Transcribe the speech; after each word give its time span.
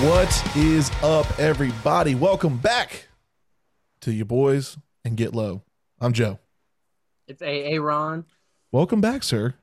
What 0.00 0.56
is 0.56 0.92
up, 1.02 1.26
everybody? 1.40 2.14
Welcome 2.14 2.58
back 2.58 3.08
to 4.02 4.12
your 4.12 4.26
boys 4.26 4.78
and 5.04 5.16
get 5.16 5.34
low. 5.34 5.62
I'm 6.00 6.12
Joe. 6.12 6.38
It's 7.26 7.42
AA 7.42 7.82
Ron. 7.82 8.24
Welcome 8.70 9.00
back, 9.00 9.24
sir. 9.24 9.54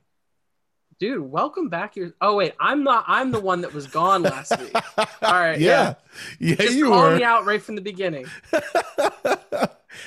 Dude, 0.98 1.22
welcome 1.22 1.70
back. 1.70 1.96
Your 1.96 2.12
oh 2.20 2.36
wait, 2.36 2.52
I'm 2.60 2.84
not. 2.84 3.04
I'm 3.06 3.30
the 3.30 3.40
one 3.40 3.62
that 3.62 3.72
was 3.72 3.86
gone 3.86 4.22
last 4.22 4.58
week. 4.60 4.74
All 4.98 5.06
right, 5.22 5.58
Yeah, 5.58 5.94
yeah, 6.38 6.56
Just 6.56 6.74
you 6.76 6.88
call 6.88 7.02
were. 7.02 7.16
me 7.16 7.24
out 7.24 7.46
right 7.46 7.62
from 7.62 7.74
the 7.76 7.80
beginning. 7.82 8.26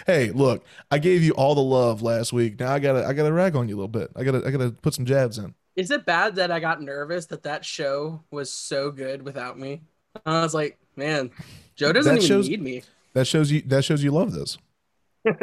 hey, 0.07 0.31
look, 0.31 0.65
I 0.91 0.99
gave 0.99 1.23
you 1.23 1.31
all 1.33 1.55
the 1.55 1.61
love 1.61 2.01
last 2.01 2.31
week. 2.33 2.59
Now 2.59 2.73
I 2.73 2.79
gotta, 2.79 3.05
I 3.05 3.13
gotta 3.13 3.31
rag 3.33 3.55
on 3.55 3.67
you 3.69 3.75
a 3.75 3.77
little 3.77 3.87
bit. 3.87 4.11
I 4.15 4.23
gotta, 4.23 4.45
I 4.45 4.51
gotta 4.51 4.71
put 4.71 4.93
some 4.93 5.05
jabs 5.05 5.37
in. 5.37 5.53
Is 5.75 5.91
it 5.91 6.05
bad 6.05 6.35
that 6.35 6.51
I 6.51 6.59
got 6.59 6.81
nervous 6.81 7.25
that 7.27 7.43
that 7.43 7.63
show 7.63 8.23
was 8.31 8.51
so 8.51 8.91
good 8.91 9.21
without 9.23 9.57
me? 9.57 9.81
I 10.25 10.41
was 10.41 10.53
like, 10.53 10.77
man, 10.95 11.31
Joe 11.75 11.93
doesn't 11.93 12.15
That 12.15 12.17
even 12.23 12.27
shows- 12.27 12.49
need 12.49 12.61
me. 12.61 12.83
That 13.13 13.25
shows 13.25 13.51
you. 13.51 13.61
That 13.61 13.83
shows 13.83 14.03
you 14.03 14.11
love 14.11 14.33
this. 14.33 14.57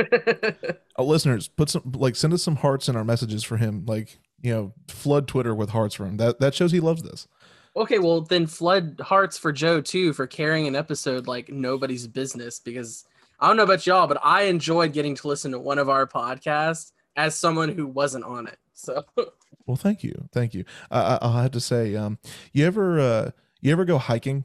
Uh, 0.98 1.02
listeners, 1.02 1.48
put 1.48 1.68
some 1.68 1.82
like 1.95 2.16
send 2.16 2.32
us 2.32 2.43
some 2.43 2.57
hearts 2.57 2.88
in 2.88 2.96
our 2.96 3.04
messages 3.04 3.45
for 3.45 3.59
him. 3.59 3.84
Like 3.87 4.18
you 4.41 4.51
know, 4.51 4.73
flood 4.88 5.29
Twitter 5.29 5.54
with 5.54 5.68
hearts 5.70 5.95
for 5.95 6.07
him. 6.07 6.16
That 6.16 6.41
that 6.41 6.54
shows 6.54 6.73
he 6.73 6.80
loves 6.80 7.02
this. 7.02 7.29
okay, 7.77 7.98
well 7.98 8.23
then 8.23 8.46
flood 8.46 8.98
hearts 9.04 9.37
for 9.37 9.52
Joe 9.52 9.82
too 9.82 10.15
for 10.15 10.27
carrying 10.27 10.66
an 10.66 10.74
episode 10.74 11.27
like 11.27 11.51
nobody's 11.51 12.07
business 12.07 12.59
because 12.60 13.04
I 13.38 13.48
don't 13.48 13.56
know 13.56 13.62
about 13.64 13.86
y'all, 13.86 14.06
but 14.06 14.18
I 14.22 14.42
enjoyed 14.42 14.92
getting 14.92 15.14
to 15.16 15.28
listen 15.28 15.52
to 15.52 15.58
one 15.58 15.78
of 15.78 15.88
our 15.88 16.06
podcasts 16.06 16.92
as 17.16 17.34
someone 17.34 17.68
who 17.70 17.87
wasn't 17.87 18.24
on 18.24 18.46
it. 18.46 18.59
So 18.74 19.04
Well, 19.66 19.76
thank 19.76 20.04
you, 20.04 20.29
thank 20.32 20.54
you. 20.54 20.65
Uh, 20.90 21.18
I- 21.20 21.26
I'll 21.26 21.32
have 21.42 21.51
to 21.52 21.60
say, 21.60 21.96
um, 21.96 22.18
you 22.52 22.64
ever, 22.66 23.01
uh, 23.01 23.30
you 23.60 23.73
ever 23.73 23.84
go 23.84 23.98
hiking? 23.98 24.45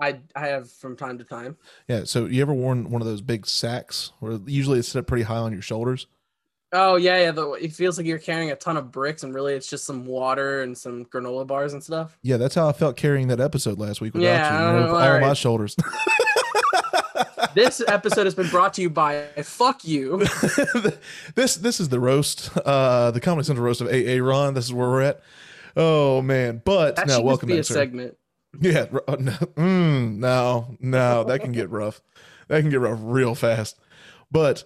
I 0.00 0.18
I 0.34 0.48
have 0.48 0.70
from 0.70 0.96
time 0.96 1.18
to 1.18 1.24
time. 1.24 1.56
Yeah. 1.86 2.04
So 2.04 2.24
you 2.26 2.42
ever 2.42 2.52
worn 2.52 2.90
one 2.90 3.00
of 3.02 3.06
those 3.06 3.20
big 3.20 3.46
sacks 3.46 4.10
where 4.18 4.38
usually 4.46 4.80
it's 4.80 4.88
set 4.88 5.06
pretty 5.06 5.22
high 5.24 5.36
on 5.36 5.52
your 5.52 5.62
shoulders? 5.62 6.08
Oh 6.72 6.96
yeah, 6.96 7.18
yeah. 7.20 7.30
The, 7.30 7.50
it 7.52 7.72
feels 7.72 7.98
like 7.98 8.06
you're 8.06 8.18
carrying 8.18 8.50
a 8.50 8.56
ton 8.56 8.76
of 8.76 8.90
bricks, 8.90 9.22
and 9.22 9.32
really 9.34 9.52
it's 9.54 9.68
just 9.68 9.84
some 9.84 10.06
water 10.06 10.62
and 10.62 10.76
some 10.76 11.04
granola 11.04 11.46
bars 11.46 11.74
and 11.74 11.84
stuff. 11.84 12.18
Yeah, 12.22 12.38
that's 12.38 12.54
how 12.54 12.66
I 12.68 12.72
felt 12.72 12.96
carrying 12.96 13.28
that 13.28 13.40
episode 13.40 13.78
last 13.78 14.00
week 14.00 14.14
without 14.14 14.26
Yeah, 14.26 14.52
you, 14.52 14.66
you 14.66 14.72
know, 14.72 14.82
with 14.86 14.94
all 15.02 15.12
all 15.12 15.20
my 15.20 15.34
shoulders. 15.34 15.76
This 17.54 17.82
episode 17.86 18.24
has 18.24 18.34
been 18.34 18.48
brought 18.48 18.74
to 18.74 18.82
you 18.82 18.88
by 18.88 19.26
"Fuck 19.42 19.84
You." 19.84 20.18
this 21.34 21.56
this 21.56 21.80
is 21.80 21.88
the 21.90 22.00
roast, 22.00 22.50
uh, 22.56 23.10
the 23.10 23.20
Comedy 23.20 23.44
Central 23.44 23.64
roast 23.66 23.80
of 23.80 23.88
AA 23.88 24.22
Ron. 24.24 24.54
This 24.54 24.64
is 24.64 24.72
where 24.72 24.88
we're 24.88 25.02
at. 25.02 25.20
Oh 25.76 26.22
man, 26.22 26.62
but 26.64 26.96
That 26.96 27.08
no, 27.08 27.20
welcome 27.20 27.48
be 27.48 27.54
back, 27.54 27.60
a 27.60 27.64
sir. 27.64 27.74
segment. 27.74 28.16
Yeah, 28.60 28.86
uh, 29.08 29.16
no, 29.18 29.32
mm, 29.32 30.16
no, 30.16 30.76
no, 30.80 31.24
that 31.24 31.40
can 31.40 31.52
get 31.52 31.70
rough. 31.70 32.00
That 32.48 32.60
can 32.60 32.70
get 32.70 32.80
rough 32.80 32.98
real 33.02 33.34
fast. 33.34 33.78
But 34.30 34.64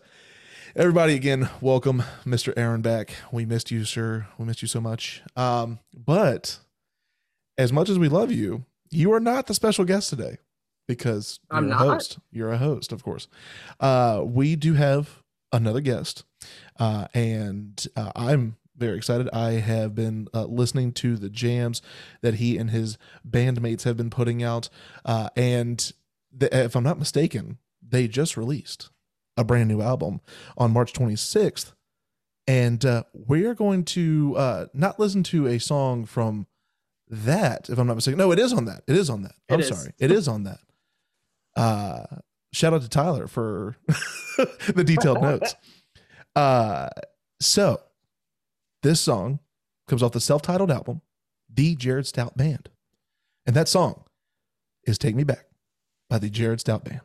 everybody, 0.76 1.14
again, 1.14 1.48
welcome, 1.60 2.02
Mr. 2.24 2.52
Aaron, 2.56 2.82
back. 2.82 3.14
We 3.32 3.44
missed 3.46 3.70
you, 3.70 3.84
sir. 3.84 4.26
We 4.38 4.44
missed 4.44 4.62
you 4.62 4.68
so 4.68 4.80
much. 4.80 5.22
Um, 5.34 5.80
but 5.94 6.58
as 7.58 7.72
much 7.72 7.88
as 7.88 7.98
we 7.98 8.08
love 8.08 8.30
you, 8.30 8.64
you 8.90 9.12
are 9.12 9.20
not 9.20 9.46
the 9.46 9.54
special 9.54 9.84
guest 9.84 10.10
today 10.10 10.38
because 10.86 11.40
you're 11.50 11.58
I'm 11.58 11.64
a 11.66 11.68
not? 11.68 11.78
host. 11.78 12.18
You're 12.30 12.52
a 12.52 12.58
host, 12.58 12.92
of 12.92 13.02
course. 13.02 13.28
Uh, 13.80 14.22
we 14.24 14.56
do 14.56 14.74
have 14.74 15.22
another 15.52 15.80
guest, 15.80 16.24
uh, 16.78 17.06
and 17.14 17.86
uh, 17.96 18.12
I'm 18.14 18.56
very 18.76 18.96
excited. 18.96 19.28
I 19.32 19.52
have 19.52 19.94
been 19.94 20.28
uh, 20.34 20.44
listening 20.44 20.92
to 20.94 21.16
the 21.16 21.30
jams 21.30 21.82
that 22.20 22.34
he 22.34 22.58
and 22.58 22.70
his 22.70 22.98
bandmates 23.28 23.84
have 23.84 23.96
been 23.96 24.10
putting 24.10 24.42
out, 24.42 24.68
uh, 25.04 25.30
and 25.36 25.92
the, 26.36 26.64
if 26.64 26.76
I'm 26.76 26.84
not 26.84 26.98
mistaken, 26.98 27.58
they 27.86 28.08
just 28.08 28.36
released 28.36 28.90
a 29.36 29.44
brand 29.44 29.68
new 29.68 29.80
album 29.82 30.20
on 30.56 30.72
March 30.72 30.92
26th, 30.92 31.72
and 32.46 32.84
uh, 32.84 33.04
we 33.12 33.44
are 33.44 33.54
going 33.54 33.84
to 33.84 34.34
uh, 34.36 34.66
not 34.74 34.98
listen 35.00 35.22
to 35.24 35.46
a 35.46 35.58
song 35.58 36.04
from 36.04 36.46
that. 37.08 37.68
If 37.70 37.78
I'm 37.78 37.86
not 37.86 37.94
mistaken, 37.96 38.18
no, 38.18 38.32
it 38.32 38.38
is 38.38 38.52
on 38.52 38.64
that. 38.66 38.82
It 38.86 38.96
is 38.96 39.08
on 39.10 39.22
that. 39.22 39.34
It 39.48 39.54
I'm 39.54 39.60
is. 39.60 39.68
sorry, 39.68 39.92
it 39.98 40.10
is 40.10 40.28
on 40.28 40.44
that. 40.44 40.58
Uh, 41.56 42.04
shout 42.52 42.74
out 42.74 42.82
to 42.82 42.88
Tyler 42.88 43.26
for 43.26 43.76
the 44.74 44.84
detailed 44.84 45.22
notes. 45.22 45.56
Uh, 46.34 46.88
so 47.40 47.80
this 48.82 49.00
song 49.00 49.40
comes 49.88 50.02
off 50.02 50.12
the 50.12 50.20
self-titled 50.20 50.70
album, 50.70 51.00
The 51.52 51.74
Jared 51.76 52.06
Stout 52.06 52.36
Band. 52.36 52.68
And 53.46 53.56
that 53.56 53.68
song 53.68 54.04
is 54.86 54.98
Take 54.98 55.14
Me 55.14 55.24
Back 55.24 55.46
by 56.10 56.18
the 56.18 56.28
Jared 56.28 56.60
Stout 56.60 56.84
Band. 56.84 57.00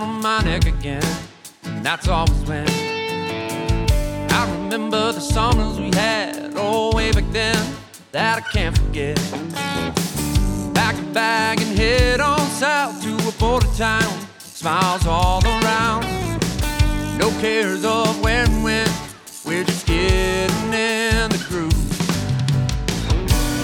Down 0.00 0.08
on 0.08 0.22
my 0.22 0.42
neck 0.42 0.66
again. 0.66 1.02
And 1.64 1.84
that's 1.84 2.08
always 2.08 2.42
when 2.44 2.68
I 4.30 4.50
remember 4.52 5.12
the 5.12 5.20
summers 5.20 5.78
we 5.78 5.90
had 5.94 6.56
all 6.56 6.92
way 6.92 7.12
back 7.12 7.24
then 7.30 7.56
that 8.12 8.38
I 8.38 8.40
can't 8.52 8.76
forget. 8.76 9.16
Pack 10.74 10.98
a 10.98 11.02
bag 11.12 11.60
and 11.60 11.78
head 11.78 12.20
on 12.20 12.40
south 12.40 13.02
to 13.02 13.28
a 13.28 13.32
border 13.32 13.66
town. 13.76 14.26
Smiles 14.38 15.06
all 15.06 15.44
around. 15.44 16.04
No 17.18 17.30
cares 17.40 17.84
of 17.84 18.22
where 18.22 18.44
and 18.44 18.64
when. 18.64 18.88
We're 19.44 19.64
just 19.64 19.86
getting 19.86 20.72
in 20.72 21.30
the 21.30 21.44
groove. 21.48 21.72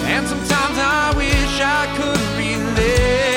And 0.07 0.27
sometimes 0.27 0.79
I 0.79 1.13
wish 1.17 1.61
I 1.61 1.87
could 1.97 2.21
relive 2.39 3.32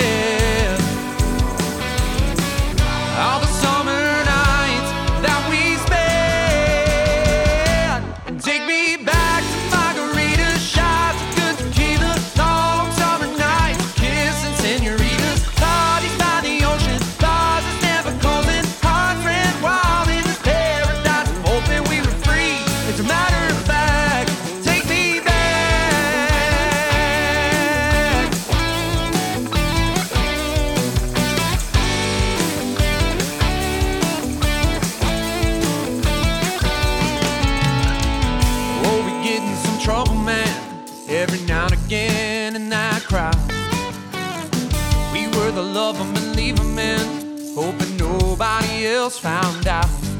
else 49.06 49.20
found 49.20 49.68
out. 49.68 50.15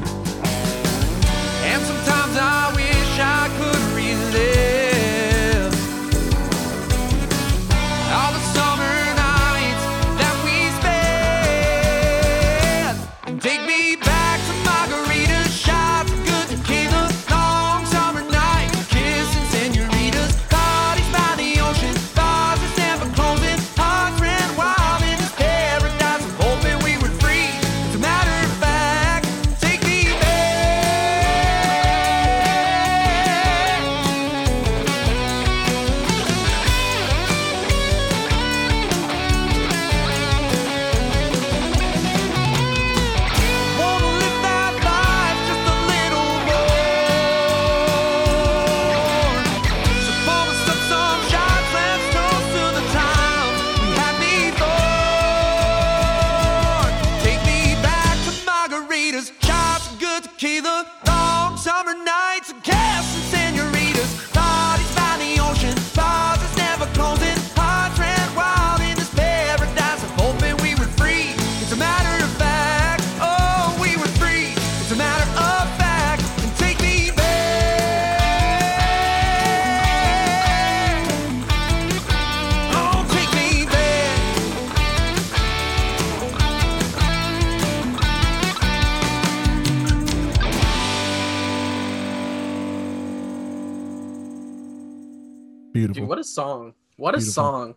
A 97.16 97.18
Beautiful. 97.18 97.32
song! 97.32 97.74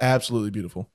Absolutely 0.00 0.50
beautiful. 0.50 0.90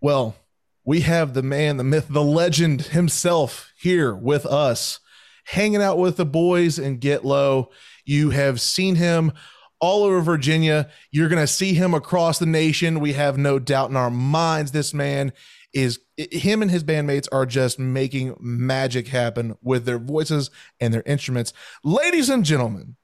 Well, 0.00 0.36
we 0.84 1.00
have 1.00 1.34
the 1.34 1.42
man, 1.42 1.76
the 1.78 1.84
myth, 1.84 2.06
the 2.08 2.22
legend 2.22 2.82
himself 2.82 3.72
here 3.76 4.14
with 4.14 4.46
us, 4.46 5.00
hanging 5.46 5.82
out 5.82 5.98
with 5.98 6.16
the 6.16 6.26
boys 6.26 6.78
in 6.78 6.98
Get 6.98 7.24
Low. 7.24 7.70
You 8.04 8.30
have 8.30 8.60
seen 8.60 8.94
him 8.94 9.32
all 9.80 10.04
over 10.04 10.20
Virginia. 10.20 10.88
You're 11.10 11.28
going 11.28 11.42
to 11.42 11.46
see 11.46 11.74
him 11.74 11.92
across 11.92 12.38
the 12.38 12.46
nation. 12.46 13.00
We 13.00 13.14
have 13.14 13.36
no 13.36 13.58
doubt 13.58 13.90
in 13.90 13.96
our 13.96 14.10
minds 14.10 14.72
this 14.72 14.94
man 14.94 15.32
is 15.72 15.98
him 16.16 16.62
and 16.62 16.70
his 16.70 16.84
bandmates 16.84 17.28
are 17.32 17.44
just 17.44 17.78
making 17.78 18.34
magic 18.40 19.08
happen 19.08 19.56
with 19.62 19.84
their 19.84 19.98
voices 19.98 20.50
and 20.80 20.94
their 20.94 21.02
instruments. 21.04 21.52
Ladies 21.84 22.30
and 22.30 22.44
gentlemen, 22.44 22.96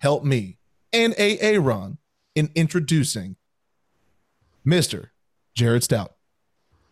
help 0.00 0.24
me 0.24 0.58
and 0.92 1.14
AA 1.18 1.58
Ron 1.58 1.96
in 2.38 2.50
introducing 2.54 3.34
Mr. 4.64 5.08
Jared 5.54 5.82
Stout. 5.82 6.14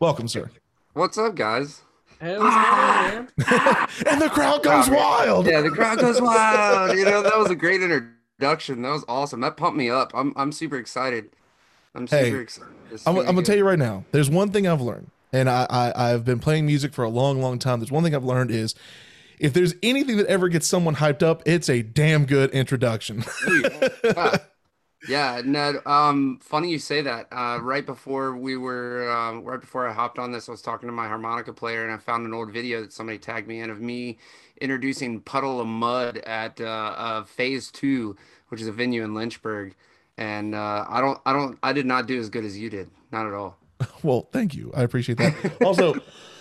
Welcome, 0.00 0.26
sir. 0.26 0.50
What's 0.92 1.16
up, 1.16 1.36
guys? 1.36 1.82
Hey, 2.20 2.36
what's 2.36 2.54
going 2.54 2.66
on, 2.66 3.28
man? 3.38 3.88
And 4.10 4.20
the 4.20 4.28
crowd 4.28 4.64
goes 4.64 4.90
wild. 4.90 5.46
Yeah, 5.46 5.60
the 5.60 5.70
crowd 5.70 5.98
goes 6.00 6.20
wild. 6.20 6.98
You 6.98 7.04
know, 7.04 7.22
that 7.22 7.38
was 7.38 7.48
a 7.50 7.54
great 7.54 7.80
introduction. 7.80 8.82
That 8.82 8.90
was 8.90 9.04
awesome. 9.06 9.40
That 9.42 9.56
pumped 9.56 9.78
me 9.78 9.88
up. 9.88 10.10
I'm 10.16 10.32
I'm 10.34 10.50
super 10.50 10.78
excited. 10.78 11.30
I'm 11.94 12.08
super 12.08 12.24
Hey, 12.24 12.34
excited. 12.38 12.74
This 12.90 13.06
I'm, 13.06 13.16
I'm 13.18 13.26
gonna 13.26 13.42
tell 13.42 13.56
you 13.56 13.64
right 13.64 13.78
now. 13.78 14.04
There's 14.10 14.28
one 14.28 14.50
thing 14.50 14.66
I've 14.66 14.80
learned, 14.80 15.10
and 15.32 15.48
I, 15.48 15.66
I 15.70 16.12
I've 16.12 16.24
been 16.24 16.40
playing 16.40 16.66
music 16.66 16.92
for 16.92 17.04
a 17.04 17.08
long, 17.08 17.40
long 17.40 17.60
time. 17.60 17.78
There's 17.78 17.92
one 17.92 18.02
thing 18.02 18.14
I've 18.16 18.24
learned 18.24 18.50
is 18.50 18.74
if 19.38 19.52
there's 19.52 19.74
anything 19.82 20.16
that 20.16 20.26
ever 20.26 20.48
gets 20.48 20.66
someone 20.66 20.96
hyped 20.96 21.22
up, 21.22 21.42
it's 21.46 21.68
a 21.68 21.82
damn 21.82 22.24
good 22.26 22.50
introduction. 22.50 23.22
Oh, 23.46 24.34
yeah. 25.08 25.42
No, 25.44 25.80
um, 25.86 26.38
funny 26.42 26.70
you 26.70 26.78
say 26.78 27.02
that. 27.02 27.28
Uh, 27.30 27.58
right 27.60 27.84
before 27.84 28.36
we 28.36 28.56
were, 28.56 29.10
um, 29.10 29.44
right 29.44 29.60
before 29.60 29.88
I 29.88 29.92
hopped 29.92 30.18
on 30.18 30.32
this, 30.32 30.48
I 30.48 30.52
was 30.52 30.62
talking 30.62 30.88
to 30.88 30.92
my 30.92 31.06
harmonica 31.06 31.52
player, 31.52 31.84
and 31.84 31.92
I 31.92 31.98
found 31.98 32.26
an 32.26 32.34
old 32.34 32.50
video 32.50 32.80
that 32.80 32.92
somebody 32.92 33.18
tagged 33.18 33.48
me 33.48 33.60
in 33.60 33.70
of 33.70 33.80
me 33.80 34.18
introducing 34.60 35.20
Puddle 35.20 35.60
of 35.60 35.66
Mudd 35.66 36.18
at 36.18 36.60
uh, 36.60 36.64
uh, 36.64 37.24
Phase 37.24 37.70
Two, 37.70 38.16
which 38.48 38.60
is 38.60 38.68
a 38.68 38.72
venue 38.72 39.04
in 39.04 39.14
Lynchburg. 39.14 39.74
And 40.18 40.54
uh, 40.54 40.86
I 40.88 41.00
don't, 41.00 41.20
I 41.26 41.32
don't, 41.32 41.58
I 41.62 41.72
did 41.72 41.86
not 41.86 42.06
do 42.06 42.18
as 42.18 42.30
good 42.30 42.44
as 42.44 42.58
you 42.58 42.70
did, 42.70 42.90
not 43.12 43.26
at 43.26 43.34
all. 43.34 43.58
well, 44.02 44.28
thank 44.32 44.54
you. 44.54 44.72
I 44.74 44.82
appreciate 44.82 45.18
that. 45.18 45.62
Also, 45.62 45.94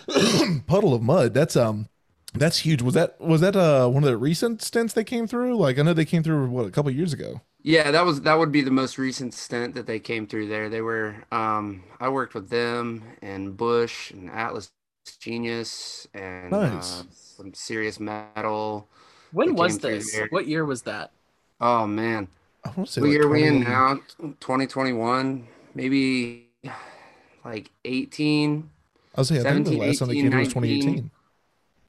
Puddle 0.68 0.94
of 0.94 1.02
Mudd. 1.02 1.34
That's 1.34 1.58
um, 1.58 1.90
that's 2.34 2.60
huge. 2.60 2.82
Was 2.82 2.94
that 2.94 3.20
was 3.20 3.42
that 3.42 3.56
uh 3.56 3.88
one 3.88 4.04
of 4.04 4.10
the 4.10 4.18
recent 4.18 4.62
stints 4.62 4.94
they 4.94 5.04
came 5.04 5.28
through? 5.28 5.58
Like 5.58 5.80
I 5.80 5.82
know 5.82 5.94
they 5.94 6.06
came 6.06 6.24
through 6.24 6.50
what 6.50 6.66
a 6.66 6.72
couple 6.72 6.92
years 6.92 7.14
ago. 7.14 7.42
Yeah, 7.66 7.90
that 7.90 8.06
was 8.06 8.22
that 8.22 8.38
would 8.38 8.52
be 8.52 8.62
the 8.62 8.70
most 8.70 9.00
recent 9.00 9.34
stint 9.34 9.74
that 9.74 9.88
they 9.88 10.00
came 10.00 10.28
through 10.28 10.50
there. 10.50 10.70
They 10.70 10.82
were 10.82 11.16
um 11.32 11.84
I 12.00 12.10
worked 12.10 12.36
with 12.36 12.50
them 12.50 13.04
and 13.24 13.58
Bush 13.58 14.12
and 14.12 14.30
Atlas 14.30 14.72
Genius 15.20 16.08
and 16.14 16.52
Nice. 16.52 17.02
uh, 17.02 17.04
some 17.10 17.54
serious 17.56 18.00
metal. 18.00 18.88
When 19.32 19.56
was 19.56 19.80
this? 19.80 20.14
there. 20.14 20.28
What 20.30 20.48
year 20.48 20.64
was 20.64 20.84
that? 20.84 21.10
Oh 21.60 21.88
man. 21.88 22.28
I 22.64 22.70
want 22.70 22.86
to 22.86 22.94
say 22.94 23.02
What 23.02 23.08
like 23.08 23.14
year 23.14 23.24
are 23.24 23.30
we 23.30 23.44
in 23.48 23.62
now? 23.62 23.96
2021, 24.20 25.48
maybe 25.74 26.50
like 27.44 27.72
18. 27.84 28.70
I 29.16 29.22
was 29.22 29.28
saying 29.30 29.42
I 29.42 29.54
think 29.54 29.66
the 29.66 29.72
17, 29.72 29.88
last 29.88 30.00
time 30.00 30.08
they 30.10 30.14
came 30.14 30.26
18, 30.28 30.32
through 30.32 30.40
was 30.40 30.48
2018. 30.50 31.12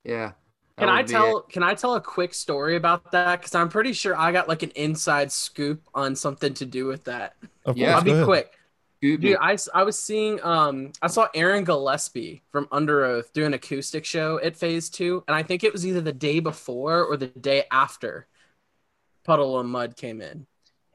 Yeah. 0.04 0.32
Can 0.78 0.88
I 0.90 1.02
tell? 1.02 1.38
it. 1.38 1.48
Can 1.48 1.62
I 1.62 1.74
tell 1.74 1.94
a 1.94 2.00
quick 2.00 2.34
story 2.34 2.76
about 2.76 3.10
that? 3.12 3.40
Because 3.40 3.54
I'm 3.54 3.68
pretty 3.68 3.92
sure 3.94 4.16
I 4.16 4.30
got 4.32 4.46
like 4.48 4.62
an 4.62 4.70
inside 4.70 5.32
scoop 5.32 5.82
on 5.94 6.14
something 6.14 6.52
to 6.54 6.66
do 6.66 6.86
with 6.86 7.04
that. 7.04 7.34
Of 7.64 7.76
Yeah. 7.78 7.86
course, 7.92 7.96
I'll 7.98 8.04
be 8.04 8.10
ahead. 8.12 8.24
quick. 8.26 8.58
Scoop 8.98 9.20
me. 9.20 9.28
Dude, 9.28 9.38
I, 9.40 9.52
s- 9.54 9.68
I 9.74 9.82
was 9.84 9.98
seeing 9.98 10.42
um 10.44 10.92
I 11.00 11.06
saw 11.06 11.28
Aaron 11.34 11.64
Gillespie 11.64 12.42
from 12.52 12.66
Underoath 12.66 13.32
do 13.32 13.44
an 13.46 13.54
acoustic 13.54 14.04
show 14.04 14.38
at 14.42 14.56
Phase 14.56 14.90
Two, 14.90 15.24
and 15.26 15.34
I 15.34 15.42
think 15.42 15.64
it 15.64 15.72
was 15.72 15.86
either 15.86 16.00
the 16.02 16.12
day 16.12 16.40
before 16.40 17.02
or 17.04 17.16
the 17.16 17.26
day 17.28 17.64
after 17.70 18.26
Puddle 19.24 19.58
of 19.58 19.66
Mudd 19.66 19.96
came 19.96 20.20
in. 20.20 20.46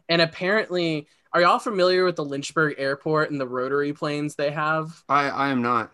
And 0.09 0.21
apparently, 0.21 1.07
are 1.33 1.41
y'all 1.41 1.59
familiar 1.59 2.03
with 2.05 2.17
the 2.17 2.25
Lynchburg 2.25 2.75
Airport 2.77 3.31
and 3.31 3.39
the 3.39 3.47
rotary 3.47 3.93
planes 3.93 4.35
they 4.35 4.51
have? 4.51 5.03
I 5.09 5.29
I 5.29 5.49
am 5.49 5.61
not. 5.63 5.91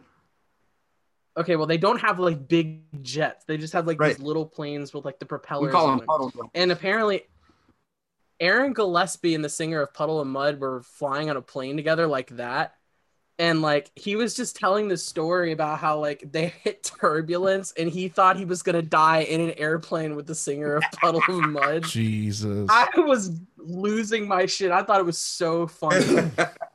Okay, 1.37 1.55
well 1.55 1.67
they 1.67 1.77
don't 1.77 2.01
have 2.01 2.19
like 2.19 2.47
big 2.47 2.81
jets. 3.03 3.45
They 3.45 3.57
just 3.57 3.73
have 3.73 3.85
like 3.87 3.99
Right. 3.99 4.17
these 4.17 4.25
little 4.25 4.45
planes 4.45 4.93
with 4.93 5.05
like 5.05 5.19
the 5.19 5.25
propellers. 5.25 5.67
We 5.67 5.71
call 5.71 5.87
on 5.87 5.97
them 5.99 6.07
puddle 6.07 6.31
jump. 6.31 6.49
and 6.55 6.71
apparently, 6.71 7.23
Aaron 8.39 8.73
Gillespie 8.73 9.35
and 9.35 9.43
the 9.43 9.49
singer 9.49 9.81
of 9.81 9.93
Puddle 9.93 10.19
of 10.19 10.27
Mudd 10.27 10.59
were 10.59 10.81
flying 10.83 11.29
on 11.29 11.37
a 11.37 11.41
plane 11.41 11.75
together 11.75 12.07
like 12.07 12.29
that. 12.37 12.73
And 13.39 13.61
like 13.61 13.91
he 13.95 14.15
was 14.15 14.33
just 14.33 14.55
telling 14.55 14.87
the 14.87 14.97
story 14.97 15.51
about 15.51 15.77
how 15.77 15.99
like 15.99 16.23
they 16.31 16.47
hit 16.63 16.83
turbulence 16.99 17.71
and 17.77 17.87
he 17.87 18.07
thought 18.07 18.35
he 18.37 18.45
was 18.45 18.63
gonna 18.63 18.81
die 18.81 19.19
in 19.19 19.41
an 19.41 19.51
airplane 19.51 20.15
with 20.15 20.25
the 20.25 20.33
singer 20.35 20.75
of 20.77 20.83
Puddle 20.93 21.21
of 21.27 21.43
Mud. 21.45 21.83
Jesus. 21.83 22.67
I 22.71 22.89
was 22.97 23.39
losing 23.57 24.27
my 24.27 24.47
shit. 24.47 24.71
I 24.71 24.81
thought 24.81 24.99
it 24.99 25.05
was 25.05 25.19
so 25.19 25.67
funny. 25.67 26.31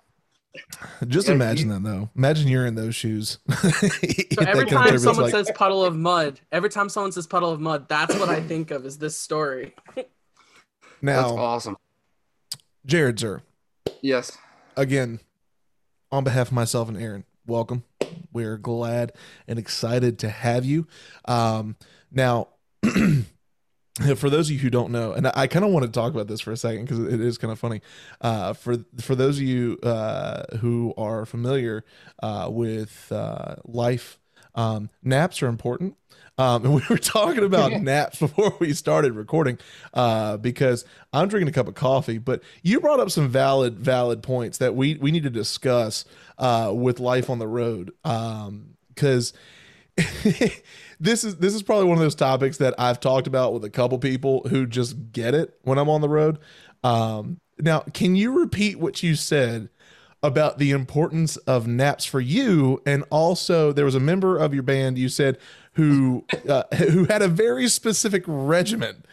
Just 1.09 1.28
Yeah, 1.28 1.35
imagine 1.35 1.68
you- 1.68 1.75
that 1.75 1.82
though. 1.82 2.11
Imagine 2.16 2.49
you're 2.49 2.66
in 2.66 2.75
those 2.75 2.94
shoes. 2.94 3.38
So 4.32 4.42
every 4.47 4.66
time 4.66 4.99
someone 4.99 5.30
says 5.30 5.50
Puddle 5.54 5.85
of 5.85 5.94
Mudd, 5.97 6.40
every 6.50 6.71
time 6.71 6.88
someone 6.88 7.12
says 7.12 7.26
Puddle 7.26 7.50
of 7.50 7.61
Mudd, 7.61 7.88
that's 7.88 8.14
what 8.18 8.28
I 8.28 8.40
think 8.40 8.71
of 8.71 8.85
is 8.87 8.99
this 8.99 9.18
story. 9.18 9.75
That's 9.94 10.09
now, 11.02 11.37
awesome. 11.37 11.76
Jared, 12.87 13.18
sir, 13.21 13.42
Yes. 14.00 14.37
again, 14.76 15.21
on 16.11 16.25
behalf 16.25 16.49
of 16.49 16.52
myself 16.54 16.88
and 16.88 16.97
Aaron, 16.97 17.25
welcome. 17.47 17.85
We're 18.32 18.56
glad 18.56 19.12
and 19.47 19.59
excited 19.59 20.18
to 20.21 20.30
have 20.30 20.64
you. 20.64 20.87
Um, 21.26 21.76
now, 22.11 22.49
for 24.16 24.30
those 24.30 24.49
of 24.49 24.54
you 24.54 24.58
who 24.58 24.70
don't 24.70 24.90
know, 24.90 25.12
and 25.12 25.26
I, 25.34 25.46
kind 25.46 25.64
of 25.64 25.70
want 25.70 25.84
to 25.84 25.92
talk 25.92 26.12
about 26.12 26.26
this 26.26 26.40
for 26.40 26.50
a 26.50 26.56
second 26.56 26.87
because 26.87 26.99
it 27.00 27.20
is 27.20 27.37
kind 27.37 27.52
of 27.52 27.58
funny. 27.58 27.82
Uh, 28.22 28.54
for 28.54 28.78
for 29.00 29.14
those 29.14 29.37
of 29.37 29.44
you 29.44 29.78
uh, 29.82 30.56
who 30.61 30.94
are 30.96 31.26
familiar 31.26 31.84
uh, 32.22 32.49
with 32.50 33.12
uh, 33.12 33.56
life, 33.64 34.18
um, 34.54 34.88
naps 35.02 35.42
are 35.42 35.46
important. 35.46 35.96
Um, 36.38 36.64
and 36.64 36.75
we 36.76 36.82
were 36.88 36.96
talking 36.96 37.44
about 37.44 37.72
naps 37.82 38.18
before 38.18 38.56
we 38.58 38.72
started 38.72 39.12
recording 39.12 39.58
uh, 39.92 40.38
because 40.38 40.87
I'm 41.12 41.28
drinking 41.28 41.49
a 41.49 41.52
cup 41.52 41.68
of 41.68 41.75
coffee. 41.75 42.16
But 42.16 42.42
you 42.62 42.80
brought 42.80 42.99
up 42.99 43.11
some 43.11 43.28
valid 43.28 43.78
valid 43.78 44.22
points 44.22 44.56
that 44.56 44.75
we 44.75 44.94
we 44.94 45.11
need 45.11 45.25
to 45.25 45.30
discuss 45.30 46.06
uh, 46.38 46.72
with 46.75 46.99
life 46.99 47.28
on 47.28 47.38
the 47.38 47.49
road 47.49 47.92
because 48.02 49.34
this 51.02 51.25
is 51.25 51.37
this 51.37 51.54
is 51.54 51.62
probably 51.62 51.87
one 51.87 51.99
of 51.99 52.02
those 52.02 52.14
topics 52.14 52.59
that 52.59 52.75
I've 52.78 53.00
talked 53.00 53.26
about 53.26 53.52
with 53.52 53.64
a 53.64 53.71
couple 53.71 53.99
people 53.99 54.47
who 54.49 54.66
just 54.66 55.12
get 55.12 55.35
it 55.35 55.59
when 55.62 55.78
I'm 55.78 55.88
on 55.88 56.00
the 56.00 56.09
road. 56.09 56.38
Um, 56.85 57.40
now, 57.59 57.80
can 57.92 58.14
you 58.16 58.38
repeat 58.38 58.78
what 58.78 59.02
you 59.02 59.14
said 59.14 59.68
about 60.23 60.59
the 60.59 60.71
importance 60.71 61.37
of 61.38 61.66
naps 61.66 62.04
for 62.04 62.21
you? 62.21 62.80
And 62.87 63.04
also, 63.11 63.73
there 63.73 63.85
was 63.85 63.94
a 63.94 64.00
member 64.00 64.38
of 64.38 64.54
your 64.54 64.62
band 64.62 64.97
you 64.99 65.09
said 65.09 65.38
who 65.75 66.25
uh, 66.49 66.62
who 66.76 67.04
had 67.04 67.21
a 67.23 67.28
very 67.28 67.68
specific 67.68 68.23
regimen 68.26 69.04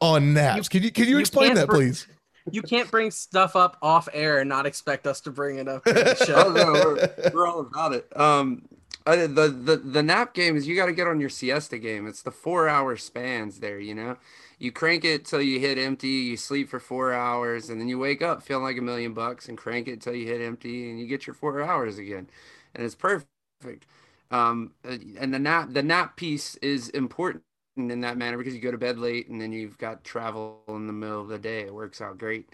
on 0.00 0.32
naps. 0.34 0.68
Can 0.68 0.82
you 0.82 0.92
can 0.92 1.04
you 1.04 1.10
you 1.10 1.18
explain 1.18 1.54
that, 1.54 1.66
br- 1.66 1.76
please? 1.76 2.06
You 2.50 2.62
can't 2.62 2.90
bring 2.90 3.10
stuff 3.10 3.56
up 3.56 3.76
off 3.82 4.08
air 4.14 4.38
and 4.38 4.48
not 4.48 4.64
expect 4.64 5.06
us 5.06 5.20
to 5.22 5.30
bring 5.30 5.58
it 5.58 5.68
up 5.68 5.86
on 5.86 5.94
the 5.94 6.16
Oh, 6.20 6.24
show. 6.24 6.52
no, 6.52 6.72
we're, 6.72 7.30
we're 7.34 7.46
all 7.46 7.60
about 7.60 7.92
it. 7.92 8.10
Um, 8.18 8.62
I, 9.06 9.16
the 9.26 9.48
the 9.48 9.76
the 9.76 10.02
nap 10.02 10.34
game 10.34 10.56
is 10.56 10.68
you 10.68 10.76
got 10.76 10.86
to 10.86 10.92
get 10.92 11.06
on 11.06 11.20
your 11.20 11.30
siesta 11.30 11.78
game. 11.78 12.06
It's 12.06 12.22
the 12.22 12.30
four 12.30 12.68
hour 12.68 12.96
spans 12.96 13.60
there. 13.60 13.80
You 13.80 13.94
know, 13.94 14.16
you 14.58 14.70
crank 14.72 15.04
it 15.04 15.24
till 15.24 15.40
you 15.40 15.60
hit 15.60 15.78
empty. 15.78 16.08
You 16.08 16.36
sleep 16.36 16.68
for 16.68 16.80
four 16.80 17.12
hours, 17.12 17.70
and 17.70 17.80
then 17.80 17.88
you 17.88 17.98
wake 17.98 18.22
up 18.22 18.42
feeling 18.42 18.64
like 18.64 18.78
a 18.78 18.82
million 18.82 19.14
bucks, 19.14 19.48
and 19.48 19.56
crank 19.56 19.88
it 19.88 20.00
till 20.02 20.14
you 20.14 20.26
hit 20.26 20.40
empty, 20.42 20.90
and 20.90 21.00
you 21.00 21.06
get 21.06 21.26
your 21.26 21.34
four 21.34 21.62
hours 21.62 21.98
again, 21.98 22.28
and 22.74 22.84
it's 22.84 22.94
perfect. 22.94 23.86
Um, 24.30 24.72
uh, 24.84 24.98
and 25.18 25.32
the 25.32 25.38
nap 25.38 25.70
the 25.72 25.82
nap 25.82 26.16
piece 26.16 26.56
is 26.56 26.90
important 26.90 27.44
in 27.76 28.00
that 28.00 28.18
manner 28.18 28.36
because 28.36 28.54
you 28.54 28.60
go 28.60 28.70
to 28.70 28.78
bed 28.78 28.98
late 28.98 29.28
and 29.28 29.40
then 29.40 29.52
you've 29.52 29.78
got 29.78 30.04
travel 30.04 30.60
in 30.68 30.86
the 30.86 30.92
middle 30.92 31.22
of 31.22 31.28
the 31.28 31.38
day. 31.38 31.60
It 31.62 31.74
works 31.74 32.00
out 32.00 32.18
great. 32.18 32.48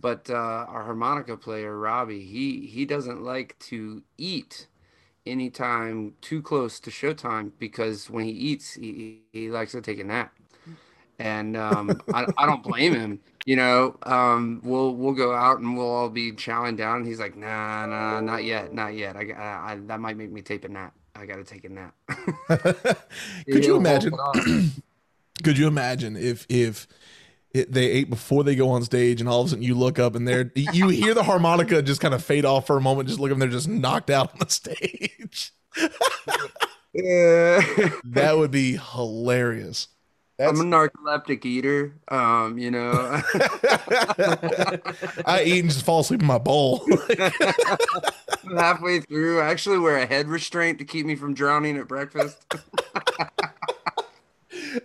But 0.00 0.30
uh, 0.30 0.34
our 0.34 0.82
harmonica 0.84 1.36
player 1.36 1.78
Robbie, 1.78 2.24
he 2.24 2.66
he 2.66 2.84
doesn't 2.84 3.22
like 3.22 3.56
to 3.60 4.02
eat 4.18 4.66
anytime 5.26 6.14
too 6.20 6.42
close 6.42 6.80
to 6.80 6.90
showtime 6.90 7.52
because 7.58 8.10
when 8.10 8.24
he 8.24 8.32
eats, 8.32 8.74
he, 8.74 9.22
he 9.32 9.50
likes 9.50 9.72
to 9.72 9.80
take 9.80 9.98
a 9.98 10.04
nap. 10.04 10.32
And 11.18 11.56
um, 11.56 12.00
I, 12.12 12.26
I 12.36 12.46
don't 12.46 12.62
blame 12.62 12.94
him. 12.94 13.20
You 13.44 13.56
know, 13.56 13.96
um, 14.04 14.60
we'll 14.64 14.94
we'll 14.94 15.14
go 15.14 15.32
out 15.32 15.58
and 15.58 15.76
we'll 15.76 15.90
all 15.90 16.08
be 16.08 16.32
chowing 16.32 16.76
down. 16.76 16.98
And 16.98 17.06
he's 17.06 17.20
like, 17.20 17.36
nah, 17.36 17.86
nah, 17.86 18.20
not 18.20 18.44
yet, 18.44 18.72
not 18.72 18.94
yet. 18.94 19.16
I, 19.16 19.30
I, 19.30 19.72
I 19.72 19.78
that 19.86 20.00
might 20.00 20.16
make 20.16 20.32
me 20.32 20.42
take 20.42 20.64
a 20.64 20.68
nap. 20.68 20.94
I 21.14 21.26
got 21.26 21.36
to 21.36 21.44
take 21.44 21.64
a 21.64 21.68
nap. 21.68 21.94
could 23.46 23.64
you 23.64 23.76
imagine? 23.76 24.14
could 25.44 25.58
you 25.58 25.66
imagine 25.66 26.16
if 26.16 26.46
if 26.48 26.86
it, 27.54 27.72
they 27.72 27.86
ate 27.86 28.10
before 28.10 28.44
they 28.44 28.54
go 28.54 28.70
on 28.70 28.82
stage, 28.84 29.20
and 29.20 29.28
all 29.28 29.40
of 29.40 29.46
a 29.46 29.50
sudden 29.50 29.62
you 29.62 29.74
look 29.74 29.98
up 29.98 30.14
and 30.14 30.26
they're 30.26 30.50
you 30.54 30.88
hear 30.88 31.14
the 31.14 31.22
harmonica 31.22 31.82
just 31.82 32.00
kind 32.00 32.14
of 32.14 32.24
fade 32.24 32.44
off 32.44 32.66
for 32.66 32.76
a 32.76 32.80
moment. 32.80 33.08
Just 33.08 33.20
look 33.20 33.30
up, 33.30 33.34
and 33.34 33.42
they're 33.42 33.48
just 33.48 33.68
knocked 33.68 34.10
out 34.10 34.32
on 34.32 34.38
the 34.40 34.48
stage. 34.48 35.52
yeah, 36.92 37.60
that 38.04 38.34
would 38.36 38.50
be 38.50 38.76
hilarious. 38.76 39.88
That's... 40.38 40.58
I'm 40.58 40.72
a 40.72 40.76
narcoleptic 40.76 41.44
eater. 41.44 41.94
Um, 42.08 42.58
you 42.58 42.70
know, 42.70 42.90
I 45.26 45.42
eat 45.44 45.60
and 45.60 45.70
just 45.70 45.84
fall 45.84 46.00
asleep 46.00 46.20
in 46.20 46.26
my 46.26 46.38
bowl. 46.38 46.84
halfway 48.56 49.00
through, 49.00 49.40
I 49.40 49.50
actually 49.50 49.78
wear 49.78 49.98
a 49.98 50.06
head 50.06 50.28
restraint 50.28 50.78
to 50.78 50.84
keep 50.84 51.06
me 51.06 51.14
from 51.14 51.34
drowning 51.34 51.76
at 51.76 51.88
breakfast. 51.88 52.44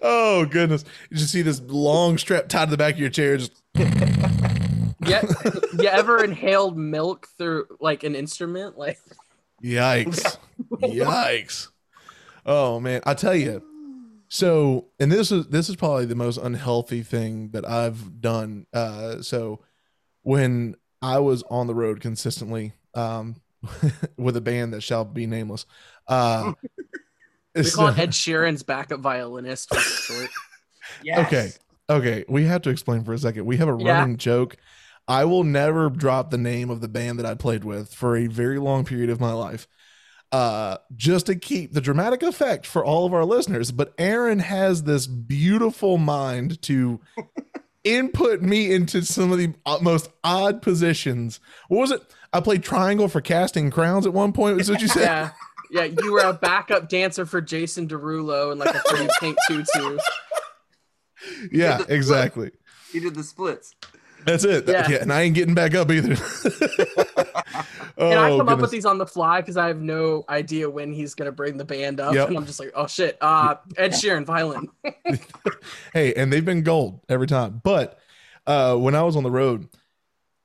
oh 0.01 0.45
goodness! 0.45 0.83
You 1.09 1.17
just 1.17 1.31
see 1.31 1.41
this 1.41 1.61
long 1.61 2.17
strap 2.17 2.47
tied 2.47 2.65
to 2.65 2.71
the 2.71 2.77
back 2.77 2.95
of 2.95 2.99
your 2.99 3.09
chair. 3.09 3.37
Just 3.37 3.61
yeah, 3.75 5.23
you 5.79 5.87
ever 5.87 6.23
inhaled 6.23 6.77
milk 6.77 7.27
through 7.37 7.65
like 7.79 8.03
an 8.03 8.15
instrument? 8.15 8.77
Like, 8.77 8.99
yikes! 9.63 10.37
yikes! 10.81 11.69
Oh 12.45 12.79
man, 12.79 13.01
I 13.05 13.13
tell 13.13 13.35
you. 13.35 13.63
So, 14.29 14.87
and 14.99 15.11
this 15.11 15.31
is 15.31 15.47
this 15.47 15.69
is 15.69 15.75
probably 15.75 16.05
the 16.05 16.15
most 16.15 16.37
unhealthy 16.37 17.01
thing 17.01 17.49
that 17.51 17.67
I've 17.67 18.19
done. 18.21 18.65
Uh, 18.73 19.21
so, 19.21 19.61
when 20.23 20.75
I 21.01 21.19
was 21.19 21.43
on 21.43 21.67
the 21.67 21.75
road 21.75 22.01
consistently, 22.01 22.73
um, 22.93 23.37
with 24.17 24.35
a 24.35 24.41
band 24.41 24.73
that 24.73 24.81
shall 24.81 25.05
be 25.05 25.27
nameless, 25.27 25.65
uh, 26.07 26.53
we 27.65 27.71
call 27.71 27.87
it 27.87 27.97
Ed 27.97 28.11
Sheeran's 28.11 28.63
backup 28.63 28.99
violinist 28.99 29.69
for 29.73 29.79
short. 29.79 30.29
yes. 31.03 31.27
Okay. 31.27 31.51
Okay. 31.89 32.25
We 32.27 32.45
have 32.45 32.61
to 32.63 32.69
explain 32.69 33.03
for 33.03 33.13
a 33.13 33.17
second. 33.17 33.45
We 33.45 33.57
have 33.57 33.67
a 33.67 33.73
running 33.73 34.17
joke. 34.17 34.57
I 35.07 35.25
will 35.25 35.43
never 35.43 35.89
drop 35.89 36.31
the 36.31 36.37
name 36.37 36.69
of 36.69 36.81
the 36.81 36.89
band 36.89 37.19
that 37.19 37.25
I 37.25 37.35
played 37.35 37.63
with 37.63 37.93
for 37.93 38.17
a 38.17 38.27
very 38.27 38.59
long 38.59 38.83
period 38.83 39.09
of 39.09 39.19
my 39.19 39.31
life. 39.31 39.67
Uh, 40.33 40.77
just 40.97 41.27
to 41.27 41.35
keep 41.35 41.71
the 41.71 41.79
dramatic 41.79 42.21
effect 42.21 42.65
for 42.65 42.83
all 42.83 43.05
of 43.05 43.13
our 43.13 43.23
listeners. 43.23 43.71
But 43.71 43.93
Aaron 43.97 44.39
has 44.39 44.83
this 44.83 45.07
beautiful 45.07 45.97
mind 45.97 46.61
to 46.63 46.99
input 47.85 48.41
me 48.41 48.73
into 48.73 49.03
some 49.03 49.31
of 49.31 49.37
the 49.37 49.53
uh, 49.65 49.79
most 49.81 50.09
odd 50.25 50.61
positions. 50.61 51.39
What 51.69 51.79
was 51.79 51.91
it? 51.91 52.01
I 52.33 52.41
played 52.41 52.61
triangle 52.61 53.07
for 53.07 53.21
casting 53.21 53.71
crowns 53.71 54.05
at 54.05 54.13
one 54.13 54.33
point. 54.33 54.57
Was 54.57 54.69
what 54.69 54.81
you 54.81 54.89
said? 54.89 55.03
Yeah. 55.03 55.29
Yeah, 55.69 55.83
you 55.83 56.13
were 56.13 56.21
a 56.21 56.33
backup 56.33 56.89
dancer 56.89 57.25
for 57.25 57.41
Jason 57.41 57.87
Derulo 57.87 58.51
in 58.51 58.57
like 58.57 58.75
a 58.75 58.81
pretty 58.85 59.07
pink 59.19 59.37
tutu. 59.47 59.97
Yeah, 61.51 61.83
exactly. 61.89 62.51
He 62.91 62.99
did 62.99 63.15
the 63.15 63.23
splits. 63.23 63.75
That's 64.25 64.43
it. 64.43 64.67
Yeah. 64.67 64.89
yeah. 64.89 64.97
and 65.01 65.11
I 65.11 65.21
ain't 65.21 65.35
getting 65.35 65.53
back 65.53 65.73
up 65.73 65.89
either. 65.89 66.15
oh, 67.97 68.09
and 68.11 68.19
I 68.19 68.29
come 68.29 68.39
goodness. 68.39 68.53
up 68.53 68.59
with 68.59 68.71
these 68.71 68.85
on 68.85 68.97
the 68.97 69.05
fly 69.05 69.41
because 69.41 69.57
I 69.57 69.67
have 69.67 69.79
no 69.79 70.25
idea 70.27 70.69
when 70.69 70.91
he's 70.91 71.15
gonna 71.15 71.31
bring 71.31 71.57
the 71.57 71.65
band 71.65 71.99
up, 71.99 72.13
yep. 72.13 72.27
and 72.27 72.37
I'm 72.37 72.45
just 72.45 72.59
like, 72.59 72.71
oh 72.75 72.87
shit, 72.87 73.17
uh, 73.21 73.55
Ed 73.77 73.91
Sheeran, 73.91 74.25
violin. 74.25 74.69
hey, 75.93 76.13
and 76.13 76.31
they've 76.31 76.43
been 76.43 76.63
gold 76.63 77.01
every 77.07 77.27
time. 77.27 77.61
But 77.63 77.99
uh, 78.45 78.75
when 78.75 78.95
I 78.95 79.03
was 79.03 79.15
on 79.15 79.23
the 79.23 79.31
road, 79.31 79.69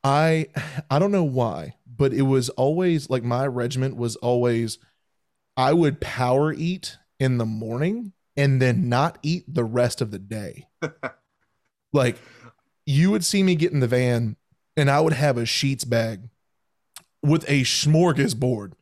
I 0.04 0.46
I 0.90 0.98
don't 0.98 1.12
know 1.12 1.24
why, 1.24 1.74
but 1.86 2.12
it 2.12 2.22
was 2.22 2.50
always 2.50 3.10
like 3.10 3.24
my 3.24 3.46
regiment 3.46 3.96
was 3.96 4.16
always 4.16 4.78
I 5.56 5.72
would 5.72 6.00
power 6.00 6.52
eat 6.52 6.96
in 7.18 7.38
the 7.38 7.46
morning 7.46 8.12
and 8.36 8.60
then 8.60 8.88
not 8.88 9.18
eat 9.22 9.44
the 9.52 9.64
rest 9.64 10.00
of 10.00 10.10
the 10.10 10.18
day. 10.18 10.66
like 11.92 12.18
you 12.86 13.10
would 13.10 13.24
see 13.24 13.42
me 13.42 13.54
get 13.54 13.72
in 13.72 13.80
the 13.80 13.86
van 13.86 14.36
and 14.76 14.90
I 14.90 15.00
would 15.00 15.12
have 15.12 15.36
a 15.36 15.42
Sheetz 15.42 15.88
bag 15.88 16.28
with 17.22 17.44
a 17.48 17.62
smorgasbord 17.62 18.72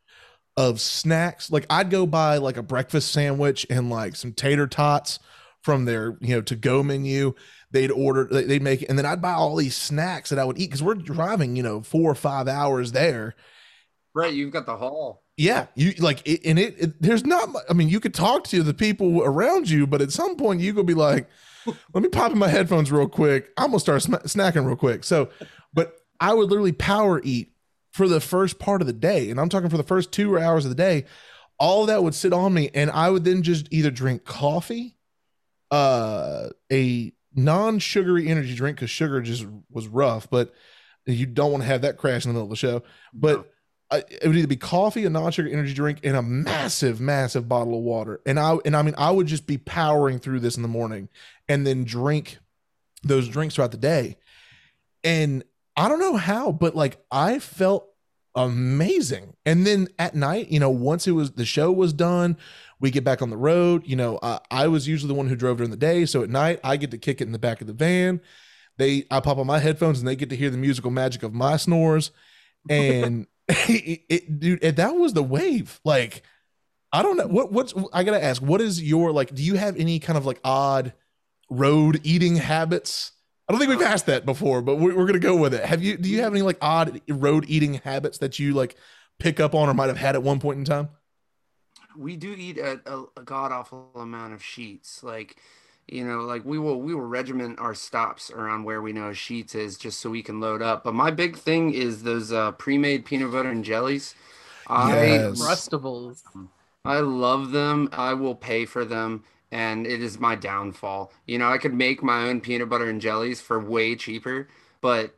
of 0.57 0.81
snacks. 0.81 1.51
Like 1.51 1.67
I'd 1.69 1.91
go 1.91 2.07
buy 2.07 2.39
like 2.39 2.57
a 2.57 2.63
breakfast 2.63 3.13
sandwich 3.13 3.67
and 3.69 3.91
like 3.91 4.17
some 4.17 4.33
tater 4.33 4.67
tots 4.67 5.19
from 5.63 5.85
their, 5.85 6.17
you 6.21 6.37
know, 6.37 6.43
to 6.43 6.57
go 6.57 6.83
menu. 6.83 7.35
They'd 7.73 7.91
order, 7.91 8.25
they'd 8.25 8.63
make 8.63 8.83
it, 8.83 8.89
and 8.89 8.99
then 8.99 9.07
I'd 9.07 9.23
buy 9.23 9.33
all 9.33 9.55
these 9.55 9.77
snacks 9.77 10.31
that 10.31 10.41
I 10.41 10.45
would 10.45 10.59
eat 10.59 10.67
because 10.67 10.83
we're 10.83 10.95
driving, 10.95 11.55
you 11.55 11.63
know, 11.63 11.83
four 11.83 12.11
or 12.11 12.17
five 12.17 12.49
hours 12.49 12.93
there. 12.93 13.37
Right, 14.15 14.35
you've 14.35 14.53
got 14.53 14.67
the 14.67 14.77
hall. 14.77 15.23
yeah 15.37 15.67
you 15.75 15.93
like 15.99 16.27
it, 16.27 16.41
and 16.45 16.59
it, 16.59 16.75
it, 16.79 17.03
there's 17.03 17.25
not 17.25 17.49
i 17.69 17.73
mean 17.73 17.89
you 17.89 18.01
could 18.01 18.13
talk 18.13 18.45
to 18.49 18.63
the 18.63 18.75
people 18.75 19.23
around 19.23 19.71
you 19.71 19.87
but 19.87 20.03
at 20.03 20.11
some 20.13 20.37
point 20.37 20.61
you 20.61 20.75
could 20.75 20.87
be 20.87 20.95
like 20.95 21.29
let 21.95 22.03
me 22.03 22.09
pop 22.09 22.33
in 22.33 22.39
my 22.39 22.49
headphones 22.49 22.91
real 22.91 23.09
quick. 23.09 23.51
I'm 23.57 23.67
gonna 23.69 23.81
start 23.81 24.03
sm- 24.03 24.15
snacking 24.27 24.67
real 24.67 24.77
quick. 24.77 25.05
So 25.05 25.29
but 25.73 25.97
i 26.19 26.35
would 26.35 26.49
literally 26.51 26.73
power 26.73 27.21
eat 27.23 27.53
for 27.93 28.09
the 28.09 28.21
first 28.21 28.59
part 28.59 28.81
of 28.81 28.87
the 28.87 28.93
day 28.93 29.31
and 29.31 29.39
i'm 29.41 29.49
talking 29.49 29.69
for 29.71 29.77
the 29.77 29.83
first 29.83 30.11
two 30.13 30.39
hours 30.39 30.65
of 30.65 30.71
the 30.71 30.75
day. 30.75 31.05
All 31.59 31.87
that 31.87 32.03
would 32.03 32.15
sit 32.15 32.33
on 32.33 32.53
me 32.55 32.71
and 32.75 32.91
i 32.91 33.09
would 33.11 33.25
then 33.25 33.43
just 33.43 33.69
either 33.71 33.91
drink 33.91 34.25
coffee 34.25 34.97
uh 35.71 36.49
a 36.73 37.13
non-sugary 37.35 38.27
energy 38.29 38.55
drink 38.57 38.77
because 38.77 38.91
sugar 38.91 39.21
just 39.23 39.47
was 39.71 39.87
rough 39.87 40.29
but 40.31 40.53
you 41.07 41.27
don't 41.27 41.53
want 41.53 41.63
to 41.63 41.67
have 41.69 41.83
that 41.83 41.97
crash 41.97 42.25
in 42.25 42.31
the 42.31 42.35
middle 42.35 42.45
of 42.47 42.51
the 42.51 42.57
show 42.57 42.83
but 43.15 43.37
no 43.37 43.45
it 43.93 44.27
would 44.27 44.37
either 44.37 44.47
be 44.47 44.57
coffee, 44.57 45.05
a 45.05 45.11
non-sugar 45.11 45.49
energy 45.49 45.75
drink, 45.75 46.01
and 46.05 46.17
a 46.17 46.23
massive, 46.23 47.01
massive 47.01 47.49
bottle 47.49 47.77
of 47.77 47.83
water. 47.83 48.21
And 48.25 48.39
I 48.39 48.57
and 48.65 48.77
I 48.77 48.83
mean, 48.83 48.95
I 48.97 49.11
would 49.11 49.27
just 49.27 49.47
be 49.47 49.59
powering 49.59 50.19
through 50.19 50.41
this 50.41 50.57
in 50.57 50.63
the 50.63 50.69
morning, 50.69 51.09
and 51.49 51.67
then 51.67 51.85
drink 51.85 52.39
those 53.03 53.29
drinks 53.29 53.55
throughout 53.55 53.73
the 53.73 53.79
day. 53.79 54.17
And 55.03 55.45
I 55.77 55.89
don't 55.89 56.01
know 56.01 56.17
how, 56.17 56.53
but 56.53 56.77
like 56.77 57.03
I 57.11 57.39
felt 57.39 57.89
amazing. 58.35 59.35
And 59.45 59.67
then 59.67 59.89
at 59.99 60.15
night, 60.15 60.51
you 60.51 60.61
know, 60.61 60.71
once 60.71 61.07
it 61.07 61.13
was 61.13 61.33
the 61.33 61.45
show 61.45 61.73
was 61.73 61.93
done, 61.93 62.37
we 62.79 62.91
get 62.91 63.05
back 63.05 63.23
on 63.23 63.31
the 63.31 63.37
road. 63.37 63.87
You 63.87 63.97
know, 63.97 64.19
uh, 64.19 64.39
I 64.51 64.69
was 64.69 64.87
usually 64.87 65.09
the 65.09 65.15
one 65.15 65.29
who 65.29 65.37
drove 65.37 65.57
during 65.59 65.71
the 65.71 65.77
day, 65.77 66.07
so 66.07 66.23
at 66.23 66.31
night 66.31 66.61
I 66.63 66.77
get 66.77 66.91
to 66.93 66.99
kick 66.99 67.21
it 67.21 67.25
in 67.25 67.33
the 67.33 67.39
back 67.39 67.61
of 67.61 67.67
the 67.67 67.73
van. 67.73 68.21
They 68.77 69.05
I 69.11 69.21
pop 69.21 69.39
on 69.39 69.47
my 69.47 69.59
headphones 69.59 69.99
and 69.99 70.09
they 70.09 70.17
get 70.17 70.31
to 70.31 70.37
hear 70.37 70.51
the 70.51 70.57
musical 70.57 70.91
magic 70.91 71.23
of 71.23 71.35
my 71.35 71.57
snores, 71.57 72.13
and 72.71 73.27
it, 73.51 74.03
it, 74.09 74.41
dude, 74.41 74.61
that 74.61 74.97
was 74.97 75.13
the 75.13 75.23
wave. 75.23 75.81
Like, 75.85 76.23
I 76.93 77.03
don't 77.03 77.17
know 77.17 77.27
what 77.27 77.53
what's 77.53 77.75
I 77.93 78.05
gotta 78.05 78.23
ask. 78.23 78.43
What 78.43 78.61
is 78.61 78.83
your 78.83 79.13
like? 79.13 79.35
Do 79.35 79.43
you 79.43 79.55
have 79.55 79.77
any 79.77 79.99
kind 79.99 80.17
of 80.17 80.27
like 80.27 80.41
odd 80.45 80.93
road 81.49 82.01
eating 82.03 82.37
habits? 82.37 83.13
I 83.49 83.53
don't 83.53 83.59
think 83.59 83.71
we've 83.71 83.83
asked 83.83 84.07
that 84.07 84.25
before, 84.25 84.63
but 84.63 84.77
we're, 84.77 84.97
we're 84.97 85.07
gonna 85.07 85.19
go 85.19 85.37
with 85.37 85.55
it. 85.55 85.65
Have 85.65 85.83
you? 85.83 85.97
Do 85.97 86.09
you 86.09 86.23
have 86.23 86.33
any 86.33 86.43
like 86.43 86.59
odd 86.61 87.01
road 87.09 87.45
eating 87.49 87.75
habits 87.75 88.19
that 88.19 88.39
you 88.39 88.55
like 88.55 88.77
pick 89.19 89.41
up 89.41 89.55
on 89.55 89.69
or 89.69 89.75
might 89.75 89.89
have 89.89 89.99
had 89.99 90.15
at 90.15 90.23
one 90.23 90.41
point 90.41 90.59
in 90.59 90.65
time? 90.65 90.89
We 91.97 92.17
do 92.17 92.33
eat 92.33 92.59
a, 92.59 92.81
a, 92.87 93.05
a 93.17 93.23
god 93.25 93.53
awful 93.53 93.91
amount 93.95 94.35
of 94.35 94.41
Sheetz. 94.41 95.03
Like 95.03 95.37
you 95.91 96.05
know 96.05 96.21
like 96.21 96.45
we 96.45 96.59
will 96.59 96.81
we 96.81 96.95
will 96.95 97.03
regiment 97.03 97.59
our 97.59 97.75
stops 97.75 98.31
around 98.31 98.65
where 98.65 98.81
we 98.81 98.93
know 98.93 99.11
Sheetz 99.11 99.55
is 99.55 99.77
just 99.77 99.99
so 99.99 100.11
we 100.11 100.23
can 100.23 100.41
load 100.41 100.63
up. 100.63 100.85
But 100.85 100.95
my 100.95 101.11
big 101.11 101.37
thing 101.37 101.75
is 101.75 102.05
those 102.05 102.33
uh, 102.33 102.53
pre-made 102.53 103.05
peanut 103.05 103.33
butter 103.33 103.51
and 103.51 103.65
jellies. 103.65 104.15
Yes. 104.69 105.43
i 105.43 105.45
rustables 105.45 106.23
i 106.85 107.01
love 107.01 107.51
them. 107.51 107.89
I 107.93 108.15
will 108.15 108.37
pay 108.37 108.67
for 108.67 108.85
them 108.85 109.25
and 109.51 109.85
it 109.85 110.01
is 110.01 110.21
my 110.21 110.37
downfall. 110.37 111.13
You 111.27 111.39
know 111.39 111.51
i 111.51 111.59
could 111.59 111.75
make 111.75 112.03
my 112.03 112.29
own 112.29 112.41
peanut 112.41 112.69
butter 112.69 112.89
and 112.89 113.01
jellies 113.01 113.41
for 113.41 113.59
way 113.59 113.97
cheaper 113.97 114.49
but 114.81 115.15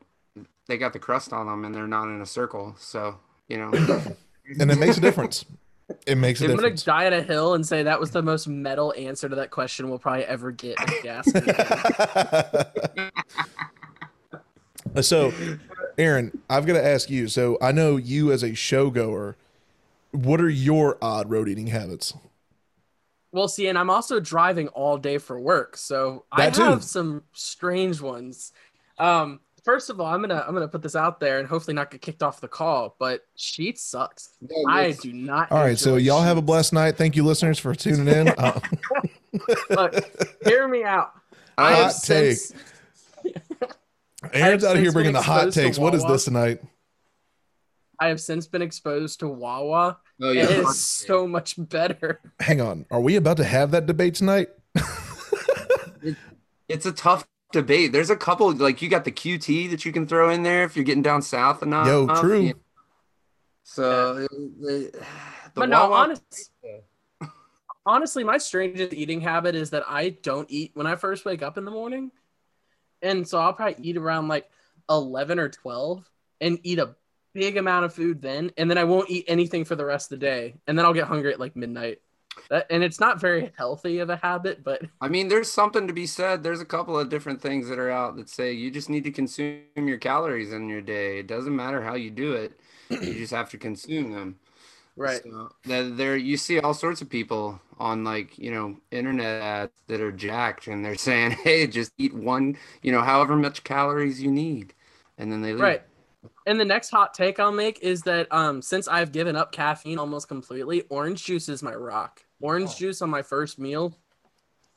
they 0.66 0.78
got 0.78 0.92
the 0.92 0.98
crust 0.98 1.32
on 1.32 1.46
them 1.46 1.64
and 1.64 1.74
they're 1.74 1.86
not 1.86 2.08
in 2.08 2.20
a 2.20 2.26
circle. 2.26 2.74
So 2.78 3.18
you 3.48 3.58
know. 3.58 4.16
And 4.58 4.72
it 4.72 4.78
makes 4.78 4.98
a 4.98 5.00
difference 5.00 5.46
it 6.06 6.16
makes 6.16 6.40
a 6.40 6.44
I'm 6.44 6.56
gonna 6.56 6.70
die 6.70 7.06
on 7.06 7.12
a 7.12 7.22
hill 7.22 7.54
and 7.54 7.66
say 7.66 7.82
that 7.82 8.00
was 8.00 8.10
the 8.10 8.22
most 8.22 8.48
metal 8.48 8.94
answer 8.96 9.28
to 9.28 9.36
that 9.36 9.50
question 9.50 9.88
we'll 9.88 9.98
probably 9.98 10.24
ever 10.24 10.50
get. 10.50 10.76
so, 15.00 15.32
Aaron, 15.98 16.38
I've 16.48 16.66
got 16.66 16.74
to 16.74 16.84
ask 16.84 17.10
you. 17.10 17.28
So, 17.28 17.58
I 17.60 17.72
know 17.72 17.96
you 17.96 18.32
as 18.32 18.42
a 18.42 18.50
showgoer. 18.50 19.34
What 20.12 20.40
are 20.40 20.48
your 20.48 20.98
odd 21.00 21.30
road 21.30 21.48
eating 21.48 21.68
habits? 21.68 22.14
Well, 23.32 23.48
see, 23.48 23.66
and 23.68 23.78
I'm 23.78 23.88
also 23.88 24.20
driving 24.20 24.68
all 24.68 24.98
day 24.98 25.16
for 25.16 25.40
work, 25.40 25.78
so 25.78 26.26
I 26.30 26.50
too. 26.50 26.62
have 26.62 26.84
some 26.84 27.22
strange 27.32 28.00
ones. 28.00 28.52
Um, 28.98 29.40
first 29.64 29.90
of 29.90 30.00
all, 30.00 30.06
I'm 30.06 30.20
gonna 30.20 30.44
I'm 30.46 30.54
gonna 30.54 30.68
put 30.68 30.82
this 30.82 30.96
out 30.96 31.20
there 31.20 31.38
and 31.38 31.48
hopefully 31.48 31.74
not 31.74 31.90
get 31.90 32.00
kicked 32.02 32.22
off 32.22 32.40
the 32.40 32.48
call, 32.48 32.96
but 32.98 33.22
Sheetz 33.36 33.78
sucks. 33.78 34.30
I 34.68 34.92
do 34.92 35.12
not. 35.12 35.50
All 35.52 35.58
right, 35.58 35.78
so 35.78 35.94
enjoy 35.96 36.04
y'all 36.12 36.22
have 36.22 36.36
a 36.36 36.42
blessed 36.42 36.72
night. 36.72 36.96
Thank 36.96 37.16
you, 37.16 37.24
listeners, 37.24 37.58
for 37.58 37.74
tuning 37.74 38.08
in. 38.08 38.28
Uh, 38.28 38.60
Look, 39.70 39.94
hear 40.44 40.68
me 40.68 40.84
out. 40.84 41.12
I 41.58 41.72
I 41.72 41.82
Hot 41.82 41.94
take. 42.02 42.36
since 42.36 42.52
Aaron's 44.32 44.64
out 44.64 44.76
here 44.76 44.92
bringing 44.92 45.12
the 45.12 45.22
hot 45.22 45.52
takes. 45.52 45.78
What 45.78 45.94
is 45.94 46.04
this 46.04 46.24
tonight? 46.24 46.60
I 47.98 48.08
have 48.08 48.20
since 48.20 48.46
been 48.46 48.62
exposed 48.62 49.20
to 49.20 49.28
Wawa. 49.28 49.98
Oh 50.20 50.30
It 50.30 50.36
yeah. 50.36 50.44
is 50.48 50.78
so 50.78 51.26
much 51.28 51.54
better. 51.56 52.20
Hang 52.40 52.60
on. 52.60 52.84
Are 52.90 53.00
we 53.00 53.16
about 53.16 53.36
to 53.38 53.44
have 53.44 53.70
that 53.72 53.86
debate 53.86 54.14
tonight? 54.16 54.48
It's 56.68 56.86
a 56.86 56.92
tough 56.92 57.26
debate. 57.52 57.92
There's 57.92 58.10
a 58.10 58.16
couple 58.16 58.52
like 58.52 58.82
you 58.82 58.88
got 58.88 59.04
the 59.04 59.12
QT 59.12 59.70
that 59.70 59.84
you 59.84 59.92
can 59.92 60.06
throw 60.06 60.30
in 60.30 60.42
there 60.42 60.64
if 60.64 60.76
you're 60.76 60.84
getting 60.84 61.02
down 61.02 61.22
south 61.22 61.62
enough. 61.62 61.86
Yo, 61.86 62.08
um, 62.08 62.16
true. 62.16 62.40
you 62.40 62.48
know. 62.48 62.60
So 63.64 64.14
the, 64.14 64.90
the 64.92 65.04
but 65.54 65.68
no, 65.68 65.88
Wawa- 65.88 65.96
honest, 65.96 66.50
honestly, 67.86 68.24
my 68.24 68.38
strangest 68.38 68.92
eating 68.92 69.20
habit 69.20 69.54
is 69.54 69.70
that 69.70 69.84
I 69.88 70.10
don't 70.10 70.50
eat 70.50 70.72
when 70.74 70.86
I 70.86 70.96
first 70.96 71.24
wake 71.24 71.42
up 71.42 71.58
in 71.58 71.64
the 71.64 71.70
morning, 71.70 72.10
and 73.00 73.26
so 73.26 73.38
I'll 73.38 73.52
probably 73.52 73.76
eat 73.82 73.96
around 73.96 74.28
like 74.28 74.50
eleven 74.90 75.38
or 75.38 75.48
twelve, 75.48 76.08
and 76.40 76.58
eat 76.62 76.78
a 76.78 76.96
big 77.34 77.56
amount 77.56 77.84
of 77.84 77.94
food 77.94 78.20
then, 78.20 78.50
and 78.56 78.68
then 78.68 78.78
I 78.78 78.84
won't 78.84 79.10
eat 79.10 79.24
anything 79.28 79.64
for 79.64 79.76
the 79.76 79.84
rest 79.84 80.12
of 80.12 80.20
the 80.20 80.26
day, 80.26 80.54
and 80.66 80.76
then 80.76 80.84
I'll 80.84 80.92
get 80.92 81.06
hungry 81.06 81.32
at 81.32 81.40
like 81.40 81.56
midnight. 81.56 82.00
That, 82.50 82.66
and 82.70 82.82
it's 82.82 83.00
not 83.00 83.20
very 83.20 83.52
healthy 83.56 83.98
of 83.98 84.10
a 84.10 84.16
habit, 84.16 84.62
but 84.64 84.82
I 85.00 85.08
mean, 85.08 85.28
there's 85.28 85.50
something 85.50 85.86
to 85.88 85.92
be 85.92 86.06
said. 86.06 86.42
There's 86.42 86.60
a 86.60 86.64
couple 86.64 86.98
of 86.98 87.08
different 87.08 87.42
things 87.42 87.68
that 87.68 87.78
are 87.78 87.90
out 87.90 88.16
that 88.16 88.28
say 88.28 88.52
you 88.52 88.70
just 88.70 88.88
need 88.88 89.04
to 89.04 89.10
consume 89.10 89.64
your 89.76 89.98
calories 89.98 90.52
in 90.52 90.68
your 90.68 90.80
day. 90.80 91.18
It 91.18 91.26
doesn't 91.26 91.54
matter 91.56 91.82
how 91.82 91.94
you 91.94 92.10
do 92.10 92.34
it. 92.34 92.60
You 93.00 93.14
just 93.14 93.32
have 93.32 93.50
to 93.50 93.58
consume 93.58 94.12
them. 94.12 94.36
right. 94.96 95.22
So, 95.22 95.50
there, 95.64 95.88
there 95.90 96.16
you 96.16 96.36
see 96.36 96.60
all 96.60 96.74
sorts 96.74 97.02
of 97.02 97.08
people 97.10 97.60
on 97.78 98.04
like 98.04 98.38
you 98.38 98.52
know 98.52 98.76
internet 98.90 99.42
ads 99.42 99.72
that 99.88 100.00
are 100.00 100.12
jacked, 100.12 100.66
and 100.68 100.84
they're 100.84 100.94
saying, 100.96 101.32
"Hey, 101.32 101.66
just 101.66 101.92
eat 101.98 102.14
one, 102.14 102.56
you 102.82 102.92
know, 102.92 103.02
however 103.02 103.36
much 103.36 103.64
calories 103.64 104.22
you 104.22 104.30
need," 104.30 104.74
and 105.18 105.32
then 105.32 105.42
they 105.42 105.52
leave. 105.52 105.60
Right. 105.60 105.82
And 106.46 106.58
the 106.58 106.64
next 106.64 106.90
hot 106.90 107.14
take 107.14 107.38
I'll 107.38 107.52
make 107.52 107.80
is 107.80 108.02
that 108.02 108.32
um 108.32 108.62
since 108.62 108.88
I've 108.88 109.12
given 109.12 109.36
up 109.36 109.52
caffeine 109.52 109.98
almost 109.98 110.28
completely, 110.28 110.82
orange 110.90 111.24
juice 111.24 111.48
is 111.48 111.62
my 111.62 111.74
rock. 111.74 112.24
Orange 112.40 112.76
juice 112.76 113.02
on 113.02 113.10
my 113.10 113.22
first 113.22 113.58
meal 113.58 113.96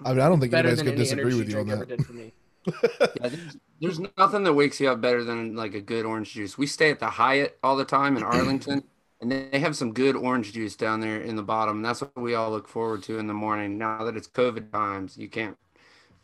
I 0.04 0.12
mean, 0.12 0.22
I 0.22 0.28
don't 0.30 0.40
think 0.40 0.52
better 0.52 0.70
anybody's 0.70 0.78
than 0.78 0.86
going 0.86 0.98
any 0.98 0.98
to 0.98 1.04
disagree 1.04 1.36
with 1.36 1.50
you 1.50 1.60
on 1.60 1.68
that. 1.68 1.88
did 1.88 2.06
for 2.06 2.14
me. 2.14 2.34
Yeah, 3.22 3.30
there's, 3.30 3.58
there's 3.80 4.00
nothing 4.18 4.44
that 4.44 4.54
wakes 4.54 4.80
you 4.80 4.90
up 4.90 5.00
better 5.00 5.24
than 5.24 5.56
like 5.56 5.76
a 5.76 5.82
good 5.82 6.06
orange 6.06 6.34
juice. 6.34 6.58
We 6.58 6.68
stay 6.68 6.90
at 6.90 7.00
the 7.00 7.10
Hyatt 7.12 7.58
all 7.64 7.76
the 7.76 7.86
time 7.86 8.18
in 8.18 8.24
Arlington, 8.24 8.84
and 9.22 9.32
they 9.32 9.60
have 9.60 9.76
some 9.76 9.94
good 9.94 10.16
orange 10.16 10.54
juice 10.54 10.76
down 10.76 11.00
there 11.00 11.22
in 11.22 11.36
the 11.36 11.44
bottom. 11.44 11.82
That's 11.82 12.02
what 12.02 12.18
we 12.18 12.34
all 12.36 12.50
look 12.52 12.68
forward 12.68 13.04
to 13.04 13.20
in 13.20 13.28
the 13.28 13.34
morning. 13.34 13.78
Now 13.78 14.04
that 14.04 14.18
it's 14.18 14.28
COVID 14.28 14.72
times, 14.72 15.18
you 15.18 15.30
can't, 15.30 15.58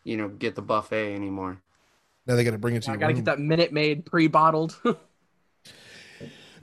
you 0.04 0.18
know, 0.18 0.30
get 0.30 0.56
the 0.56 0.62
buffet 0.62 1.14
anymore. 1.14 1.62
Now 2.26 2.36
they 2.36 2.44
got 2.44 2.52
to 2.52 2.58
bring 2.58 2.76
it 2.76 2.84
to 2.84 2.92
I 2.92 2.94
you. 2.96 3.00
gotta 3.00 3.14
get 3.14 3.26
that 3.26 3.40
Minute 3.40 3.72
Maid 3.72 4.06
pre-bottled. 4.06 4.80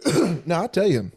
now 0.46 0.62
I'll 0.62 0.68
tell 0.68 0.86
you, 0.86 1.10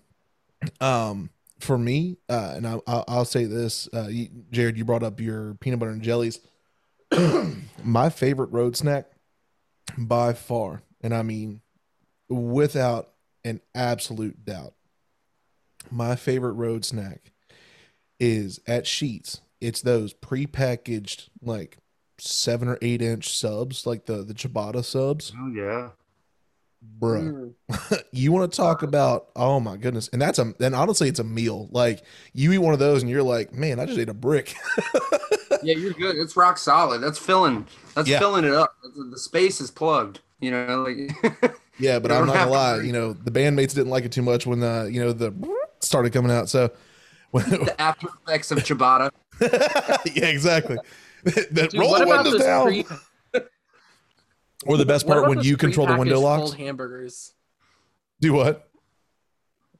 um, 0.79 1.29
for 1.59 1.77
me, 1.77 2.17
uh, 2.29 2.53
and 2.55 2.67
I, 2.67 2.79
I'll, 2.87 3.05
I'll 3.07 3.25
say 3.25 3.45
this, 3.45 3.87
uh, 3.93 4.07
you, 4.07 4.29
Jared, 4.51 4.77
you 4.77 4.85
brought 4.85 5.03
up 5.03 5.19
your 5.19 5.55
peanut 5.55 5.79
butter 5.79 5.91
and 5.91 6.01
jellies. 6.01 6.39
My 7.83 8.09
favorite 8.09 8.51
road 8.51 8.75
snack, 8.75 9.05
by 9.97 10.33
far, 10.33 10.81
and 11.01 11.13
I 11.13 11.21
mean, 11.21 11.61
without 12.29 13.09
an 13.43 13.61
absolute 13.75 14.45
doubt, 14.45 14.73
my 15.89 16.15
favorite 16.15 16.53
road 16.53 16.85
snack 16.85 17.31
is 18.19 18.59
at 18.67 18.85
Sheetz. 18.85 19.41
It's 19.59 19.81
those 19.81 20.13
prepackaged 20.13 21.29
like 21.41 21.77
seven 22.17 22.67
or 22.67 22.77
eight 22.81 23.01
inch 23.01 23.35
subs, 23.35 23.85
like 23.85 24.05
the 24.05 24.23
the 24.23 24.33
ciabatta 24.33 24.85
subs, 24.85 25.33
Oh 25.37 25.47
yeah. 25.47 25.89
Bruh 26.99 27.53
Mm. 27.71 28.03
you 28.11 28.31
want 28.31 28.51
to 28.51 28.55
talk 28.55 28.83
about 28.83 29.29
oh 29.35 29.59
my 29.59 29.77
goodness 29.77 30.07
and 30.13 30.21
that's 30.21 30.39
a 30.39 30.53
and 30.59 30.73
honestly 30.75 31.07
it's 31.07 31.19
a 31.19 31.23
meal 31.23 31.67
like 31.71 32.03
you 32.33 32.51
eat 32.51 32.57
one 32.59 32.73
of 32.73 32.79
those 32.79 33.01
and 33.01 33.09
you're 33.09 33.23
like 33.23 33.53
man 33.53 33.79
i 33.79 33.85
just 33.85 33.97
ate 33.99 34.09
a 34.09 34.13
brick 34.13 34.55
Yeah, 35.63 35.75
you're 35.75 35.93
good. 35.93 36.15
It's 36.15 36.35
rock 36.35 36.57
solid. 36.57 37.01
That's 37.01 37.19
filling. 37.19 37.67
That's 37.93 38.07
Yeah. 38.09 38.17
filling 38.17 38.45
it 38.45 38.53
up. 38.53 38.73
The 39.11 39.19
space 39.19 39.61
is 39.61 39.69
plugged. 39.69 40.21
You 40.39 40.49
know, 40.49 40.81
like 40.81 41.55
yeah 41.79 41.99
but 41.99 42.11
i'm 42.11 42.19
don't 42.19 42.27
not 42.27 42.35
gonna 42.35 42.51
lie 42.51 42.75
breathe. 42.77 42.87
you 42.87 42.93
know 42.93 43.13
the 43.13 43.29
bandmates 43.29 43.75
didn't 43.75 43.89
like 43.89 44.03
it 44.05 44.11
too 44.11 44.23
much 44.23 44.47
when 44.47 44.59
the 44.61 44.89
you 44.91 44.99
know 44.99 45.11
the 45.13 45.31
started 45.81 46.13
coming 46.13 46.31
out 46.31 46.49
so 46.49 46.71
when, 47.29 47.47
the 47.49 47.75
after 47.79 48.07
effects 48.25 48.49
of 48.51 48.57
ciabatta. 48.59 49.11
yeah 50.15 50.25
exactly 50.25 50.77
that 51.23 51.69
Dude, 51.69 51.73
roll 51.75 51.91
what 51.91 51.99
the 51.99 52.05
about 52.05 52.23
windows 52.25 52.33
those 52.33 52.41
down 52.43 52.65
pre- 52.65 52.85
or 54.65 54.77
the 54.77 54.85
best 54.85 55.07
part 55.07 55.27
when 55.27 55.41
you 55.41 55.57
control 55.57 55.87
the 55.87 55.97
window 55.97 56.19
locks 56.19 56.41
Cold 56.41 56.57
hamburgers. 56.57 57.33
do 58.19 58.33
what 58.33 58.67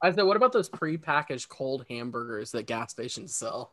I 0.00 0.10
said, 0.10 0.24
what 0.24 0.36
about 0.36 0.52
those 0.52 0.68
pre-packaged 0.68 1.48
cold 1.48 1.86
hamburgers 1.88 2.50
that 2.52 2.66
gas 2.66 2.90
stations 2.90 3.34
sell? 3.34 3.72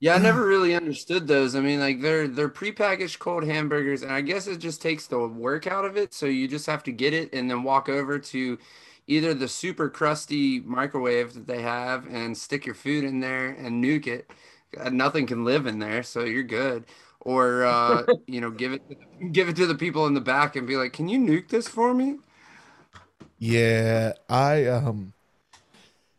Yeah, 0.00 0.16
I 0.16 0.18
never 0.18 0.44
really 0.44 0.74
understood 0.74 1.28
those. 1.28 1.54
I 1.54 1.60
mean, 1.60 1.78
like 1.78 2.00
they're 2.00 2.26
they're 2.26 2.48
prepackaged 2.48 3.20
cold 3.20 3.44
hamburgers, 3.44 4.02
and 4.02 4.10
I 4.10 4.20
guess 4.20 4.48
it 4.48 4.56
just 4.56 4.82
takes 4.82 5.06
the 5.06 5.28
work 5.28 5.68
out 5.68 5.84
of 5.84 5.96
it. 5.96 6.12
So 6.12 6.26
you 6.26 6.48
just 6.48 6.66
have 6.66 6.82
to 6.84 6.92
get 6.92 7.14
it 7.14 7.32
and 7.32 7.48
then 7.48 7.62
walk 7.62 7.88
over 7.88 8.18
to 8.18 8.58
either 9.06 9.32
the 9.32 9.46
super 9.46 9.88
crusty 9.88 10.58
microwave 10.58 11.34
that 11.34 11.46
they 11.46 11.62
have 11.62 12.08
and 12.08 12.36
stick 12.36 12.66
your 12.66 12.74
food 12.74 13.04
in 13.04 13.20
there 13.20 13.50
and 13.50 13.82
nuke 13.82 14.08
it. 14.08 14.28
Uh, 14.76 14.88
Nothing 14.88 15.24
can 15.24 15.44
live 15.44 15.66
in 15.66 15.78
there, 15.78 16.02
so 16.02 16.24
you're 16.24 16.42
good. 16.42 16.84
Or 17.22 17.64
uh, 17.66 18.06
you 18.26 18.40
know, 18.40 18.50
give 18.50 18.72
it 18.72 18.82
give 19.32 19.48
it 19.48 19.56
to 19.56 19.66
the 19.66 19.74
people 19.74 20.06
in 20.06 20.14
the 20.14 20.20
back 20.20 20.56
and 20.56 20.66
be 20.66 20.76
like, 20.76 20.92
"Can 20.92 21.08
you 21.08 21.18
nuke 21.18 21.48
this 21.48 21.66
for 21.68 21.94
me?" 21.94 22.18
yeah 23.42 24.12
i 24.28 24.66
um 24.66 25.12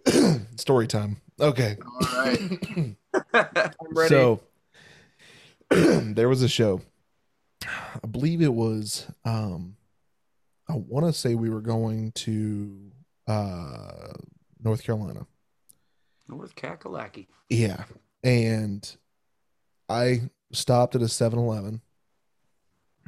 story 0.58 0.88
time 0.88 1.16
okay 1.40 1.78
All 1.82 2.18
right. 2.18 2.40
I'm 3.34 3.76
ready. 3.92 4.10
So 4.10 4.42
there 5.70 6.28
was 6.28 6.42
a 6.42 6.50
show. 6.50 6.82
I 7.66 8.08
believe 8.10 8.42
it 8.42 8.54
was 8.54 9.08
um 9.24 9.78
I 10.68 10.74
want 10.74 11.06
to 11.06 11.14
say 11.14 11.36
we 11.36 11.50
were 11.50 11.62
going 11.62 12.12
to 12.12 12.92
uh 13.28 14.14
North 14.62 14.84
Carolina. 14.84 15.26
North 16.28 16.56
Kakalaki. 16.56 17.28
Yeah. 17.50 17.86
And 18.24 18.98
I 19.88 20.24
stopped 20.56 20.96
at 20.96 21.02
a 21.02 21.06
7-Eleven. 21.06 21.82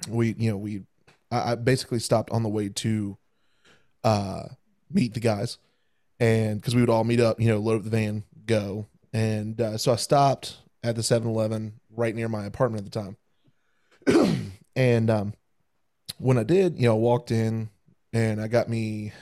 We 0.09 0.35
you 0.37 0.51
know, 0.51 0.57
we 0.57 0.83
I, 1.31 1.51
I 1.51 1.55
basically 1.55 1.99
stopped 1.99 2.31
on 2.31 2.43
the 2.43 2.49
way 2.49 2.69
to 2.69 3.17
uh 4.03 4.43
meet 4.91 5.13
the 5.13 5.19
guys 5.19 5.57
and 6.19 6.59
because 6.59 6.75
we 6.75 6.81
would 6.81 6.89
all 6.89 7.03
meet 7.03 7.19
up, 7.19 7.39
you 7.39 7.47
know, 7.47 7.57
load 7.57 7.77
up 7.77 7.83
the 7.83 7.89
van, 7.89 8.23
go. 8.45 8.87
And 9.13 9.59
uh, 9.59 9.77
so 9.77 9.93
I 9.93 9.95
stopped 9.95 10.57
at 10.83 10.95
the 10.95 11.03
7 11.03 11.27
Eleven 11.27 11.79
right 11.95 12.15
near 12.15 12.29
my 12.29 12.45
apartment 12.45 12.85
at 12.85 12.91
the 12.91 13.15
time. 14.07 14.51
and 14.75 15.09
um, 15.09 15.33
when 16.17 16.37
I 16.37 16.43
did, 16.43 16.77
you 16.77 16.87
know, 16.87 16.95
walked 16.95 17.31
in 17.31 17.69
and 18.13 18.41
I 18.41 18.47
got 18.47 18.69
me, 18.69 19.13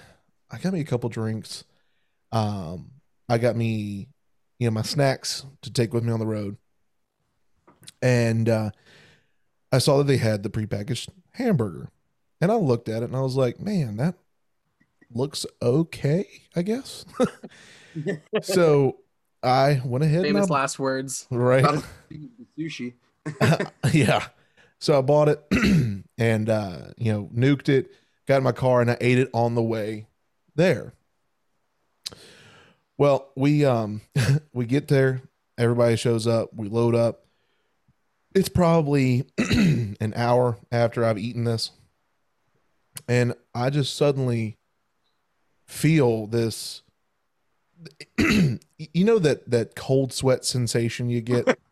I 0.51 0.57
got 0.57 0.73
me 0.73 0.81
a 0.81 0.85
couple 0.85 1.09
drinks. 1.09 1.63
Um, 2.31 2.91
I 3.29 3.37
got 3.37 3.55
me, 3.55 4.07
you 4.59 4.67
know, 4.67 4.71
my 4.71 4.81
snacks 4.81 5.45
to 5.61 5.71
take 5.71 5.93
with 5.93 6.03
me 6.03 6.11
on 6.11 6.19
the 6.19 6.27
road. 6.27 6.57
And 8.01 8.49
uh, 8.49 8.71
I 9.71 9.77
saw 9.79 9.97
that 9.99 10.07
they 10.07 10.17
had 10.17 10.43
the 10.43 10.49
prepackaged 10.49 11.09
hamburger. 11.31 11.89
And 12.41 12.51
I 12.51 12.55
looked 12.55 12.89
at 12.89 13.03
it 13.03 13.05
and 13.05 13.15
I 13.15 13.21
was 13.21 13.35
like, 13.35 13.59
man, 13.59 13.97
that 13.97 14.15
looks 15.13 15.45
okay, 15.61 16.27
I 16.55 16.61
guess. 16.61 17.05
so 18.41 18.97
I 19.41 19.81
went 19.85 20.03
ahead 20.03 20.25
and 20.25 20.35
Famous 20.35 20.51
I, 20.51 20.53
last 20.53 20.79
words. 20.79 21.27
right. 21.29 21.65
Sushi. 22.57 22.93
yeah. 23.93 24.25
So 24.79 24.97
I 24.97 25.01
bought 25.01 25.29
it 25.29 25.43
and 26.17 26.49
uh, 26.49 26.77
you 26.97 27.13
know, 27.13 27.29
nuked 27.33 27.69
it, 27.69 27.91
got 28.27 28.37
in 28.37 28.43
my 28.43 28.51
car 28.51 28.81
and 28.81 28.91
I 28.91 28.97
ate 28.99 29.19
it 29.19 29.29
on 29.33 29.55
the 29.55 29.63
way 29.63 30.07
there. 30.55 30.93
Well, 32.97 33.31
we 33.35 33.65
um 33.65 34.01
we 34.53 34.65
get 34.65 34.87
there, 34.87 35.21
everybody 35.57 35.95
shows 35.95 36.27
up, 36.27 36.53
we 36.53 36.67
load 36.67 36.95
up. 36.95 37.22
It's 38.35 38.49
probably 38.49 39.25
an 39.37 40.13
hour 40.15 40.57
after 40.71 41.05
I've 41.05 41.19
eaten 41.19 41.43
this. 41.43 41.71
And 43.07 43.33
I 43.53 43.69
just 43.69 43.95
suddenly 43.95 44.57
feel 45.65 46.27
this 46.27 46.81
you 48.17 48.59
know 49.03 49.19
that 49.19 49.49
that 49.49 49.75
cold 49.75 50.13
sweat 50.13 50.45
sensation 50.45 51.09
you 51.09 51.21
get. 51.21 51.57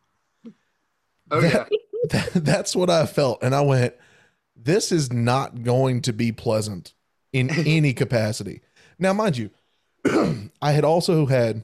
Oh 1.34 1.40
yeah. 1.40 1.66
That- 2.10 2.32
that's 2.34 2.76
what 2.76 2.90
I 2.90 3.06
felt, 3.06 3.42
and 3.42 3.56
I 3.56 3.62
went, 3.62 3.94
"This 4.56 4.92
is 4.92 5.14
not 5.14 5.64
going 5.64 6.02
to 6.02 6.12
be 6.12 6.34
pleasant 6.34 6.94
in 7.32 7.50
any 7.66 7.94
capacity." 7.94 8.62
Now, 9.00 9.14
mind 9.14 9.38
you, 9.38 9.50
I 10.62 10.72
had 10.74 10.84
also 10.84 11.28
had 11.28 11.64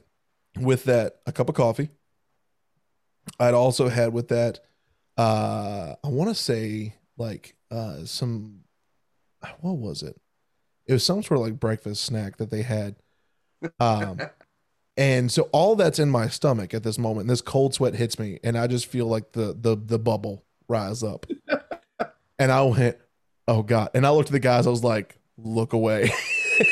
with 0.58 0.84
that 0.84 1.20
a 1.26 1.32
cup 1.32 1.50
of 1.50 1.54
coffee. 1.54 1.90
I'd 3.38 3.52
also 3.52 3.88
had 3.88 4.14
with 4.14 4.28
that, 4.28 4.60
uh, 5.18 5.96
I 6.02 6.08
want 6.08 6.30
to 6.30 6.34
say 6.34 6.94
like 7.18 7.56
uh, 7.70 8.04
some, 8.04 8.60
what 9.60 9.76
was 9.76 10.02
it? 10.02 10.18
It 10.86 10.92
was 10.94 11.04
some 11.04 11.22
sort 11.22 11.40
of 11.40 11.44
like 11.44 11.60
breakfast 11.60 12.04
snack 12.04 12.38
that 12.38 12.50
they 12.50 12.62
had. 12.62 12.96
Um, 13.80 14.20
and 14.96 15.30
so 15.30 15.48
all 15.52 15.76
that's 15.76 15.98
in 15.98 16.08
my 16.08 16.28
stomach 16.28 16.72
at 16.72 16.84
this 16.84 16.98
moment. 16.98 17.22
And 17.22 17.30
this 17.30 17.40
cold 17.40 17.74
sweat 17.74 17.94
hits 17.94 18.18
me, 18.18 18.38
and 18.42 18.56
I 18.56 18.66
just 18.68 18.86
feel 18.86 19.06
like 19.06 19.32
the 19.32 19.56
the 19.58 19.76
the 19.76 19.98
bubble 19.98 20.44
rise 20.68 21.02
up. 21.02 21.26
and 22.38 22.52
I 22.52 22.62
went, 22.62 22.96
"Oh 23.46 23.62
God!" 23.62 23.90
And 23.94 24.06
I 24.06 24.10
looked 24.10 24.28
at 24.28 24.32
the 24.32 24.40
guys. 24.40 24.66
I 24.66 24.70
was 24.70 24.84
like, 24.84 25.18
"Look 25.36 25.72
away." 25.72 26.10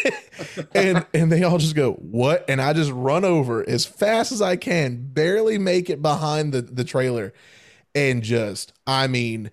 and 0.75 1.05
and 1.13 1.31
they 1.31 1.43
all 1.43 1.59
just 1.59 1.75
go, 1.75 1.93
"What?" 1.95 2.45
And 2.49 2.61
I 2.61 2.73
just 2.73 2.91
run 2.93 3.25
over 3.25 3.69
as 3.69 3.85
fast 3.85 4.33
as 4.33 4.41
I 4.41 4.57
can, 4.57 5.09
barely 5.13 5.59
make 5.59 5.91
it 5.91 6.01
behind 6.01 6.53
the 6.53 6.63
the 6.63 6.85
trailer, 6.85 7.33
and 7.97 8.23
just, 8.23 8.75
I 8.87 9.07
mean, 9.09 9.51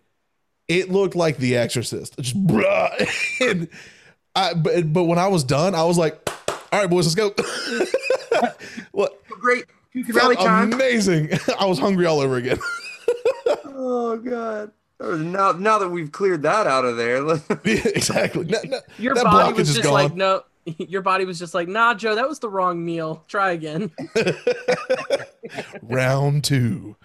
it 0.68 0.92
looked 0.92 1.16
like 1.16 1.38
The 1.38 1.56
Exorcist. 1.56 2.18
Just, 2.20 2.46
bruh. 2.46 3.40
and 3.50 3.70
I, 4.36 4.54
but 4.54 4.92
but 4.92 5.06
when 5.06 5.18
I 5.18 5.28
was 5.28 5.44
done, 5.44 5.74
I 5.74 5.84
was 5.84 5.98
like, 5.98 6.20
"All 6.72 6.82
right, 6.82 6.90
boys, 6.90 7.06
let's 7.06 7.16
go." 7.16 7.34
what? 8.92 9.18
Great. 9.30 9.66
Rally 9.96 10.36
Felt 10.36 10.48
time. 10.48 10.74
amazing. 10.74 11.30
I 11.60 11.66
was 11.66 11.80
hungry 11.80 12.06
all 12.06 12.20
over 12.20 12.36
again. 12.36 12.58
Oh 13.66 14.18
god. 14.18 14.72
Now, 15.00 15.52
now 15.52 15.80
that 15.80 15.90
we've 15.90 16.12
cleared 16.12 16.44
that 16.44 16.66
out 16.66 16.86
of 16.86 16.98
there, 16.98 17.26
Yeah, 17.28 17.82
exactly. 17.94 18.46
No, 18.46 18.58
no, 18.66 18.80
Your 18.98 19.16
that 19.16 19.26
body 19.26 19.54
blockage 19.54 19.58
was 19.58 19.70
is 19.70 19.76
just 19.78 19.90
like, 19.90 20.16
no. 20.16 20.44
Your 20.66 21.02
body 21.02 21.26
was 21.26 21.38
just 21.38 21.54
like, 21.54 21.68
nah, 21.68 21.94
Joe, 21.94 22.16
that 22.16 22.30
was 22.30 22.40
the 22.40 22.50
wrong 22.50 22.84
meal. 22.86 23.26
Try 23.28 23.52
again. 23.52 23.92
Round 25.82 26.42
two. 26.42 26.96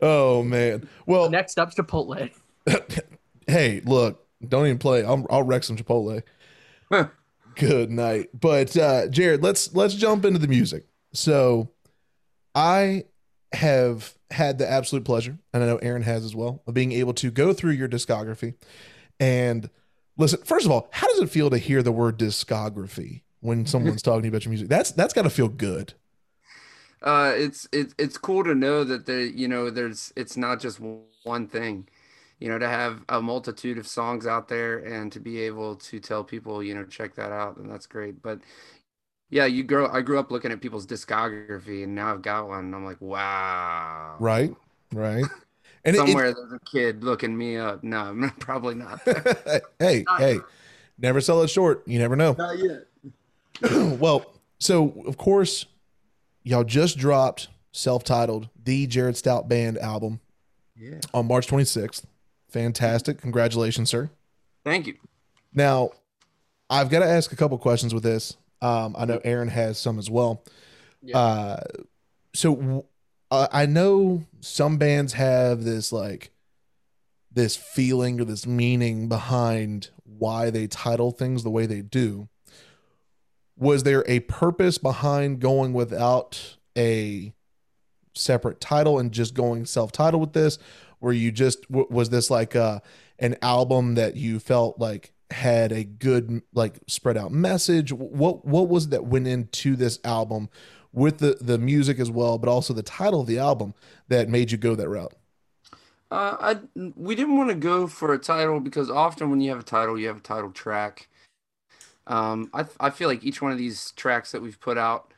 Oh 0.00 0.42
man. 0.42 0.88
Well, 1.06 1.30
Next 1.30 1.58
up, 1.58 1.74
Chipotle. 1.74 2.30
hey, 3.46 3.80
look, 3.84 4.26
don't 4.46 4.66
even 4.66 4.78
play. 4.78 5.04
I'll, 5.04 5.26
I'll 5.30 5.42
wreck 5.42 5.64
some 5.64 5.76
Chipotle. 5.76 6.22
Good 7.54 7.90
night. 7.90 8.28
But 8.38 8.76
uh, 8.76 9.08
Jared, 9.08 9.42
let's 9.42 9.74
let's 9.74 9.94
jump 9.94 10.24
into 10.24 10.38
the 10.38 10.48
music. 10.48 10.86
So, 11.12 11.70
I 12.54 13.04
have 13.52 14.14
had 14.30 14.58
the 14.58 14.70
absolute 14.70 15.04
pleasure, 15.04 15.38
and 15.52 15.62
I 15.62 15.66
know 15.66 15.76
Aaron 15.78 16.02
has 16.02 16.24
as 16.24 16.34
well, 16.36 16.62
of 16.66 16.74
being 16.74 16.92
able 16.92 17.14
to 17.14 17.30
go 17.30 17.52
through 17.52 17.72
your 17.72 17.88
discography 17.88 18.54
and 19.18 19.68
listen. 20.16 20.40
First 20.44 20.66
of 20.66 20.72
all, 20.72 20.88
how 20.92 21.08
does 21.08 21.20
it 21.20 21.30
feel 21.30 21.50
to 21.50 21.58
hear 21.58 21.82
the 21.82 21.92
word 21.92 22.18
discography 22.18 23.22
when 23.40 23.66
someone's 23.66 24.02
talking 24.04 24.22
to 24.22 24.26
you 24.26 24.30
about 24.30 24.44
your 24.44 24.50
music? 24.50 24.68
That's 24.68 24.92
that's 24.92 25.14
got 25.14 25.22
to 25.22 25.30
feel 25.30 25.48
good. 25.48 25.94
Uh, 27.02 27.32
it's 27.36 27.68
it's 27.72 27.94
it's 27.98 28.18
cool 28.18 28.44
to 28.44 28.54
know 28.54 28.84
that 28.84 29.06
the 29.06 29.30
you 29.34 29.48
know 29.48 29.70
there's 29.70 30.12
it's 30.16 30.36
not 30.36 30.60
just 30.60 30.80
one 31.24 31.48
thing, 31.48 31.88
you 32.40 32.48
know, 32.48 32.58
to 32.58 32.68
have 32.68 33.04
a 33.08 33.20
multitude 33.22 33.78
of 33.78 33.86
songs 33.86 34.26
out 34.26 34.48
there 34.48 34.78
and 34.78 35.12
to 35.12 35.20
be 35.20 35.40
able 35.40 35.76
to 35.76 36.00
tell 36.00 36.24
people 36.24 36.62
you 36.62 36.74
know 36.74 36.84
check 36.84 37.14
that 37.16 37.32
out 37.32 37.56
and 37.58 37.70
that's 37.70 37.86
great. 37.86 38.22
But 38.22 38.40
yeah, 39.30 39.46
you 39.46 39.62
grow. 39.62 39.88
I 39.88 40.00
grew 40.00 40.18
up 40.18 40.30
looking 40.30 40.52
at 40.52 40.60
people's 40.60 40.86
discography 40.86 41.84
and 41.84 41.94
now 41.94 42.12
I've 42.14 42.22
got 42.22 42.48
one. 42.48 42.66
And 42.66 42.74
I'm 42.74 42.84
like, 42.84 43.00
wow. 43.00 44.16
Right. 44.18 44.54
Right. 44.92 45.24
And 45.84 45.94
it- 45.96 46.00
it- 46.00 46.06
Somewhere 46.08 46.34
there's 46.34 46.52
a 46.52 46.58
kid 46.60 47.04
looking 47.04 47.36
me 47.38 47.56
up. 47.56 47.84
No, 47.84 47.98
I'm 48.00 48.30
probably 48.40 48.74
not. 48.74 49.00
hey, 49.78 50.04
hey, 50.18 50.40
never 50.98 51.20
sell 51.20 51.40
it 51.42 51.48
short. 51.48 51.86
You 51.86 51.98
never 52.00 52.16
know. 52.16 52.32
not 52.34 52.58
yet. 52.58 52.86
well, 53.98 54.26
so 54.58 54.92
of 55.06 55.16
course, 55.16 55.66
y'all 56.48 56.64
just 56.64 56.96
dropped 56.98 57.48
self-titled 57.72 58.48
the 58.64 58.86
Jared 58.86 59.16
Stout 59.16 59.48
Band 59.48 59.76
album 59.78 60.20
Yeah. 60.76 61.00
on 61.12 61.26
March 61.26 61.46
26th. 61.46 62.04
Fantastic. 62.48 63.20
Congratulations, 63.20 63.90
sir. 63.90 64.10
Thank 64.64 64.86
you. 64.86 64.94
Now, 65.52 65.90
I've 66.70 66.88
got 66.90 67.00
to 67.00 67.06
ask 67.06 67.32
a 67.32 67.36
couple 67.36 67.58
questions 67.58 67.92
with 67.92 68.02
this. 68.02 68.36
Um, 68.62 68.96
I 68.98 69.04
know 69.04 69.20
Aaron 69.24 69.48
has 69.48 69.78
some 69.78 69.98
as 69.98 70.10
well. 70.10 70.42
Yeah. 71.02 71.18
Uh, 71.18 71.60
so 72.34 72.86
uh, 73.30 73.48
I 73.52 73.66
know 73.66 74.24
some 74.40 74.78
bands 74.78 75.12
have 75.12 75.64
this 75.64 75.92
like 75.92 76.30
this 77.30 77.56
feeling 77.56 78.20
or 78.20 78.24
this 78.24 78.46
meaning 78.46 79.08
behind 79.08 79.90
why 80.04 80.50
they 80.50 80.66
title 80.66 81.10
things 81.12 81.42
the 81.44 81.50
way 81.50 81.66
they 81.66 81.82
do. 81.82 82.28
Was 83.58 83.82
there 83.82 84.04
a 84.06 84.20
purpose 84.20 84.78
behind 84.78 85.40
going 85.40 85.72
without 85.72 86.56
a 86.76 87.34
separate 88.14 88.60
title 88.60 88.98
and 88.98 89.12
just 89.12 89.34
going 89.34 89.66
self-titled 89.66 90.20
with 90.20 90.32
this? 90.32 90.58
Were 91.00 91.12
you 91.12 91.32
just 91.32 91.70
was 91.70 92.10
this 92.10 92.30
like 92.30 92.56
uh 92.56 92.80
an 93.18 93.36
album 93.42 93.94
that 93.94 94.16
you 94.16 94.38
felt 94.40 94.78
like 94.78 95.12
had 95.30 95.72
a 95.72 95.84
good 95.84 96.42
like 96.54 96.78
spread 96.86 97.16
out 97.16 97.32
message 97.32 97.92
what 97.92 98.46
what 98.46 98.68
was 98.68 98.88
that 98.88 99.04
went 99.04 99.26
into 99.26 99.76
this 99.76 99.98
album 100.04 100.48
with 100.92 101.18
the 101.18 101.36
the 101.40 101.58
music 101.58 101.98
as 102.00 102.10
well 102.10 102.38
but 102.38 102.48
also 102.48 102.72
the 102.72 102.82
title 102.82 103.20
of 103.20 103.26
the 103.26 103.38
album 103.38 103.74
that 104.08 104.28
made 104.28 104.50
you 104.50 104.56
go 104.56 104.74
that 104.74 104.88
route 104.88 105.12
Uh, 106.10 106.36
I 106.40 106.56
we 106.96 107.14
didn't 107.14 107.36
want 107.36 107.50
to 107.50 107.54
go 107.54 107.86
for 107.86 108.14
a 108.14 108.18
title 108.18 108.60
because 108.60 108.90
often 108.90 109.30
when 109.30 109.40
you 109.40 109.50
have 109.50 109.60
a 109.60 109.62
title, 109.62 109.98
you 109.98 110.06
have 110.08 110.18
a 110.18 110.20
title 110.20 110.50
track. 110.50 111.08
Um, 112.08 112.50
I 112.54 112.66
I 112.80 112.90
feel 112.90 113.08
like 113.08 113.24
each 113.24 113.42
one 113.42 113.52
of 113.52 113.58
these 113.58 113.92
tracks 113.92 114.32
that 114.32 114.42
we've 114.42 114.60
put 114.60 114.78
out 114.78 115.14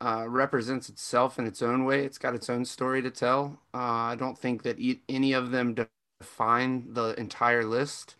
uh, 0.00 0.26
represents 0.28 0.88
itself 0.90 1.38
in 1.38 1.46
its 1.46 1.62
own 1.62 1.84
way. 1.84 2.04
It's 2.04 2.18
got 2.18 2.34
its 2.34 2.50
own 2.50 2.64
story 2.66 3.02
to 3.02 3.10
tell. 3.10 3.60
Uh, 3.74 3.78
I 4.12 4.16
don't 4.18 4.38
think 4.38 4.62
that 4.64 4.80
e 4.80 5.00
any 5.08 5.32
of 5.34 5.50
them 5.52 5.76
define 6.20 6.92
the 6.94 7.14
entire 7.20 7.64
list. 7.64 8.16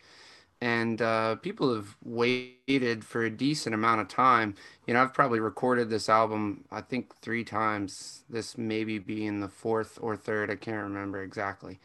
And 0.61 1.01
uh, 1.01 1.35
people 1.37 1.75
have 1.75 1.95
waited 2.03 3.05
for 3.05 3.23
a 3.23 3.29
decent 3.29 3.75
amount 3.75 4.01
of 4.01 4.07
time. 4.07 4.55
You 4.87 4.95
know, 4.95 5.03
I've 5.03 5.13
probably 5.13 5.39
recorded 5.39 5.89
this 5.89 6.09
album, 6.09 6.65
I 6.71 6.81
think, 6.81 7.15
three 7.17 7.43
times. 7.43 8.23
This 8.29 8.57
maybe 8.57 8.99
being 8.99 9.39
the 9.39 9.49
fourth 9.49 9.99
or 10.01 10.17
third. 10.17 10.49
I 10.51 10.55
can't 10.55 10.83
remember 10.83 11.21
exactly 11.23 11.79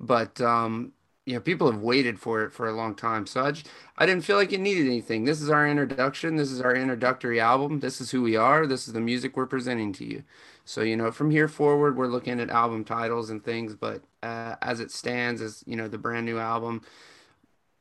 but 0.00 0.40
um, 0.40 0.92
you 1.24 1.34
know, 1.34 1.40
people 1.40 1.70
have 1.70 1.80
waited 1.80 2.18
for 2.18 2.42
it 2.42 2.52
for 2.52 2.68
a 2.68 2.72
long 2.72 2.94
time. 2.94 3.26
So 3.26 3.44
I, 3.44 3.52
just, 3.52 3.68
I 3.96 4.06
didn't 4.06 4.24
feel 4.24 4.36
like 4.36 4.52
it 4.52 4.60
needed 4.60 4.86
anything. 4.86 5.24
This 5.24 5.40
is 5.40 5.50
our 5.50 5.68
introduction. 5.68 6.36
This 6.36 6.50
is 6.50 6.60
our 6.60 6.74
introductory 6.74 7.38
album. 7.40 7.78
This 7.80 8.00
is 8.00 8.10
who 8.10 8.22
we 8.22 8.34
are. 8.36 8.66
This 8.66 8.88
is 8.88 8.92
the 8.92 9.00
music 9.00 9.36
we're 9.36 9.46
presenting 9.46 9.92
to 9.94 10.04
you. 10.04 10.24
So 10.64 10.82
you 10.82 10.96
know, 10.96 11.10
from 11.10 11.30
here 11.30 11.48
forward, 11.48 11.96
we're 11.96 12.06
looking 12.08 12.40
at 12.40 12.50
album 12.50 12.84
titles 12.84 13.30
and 13.30 13.44
things. 13.44 13.74
But 13.74 14.02
uh, 14.22 14.56
as 14.62 14.80
it 14.80 14.90
stands, 14.90 15.40
as 15.40 15.62
you 15.66 15.76
know, 15.76 15.88
the 15.88 15.98
brand 15.98 16.26
new 16.26 16.38
album, 16.38 16.82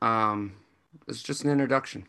um, 0.02 0.54
it's 1.08 1.24
just 1.24 1.44
an 1.44 1.52
introduction. 1.52 2.08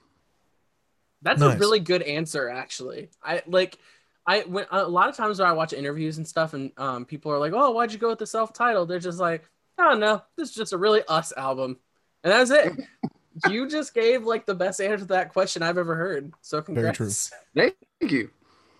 That's 1.22 1.40
Nice. 1.40 1.54
a 1.54 1.58
really 1.58 1.80
good 1.80 2.02
answer, 2.02 2.48
actually. 2.48 3.10
I 3.22 3.42
like. 3.46 3.78
I 4.26 4.40
when 4.42 4.66
a 4.70 4.84
lot 4.84 5.08
of 5.08 5.16
times 5.16 5.40
when 5.40 5.48
I 5.48 5.52
watch 5.52 5.72
interviews 5.72 6.18
and 6.18 6.26
stuff, 6.26 6.54
and 6.54 6.70
um, 6.76 7.04
people 7.04 7.32
are 7.32 7.38
like, 7.38 7.52
"Oh, 7.54 7.70
why'd 7.72 7.92
you 7.92 7.98
go 7.98 8.10
with 8.10 8.18
the 8.18 8.26
self-titled?" 8.26 8.88
They're 8.88 8.98
just 8.98 9.18
like, 9.18 9.44
"I 9.82 9.90
don't 9.90 10.00
know. 10.00 10.22
This 10.36 10.50
is 10.50 10.54
just 10.54 10.72
a 10.72 10.78
really 10.78 11.02
us 11.08 11.32
album," 11.36 11.78
and 12.24 12.32
that's 12.32 12.50
it. 12.50 12.72
you 13.50 13.68
just 13.68 13.94
gave 13.94 14.24
like 14.24 14.46
the 14.46 14.54
best 14.54 14.80
answer 14.80 14.98
to 14.98 15.04
that 15.06 15.32
question 15.32 15.62
I've 15.62 15.78
ever 15.78 15.94
heard. 15.96 16.32
So 16.42 16.60
Very 16.60 16.92
true. 16.92 17.06
congrats. 17.06 17.32
Thank 17.54 18.12
you. 18.12 18.30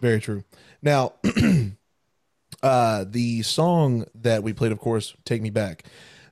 very 0.01 0.21
true 0.21 0.43
now 0.83 1.13
uh 2.63 3.05
the 3.09 3.43
song 3.43 4.05
that 4.15 4.43
we 4.43 4.53
played 4.53 4.73
of 4.73 4.79
course 4.81 5.15
take 5.25 5.41
me 5.41 5.49
back 5.51 5.85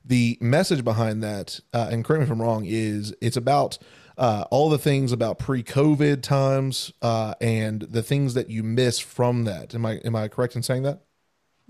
the 0.03 0.37
message 0.41 0.83
behind 0.83 1.23
that 1.23 1.59
uh, 1.73 1.87
and 1.91 2.03
correct 2.03 2.19
me 2.19 2.25
if 2.25 2.31
i'm 2.31 2.41
wrong 2.41 2.65
is 2.65 3.13
it's 3.21 3.37
about 3.37 3.77
uh, 4.17 4.43
all 4.51 4.69
the 4.69 4.77
things 4.77 5.11
about 5.13 5.39
pre-covid 5.39 6.21
times 6.21 6.91
uh, 7.01 7.33
and 7.41 7.83
the 7.83 8.03
things 8.03 8.33
that 8.33 8.49
you 8.49 8.61
miss 8.61 8.99
from 8.99 9.45
that 9.45 9.73
am 9.73 9.85
i 9.85 9.93
am 10.03 10.15
i 10.15 10.27
correct 10.27 10.55
in 10.55 10.61
saying 10.61 10.83
that 10.83 11.01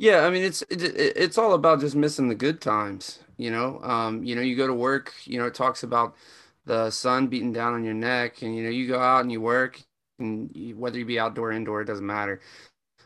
Yeah, 0.02 0.22
I 0.26 0.30
mean 0.32 0.44
it's 0.44 0.64
it, 0.64 0.82
it- 0.84 1.14
it's 1.18 1.38
all 1.38 1.54
about 1.54 1.80
just 1.82 1.96
missing 1.96 2.28
the 2.30 2.36
good 2.36 2.62
times, 2.62 3.20
you 3.38 3.52
know. 3.52 3.80
Um, 3.84 4.24
you 4.24 4.36
know, 4.36 4.42
you 4.42 4.56
go 4.56 4.68
to 4.68 4.74
work, 4.74 5.14
you 5.26 5.38
know, 5.40 5.46
it 5.48 5.54
talks 5.56 5.84
about 5.84 6.16
the 6.66 6.90
sun 6.92 7.28
beating 7.28 7.54
down 7.54 7.74
on 7.74 7.84
your 7.84 7.94
neck, 7.94 8.42
and 8.42 8.56
you 8.56 8.64
know, 8.64 8.70
you 8.70 8.88
go 8.88 9.00
out 9.00 9.22
and 9.22 9.32
you 9.32 9.42
work, 9.42 9.82
and 10.20 10.52
you, 10.56 10.76
whether 10.78 10.98
you 11.00 11.06
be 11.06 11.20
outdoor 11.20 11.50
or 11.50 11.52
indoor, 11.54 11.82
it 11.82 11.86
doesn't 11.86 12.06
matter. 12.06 12.42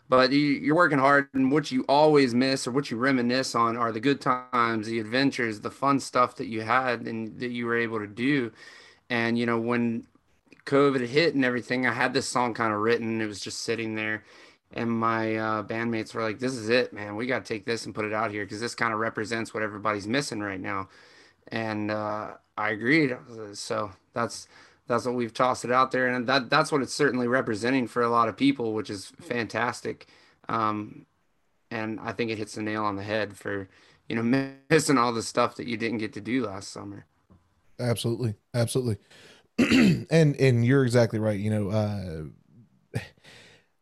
But 0.09 0.31
you, 0.33 0.39
you're 0.39 0.75
working 0.75 0.99
hard, 0.99 1.29
and 1.33 1.51
what 1.51 1.71
you 1.71 1.85
always 1.89 2.35
miss 2.35 2.67
or 2.67 2.71
what 2.71 2.91
you 2.91 2.97
reminisce 2.97 3.55
on 3.55 3.77
are 3.77 3.91
the 3.93 4.01
good 4.01 4.21
times, 4.21 4.87
the 4.87 4.99
adventures, 4.99 5.61
the 5.61 5.71
fun 5.71 5.99
stuff 6.01 6.35
that 6.37 6.47
you 6.47 6.61
had 6.63 7.07
and 7.07 7.39
that 7.39 7.51
you 7.51 7.65
were 7.67 7.77
able 7.77 7.99
to 7.99 8.07
do. 8.07 8.51
And 9.09 9.37
you 9.39 9.45
know, 9.47 9.59
when 9.59 10.07
COVID 10.65 11.05
hit 11.07 11.35
and 11.35 11.45
everything, 11.45 11.85
I 11.85 11.93
had 11.93 12.13
this 12.13 12.27
song 12.27 12.53
kind 12.53 12.73
of 12.73 12.79
written. 12.79 13.21
It 13.21 13.27
was 13.27 13.39
just 13.39 13.61
sitting 13.61 13.95
there, 13.95 14.23
and 14.73 14.89
my 14.89 15.35
uh, 15.35 15.63
bandmates 15.63 16.13
were 16.13 16.21
like, 16.21 16.39
"This 16.39 16.53
is 16.53 16.69
it, 16.69 16.93
man. 16.93 17.15
We 17.15 17.27
got 17.27 17.45
to 17.45 17.53
take 17.53 17.65
this 17.65 17.85
and 17.85 17.95
put 17.95 18.05
it 18.05 18.13
out 18.13 18.31
here 18.31 18.45
because 18.45 18.59
this 18.59 18.75
kind 18.75 18.93
of 18.93 18.99
represents 18.99 19.53
what 19.53 19.63
everybody's 19.63 20.07
missing 20.07 20.39
right 20.39 20.59
now." 20.59 20.89
And 21.49 21.91
uh, 21.91 22.33
I 22.57 22.69
agreed. 22.71 23.15
So 23.53 23.91
that's 24.13 24.47
that's 24.87 25.05
what 25.05 25.15
we've 25.15 25.33
tossed 25.33 25.65
it 25.65 25.71
out 25.71 25.91
there, 25.91 26.07
and 26.07 26.27
that 26.27 26.49
that's 26.49 26.71
what 26.71 26.81
it's 26.81 26.93
certainly 26.93 27.27
representing 27.27 27.87
for 27.87 28.03
a 28.03 28.09
lot 28.09 28.27
of 28.27 28.37
people, 28.37 28.73
which 28.73 28.89
is 28.89 29.11
fantastic. 29.21 30.07
Um, 30.47 31.05
and 31.71 31.99
I 31.99 32.11
think 32.11 32.31
it 32.31 32.37
hits 32.37 32.55
the 32.55 32.61
nail 32.61 32.83
on 32.83 32.95
the 32.95 33.03
head 33.03 33.35
for 33.35 33.67
you 34.07 34.15
know 34.15 34.55
missing 34.69 34.97
all 34.97 35.13
the 35.13 35.23
stuff 35.23 35.55
that 35.55 35.67
you 35.67 35.77
didn't 35.77 35.97
get 35.99 36.13
to 36.13 36.21
do 36.21 36.45
last 36.45 36.71
summer. 36.71 37.05
Absolutely, 37.79 38.35
absolutely, 38.53 38.97
and 40.09 40.35
and 40.35 40.65
you're 40.65 40.83
exactly 40.83 41.19
right. 41.19 41.39
You 41.39 41.49
know, 41.49 41.69
uh, 41.69 42.23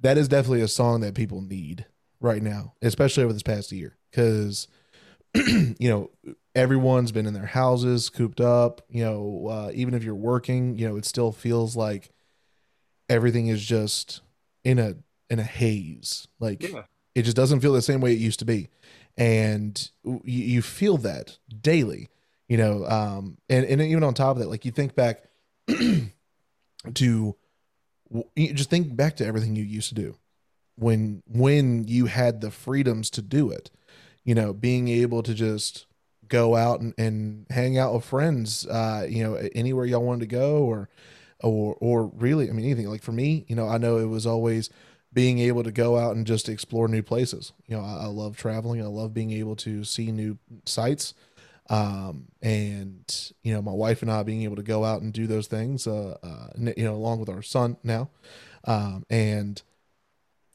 that 0.04 0.18
is 0.18 0.28
definitely 0.28 0.62
a 0.62 0.68
song 0.68 1.02
that 1.02 1.16
people 1.16 1.42
need 1.42 1.86
right 2.20 2.42
now, 2.42 2.74
especially 2.82 3.24
over 3.24 3.34
this 3.34 3.44
past 3.44 3.72
year, 3.72 3.98
because 4.12 4.68
you 5.36 5.76
know 5.80 6.12
everyone's 6.56 7.12
been 7.12 7.26
in 7.26 7.34
their 7.34 7.46
houses, 7.46 8.10
cooped 8.10 8.40
up. 8.40 8.82
You 8.90 9.04
know, 9.04 9.48
uh, 9.50 9.72
even 9.74 9.94
if 9.94 10.04
you're 10.04 10.16
working, 10.16 10.78
you 10.78 10.88
know, 10.88 10.98
it 10.98 11.06
still 11.06 11.32
feels 11.32 11.76
like 11.76 12.12
everything 13.10 13.48
is 13.48 13.66
just 13.66 14.22
in 14.64 14.78
a 14.78 14.96
in 15.30 15.40
a 15.40 15.44
haze. 15.44 16.28
Like 16.40 16.62
yeah. 16.64 16.84
it 17.16 17.24
just 17.24 17.36
doesn't 17.36 17.62
feel 17.62 17.74
the 17.74 17.82
same 17.82 18.02
way 18.02 18.14
it 18.14 18.20
used 18.20 18.40
to 18.40 18.46
be, 18.46 18.70
and 19.18 19.90
you, 20.04 20.20
you 20.24 20.62
feel 20.62 20.98
that 20.98 21.38
daily 21.62 22.10
you 22.50 22.58
know 22.58 22.86
um 22.86 23.38
and 23.50 23.66
and 23.66 23.82
even 23.82 24.04
on 24.04 24.14
top 24.14 24.36
of 24.36 24.40
that 24.40 24.50
like 24.50 24.66
you 24.66 24.72
think 24.72 24.96
back 24.96 25.24
to 26.94 27.36
just 28.38 28.70
think 28.70 28.96
back 28.96 29.16
to 29.18 29.26
everything 29.26 29.56
you 29.56 29.64
used 29.64 29.90
to 29.90 29.96
do. 29.96 30.16
When 30.76 31.22
when 31.28 31.84
you 31.88 32.08
had 32.08 32.42
the 32.42 32.52
freedoms 32.52 33.10
to 33.12 33.22
do 33.22 33.50
it 33.52 33.70
you 34.24 34.36
know 34.36 34.54
being 34.54 34.88
able 34.88 35.24
to 35.24 35.34
just 35.34 35.86
go 36.28 36.56
out 36.56 36.80
and, 36.80 36.94
and 36.98 37.46
hang 37.50 37.78
out 37.78 37.94
with 37.94 38.06
friends 38.06 38.66
uh 38.68 39.06
you 39.08 39.24
know 39.24 39.36
anywhere 39.54 39.86
y'all 39.86 40.04
wanted 40.04 40.22
to 40.22 40.26
go 40.36 40.64
or 40.64 40.90
or 41.42 41.76
or 41.80 42.08
really 42.16 42.50
i 42.50 42.54
mean 42.54 42.66
anything. 42.66 42.90
Like 42.90 43.04
for 43.04 43.12
me 43.12 43.46
you 43.48 43.56
know 43.56 43.68
i 43.68 43.78
know 43.78 43.98
it 43.98 44.06
was 44.08 44.26
always 44.26 44.70
being 45.12 45.38
able 45.38 45.64
to 45.64 45.72
go 45.72 45.98
out 45.98 46.16
and 46.16 46.26
just 46.26 46.50
explore 46.50 46.88
new 46.88 47.04
places. 47.04 47.52
You 47.68 47.78
know 47.78 47.84
i, 47.84 48.04
I 48.04 48.06
love 48.06 48.38
traveling. 48.38 48.82
I 48.82 48.88
love 48.88 49.14
being 49.14 49.32
able 49.32 49.56
to 49.58 49.84
see 49.84 50.12
new 50.12 50.38
sites 50.66 51.14
um, 51.70 52.26
and 52.42 53.32
you 53.44 53.54
know 53.54 53.62
my 53.62 53.72
wife 53.72 54.02
and 54.02 54.12
I 54.12 54.24
being 54.24 54.44
able 54.44 54.58
to 54.58 54.64
go 54.64 54.84
out 54.84 55.02
and 55.02 55.14
do 55.14 55.28
those 55.28 55.48
things, 55.48 55.88
uh, 55.88 56.18
uh 56.22 56.48
you 56.76 56.84
know, 56.84 56.96
along 56.96 57.20
with 57.20 57.30
our 57.30 57.42
son 57.42 57.78
now, 57.84 58.10
um, 58.66 59.06
and 59.10 59.62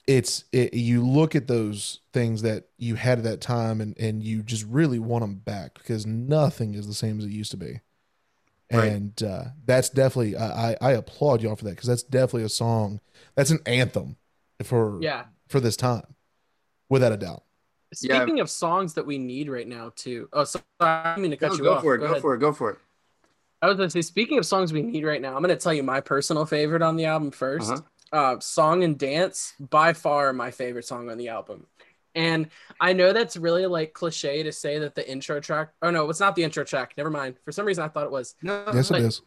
it's 0.07 0.45
it, 0.53 0.75
you 0.75 1.07
look 1.07 1.35
at 1.35 1.49
those 1.49 2.01
things 2.13 2.43
that 2.43 2.65
you 2.79 2.95
had 2.95 3.19
at 3.19 3.25
that 3.25 3.41
time 3.41 3.81
and 3.81 3.97
and 3.99 4.23
you 4.23 4.43
just 4.43 4.65
really 4.65 4.99
want 4.99 5.23
them 5.23 5.37
back 5.37 5.75
because 5.75 6.07
nothing 6.07 6.75
is 6.75 6.87
the 6.87 6.95
same 6.95 7.19
as 7.19 7.27
it 7.27 7.31
used 7.31 7.51
to 7.51 7.57
be. 7.57 7.81
Right. 8.71 8.93
and 8.93 9.23
uh, 9.23 9.45
that's 9.65 9.89
definitely 9.89 10.37
I, 10.37 10.77
I 10.79 10.93
applaud 10.93 11.41
y'all 11.41 11.57
for 11.57 11.65
that 11.65 11.71
because 11.71 11.89
that's 11.89 12.03
definitely 12.03 12.43
a 12.43 12.51
song 12.51 13.01
that's 13.35 13.51
an 13.51 13.61
anthem 13.65 14.19
for 14.63 14.99
yeah. 15.01 15.25
for 15.49 15.59
this 15.59 15.75
time 15.75 16.03
without 16.91 17.13
a 17.13 17.17
doubt 17.17 17.45
Speaking 17.95 18.37
yeah. 18.37 18.43
of 18.43 18.51
songs 18.51 18.95
that 18.95 19.07
we 19.07 19.19
need 19.19 19.49
right 19.49 19.67
now, 19.67 19.93
too. 19.97 20.29
Oh, 20.33 20.45
sorry, 20.45 20.65
I 20.81 21.15
didn't 21.15 21.23
mean 21.23 21.31
to 21.31 21.37
cut 21.37 21.53
no, 21.53 21.57
you 21.57 21.63
go 21.65 21.75
off. 21.75 21.83
For 21.83 21.95
it, 21.95 21.99
go, 21.99 22.15
go 22.15 22.21
for 22.21 22.35
it. 22.35 22.39
Go 22.39 22.53
for 22.53 22.71
it. 22.71 22.79
I 23.61 23.67
was 23.67 23.77
going 23.77 23.89
to 23.89 23.91
say, 23.91 24.03
speaking 24.03 24.39
of 24.39 24.47
songs 24.47 24.73
we 24.73 24.83
need 24.83 25.05
right 25.05 25.21
now, 25.21 25.35
I'm 25.35 25.43
going 25.43 25.49
to 25.49 25.57
tell 25.57 25.75
you 25.75 25.83
my 25.83 26.01
personal 26.01 26.45
favorite 26.45 26.83
on 26.83 26.97
the 26.97 27.07
album 27.07 27.31
1st 27.31 27.71
uh-huh. 27.71 28.17
uh, 28.17 28.41
"Song 28.41 28.85
and 28.85 28.99
Dance," 28.99 29.55
by 29.59 29.95
far 29.95 30.33
my 30.33 30.51
favorite 30.51 30.85
song 30.85 31.11
on 31.11 31.19
the 31.19 31.29
album. 31.29 31.67
And 32.15 32.49
I 32.81 32.93
know 32.93 33.13
that's 33.13 33.37
really 33.37 33.67
like 33.67 33.93
cliche 33.93 34.43
to 34.43 34.53
say 34.53 34.79
that 34.81 34.95
the 34.95 35.09
intro 35.09 35.41
track. 35.41 35.71
Oh 35.83 35.91
no, 35.91 36.09
it's 36.11 36.21
not 36.21 36.37
the 36.37 36.45
intro 36.45 36.65
track. 36.65 36.95
Never 36.97 37.11
mind. 37.11 37.37
For 37.45 37.53
some 37.53 37.65
reason, 37.67 37.85
I 37.85 37.89
thought 37.89 38.05
it 38.05 38.11
was. 38.11 38.35
No, 38.43 38.65
yes, 38.75 38.91
it 38.91 39.03
is. 39.03 39.23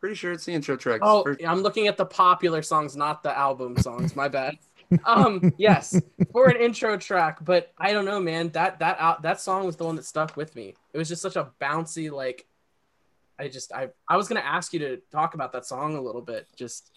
Pretty 0.00 0.14
sure 0.14 0.32
it's 0.32 0.44
the 0.44 0.52
intro 0.52 0.76
track. 0.76 1.00
Oh, 1.02 1.24
First... 1.24 1.40
I'm 1.46 1.62
looking 1.62 1.86
at 1.86 1.96
the 1.96 2.04
popular 2.04 2.62
songs, 2.62 2.96
not 2.96 3.22
the 3.22 3.36
album 3.36 3.76
songs. 3.78 4.14
My 4.14 4.28
bad 4.28 4.58
um 5.04 5.52
yes 5.58 6.00
for 6.32 6.48
an 6.48 6.56
intro 6.56 6.96
track 6.96 7.38
but 7.44 7.72
i 7.78 7.92
don't 7.92 8.04
know 8.04 8.20
man. 8.20 8.50
That 8.50 8.78
that 8.80 8.98
out 9.00 9.22
that 9.22 9.40
song 9.40 9.66
was 9.66 9.76
the 9.76 9.84
one 9.84 9.96
that 9.96 10.04
stuck 10.04 10.36
with 10.36 10.54
me. 10.54 10.74
It 10.92 10.98
was 10.98 11.08
just 11.08 11.22
such 11.22 11.36
a 11.36 11.50
bouncy 11.60 12.10
like 12.10 12.46
i 13.38 13.48
just 13.48 13.72
i 13.72 13.88
i 14.08 14.16
was 14.16 14.28
gonna 14.28 14.40
ask 14.40 14.72
you 14.72 14.78
to 14.80 14.96
talk 15.12 15.34
about 15.34 15.52
that 15.52 15.66
song 15.66 15.96
a 15.96 16.00
little 16.00 16.22
bit 16.22 16.46
just 16.56 16.90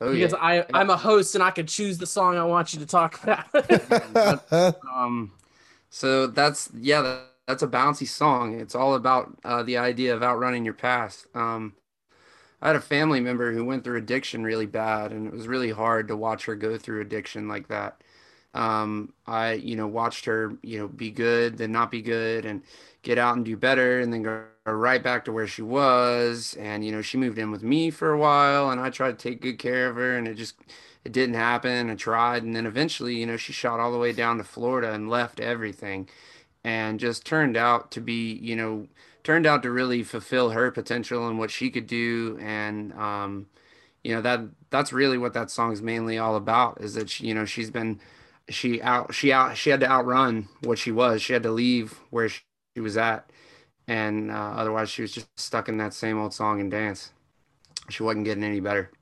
oh, 0.00 0.12
because 0.12 0.32
yeah. 0.32 0.38
i 0.40 0.66
i'm 0.72 0.90
a 0.90 0.96
host 0.96 1.34
and 1.34 1.44
i 1.44 1.50
can 1.50 1.66
choose 1.66 1.98
the 1.98 2.06
song 2.06 2.36
i 2.36 2.44
want 2.44 2.72
you 2.72 2.80
to 2.80 2.86
talk 2.86 3.22
about. 3.22 4.76
Um 4.94 5.32
so 5.90 6.26
that's 6.26 6.70
yeah 6.74 7.02
that, 7.02 7.20
that's 7.46 7.62
a 7.62 7.68
bouncy 7.68 8.08
song. 8.08 8.58
It's 8.60 8.74
all 8.74 8.94
about 8.94 9.38
uh, 9.44 9.62
the 9.62 9.78
idea 9.78 10.14
of 10.14 10.22
outrunning 10.22 10.64
your 10.64 10.74
past. 10.74 11.26
Um 11.34 11.74
I 12.62 12.68
had 12.68 12.76
a 12.76 12.80
family 12.80 13.20
member 13.20 13.52
who 13.52 13.64
went 13.64 13.84
through 13.84 13.98
addiction 13.98 14.44
really 14.44 14.66
bad, 14.66 15.12
and 15.12 15.26
it 15.26 15.32
was 15.32 15.46
really 15.48 15.70
hard 15.70 16.08
to 16.08 16.16
watch 16.16 16.46
her 16.46 16.54
go 16.54 16.78
through 16.78 17.00
addiction 17.02 17.48
like 17.48 17.68
that. 17.68 18.00
Um, 18.54 19.12
I, 19.26 19.52
you 19.54 19.76
know, 19.76 19.86
watched 19.86 20.24
her, 20.24 20.56
you 20.62 20.78
know, 20.78 20.88
be 20.88 21.10
good, 21.10 21.58
then 21.58 21.72
not 21.72 21.90
be 21.90 22.00
good, 22.00 22.46
and 22.46 22.62
get 23.02 23.18
out 23.18 23.36
and 23.36 23.44
do 23.44 23.56
better, 23.56 24.00
and 24.00 24.12
then 24.12 24.22
go 24.22 24.44
right 24.64 25.02
back 25.02 25.26
to 25.26 25.32
where 25.32 25.46
she 25.46 25.62
was. 25.62 26.54
And 26.58 26.84
you 26.84 26.90
know, 26.92 27.02
she 27.02 27.18
moved 27.18 27.38
in 27.38 27.50
with 27.50 27.62
me 27.62 27.90
for 27.90 28.12
a 28.12 28.18
while, 28.18 28.70
and 28.70 28.80
I 28.80 28.88
tried 28.90 29.18
to 29.18 29.30
take 29.30 29.42
good 29.42 29.58
care 29.58 29.88
of 29.88 29.96
her, 29.96 30.16
and 30.16 30.26
it 30.26 30.34
just 30.36 30.56
it 31.04 31.12
didn't 31.12 31.34
happen. 31.36 31.90
I 31.90 31.94
tried, 31.94 32.42
and 32.42 32.56
then 32.56 32.66
eventually, 32.66 33.16
you 33.16 33.26
know, 33.26 33.36
she 33.36 33.52
shot 33.52 33.78
all 33.80 33.92
the 33.92 33.98
way 33.98 34.12
down 34.12 34.38
to 34.38 34.44
Florida 34.44 34.92
and 34.92 35.10
left 35.10 35.38
everything, 35.40 36.08
and 36.64 36.98
just 37.00 37.24
turned 37.26 37.56
out 37.56 37.90
to 37.92 38.00
be, 38.00 38.32
you 38.34 38.56
know 38.56 38.88
turned 39.26 39.44
out 39.44 39.64
to 39.64 39.70
really 39.70 40.04
fulfill 40.04 40.50
her 40.50 40.70
potential 40.70 41.28
and 41.28 41.36
what 41.36 41.50
she 41.50 41.68
could 41.68 41.88
do 41.88 42.38
and 42.40 42.92
um, 42.92 43.46
you 44.04 44.14
know 44.14 44.20
that 44.22 44.40
that's 44.70 44.92
really 44.92 45.18
what 45.18 45.34
that 45.34 45.50
song's 45.50 45.82
mainly 45.82 46.16
all 46.16 46.36
about 46.36 46.80
is 46.80 46.94
that 46.94 47.10
she, 47.10 47.26
you 47.26 47.34
know 47.34 47.44
she's 47.44 47.70
been 47.70 47.98
she 48.48 48.80
out 48.80 49.12
she 49.12 49.32
out 49.32 49.56
she 49.56 49.70
had 49.70 49.80
to 49.80 49.90
outrun 49.90 50.48
what 50.62 50.78
she 50.78 50.92
was. 50.92 51.20
She 51.20 51.32
had 51.32 51.42
to 51.42 51.50
leave 51.50 51.98
where 52.10 52.28
she, 52.28 52.42
she 52.76 52.80
was 52.80 52.96
at 52.96 53.28
and 53.88 54.30
uh, 54.30 54.34
otherwise 54.56 54.90
she 54.90 55.02
was 55.02 55.10
just 55.10 55.28
stuck 55.36 55.68
in 55.68 55.78
that 55.78 55.92
same 55.92 56.20
old 56.20 56.32
song 56.32 56.60
and 56.60 56.70
dance. 56.70 57.10
She 57.88 58.04
wasn't 58.04 58.26
getting 58.26 58.44
any 58.44 58.60
better. 58.60 58.92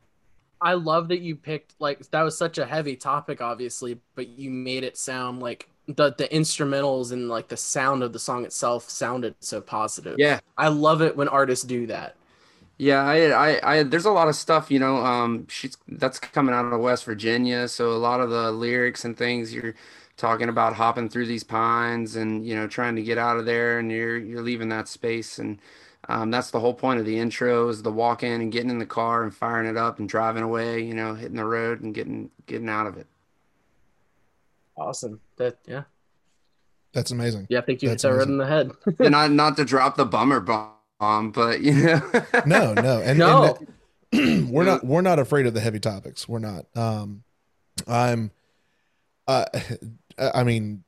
I 0.59 0.73
love 0.73 1.09
that 1.09 1.21
you 1.21 1.37
picked 1.37 1.75
like 1.79 2.11
that 2.13 2.23
was 2.23 2.39
such 2.39 2.57
a 2.57 2.65
heavy 2.65 2.97
topic 2.97 3.43
obviously 3.43 4.01
but 4.15 4.29
you 4.29 4.51
made 4.51 4.85
it 4.85 4.97
sound 4.97 5.41
like 5.41 5.69
the 5.87 6.15
the 6.17 6.29
instrumentals 6.29 7.13
and 7.13 7.29
like 7.29 7.49
the 7.49 7.57
sound 7.57 8.03
of 8.03 8.13
the 8.13 8.19
song 8.19 8.45
itself 8.45 8.89
sounded 8.89 9.35
so 9.41 9.61
positive. 9.61 10.19
Yeah, 10.19 10.41
I 10.57 10.69
love 10.69 11.03
it 11.03 11.17
when 11.17 11.29
artists 11.29 11.65
do 11.65 11.87
that. 11.89 12.17
Yeah, 12.79 13.05
I, 13.05 13.53
I, 13.53 13.77
I, 13.77 13.83
there's 13.85 14.05
a 14.05 14.11
lot 14.11 14.29
of 14.29 14.35
stuff, 14.35 14.71
you 14.71 14.81
know. 14.81 14.97
Um, 14.97 15.47
she's 15.49 15.77
that's 15.87 16.19
coming 16.19 16.55
out 16.55 16.65
of 16.65 16.81
West 16.81 17.05
Virginia, 17.05 17.69
so 17.69 17.93
a 17.93 17.95
lot 17.99 18.21
of 18.21 18.31
the 18.31 18.51
lyrics 18.51 19.05
and 19.05 19.17
things 19.17 19.55
you're 19.55 19.75
talking 20.17 20.49
about 20.49 20.75
hopping 20.75 21.09
through 21.09 21.27
these 21.27 21.45
pines 21.45 22.17
and 22.17 22.47
you 22.47 22.55
know 22.55 22.67
trying 22.67 22.97
to 22.97 23.03
get 23.03 23.19
out 23.19 23.37
of 23.39 23.47
there, 23.47 23.79
and 23.79 23.93
you're 23.93 24.17
you're 24.19 24.43
leaving 24.43 24.71
that 24.71 24.89
space, 24.89 25.39
and 25.39 25.61
um, 26.09 26.31
that's 26.33 26.51
the 26.51 26.61
whole 26.61 26.75
point 26.75 26.99
of 27.01 27.07
the 27.07 27.19
intro 27.19 27.69
is 27.69 27.83
the 27.83 27.93
walk 27.93 28.23
in 28.25 28.41
and 28.41 28.53
getting 28.53 28.71
in 28.71 28.79
the 28.79 28.87
car 28.87 29.23
and 29.23 29.35
firing 29.35 29.69
it 29.69 29.77
up 29.77 29.99
and 30.01 30.09
driving 30.09 30.43
away, 30.43 30.81
you 30.83 30.95
know, 30.95 31.15
hitting 31.15 31.37
the 31.37 31.45
road 31.45 31.81
and 31.81 31.95
getting 31.95 32.31
getting 32.47 32.69
out 32.69 32.87
of 32.89 32.97
it. 32.97 33.07
Awesome. 34.77 35.21
That 35.37 35.59
yeah. 35.67 35.85
That's 36.93 37.11
amazing. 37.11 37.47
Yeah, 37.51 37.59
I 37.59 37.63
think 37.63 37.83
you 37.83 37.89
That's 37.89 38.03
hit 38.03 38.11
that 38.11 38.17
right 38.17 38.29
in 38.29 38.39
the 38.39 38.47
head. 38.47 38.71
and 38.99 39.11
not 39.11 39.31
not 39.33 39.57
to 39.57 39.65
drop 39.65 39.97
the 39.97 40.05
bummer 40.05 40.41
bomb, 40.41 41.33
but 41.33 41.61
you 41.61 41.75
know. 41.75 42.01
no, 42.47 42.75
no, 42.75 43.01
and, 43.01 43.19
no. 43.19 43.57
And 44.13 44.45
that, 44.47 44.49
we're 44.51 44.65
not 44.65 44.85
we're 44.85 45.03
not 45.03 45.19
afraid 45.19 45.47
of 45.47 45.55
the 45.55 45.61
heavy 45.61 45.81
topics. 45.81 46.29
We're 46.29 46.39
not. 46.39 46.67
Um, 46.77 47.25
I'm. 47.87 48.31
Uh, 49.27 49.47
I 50.19 50.45
mean, 50.45 50.85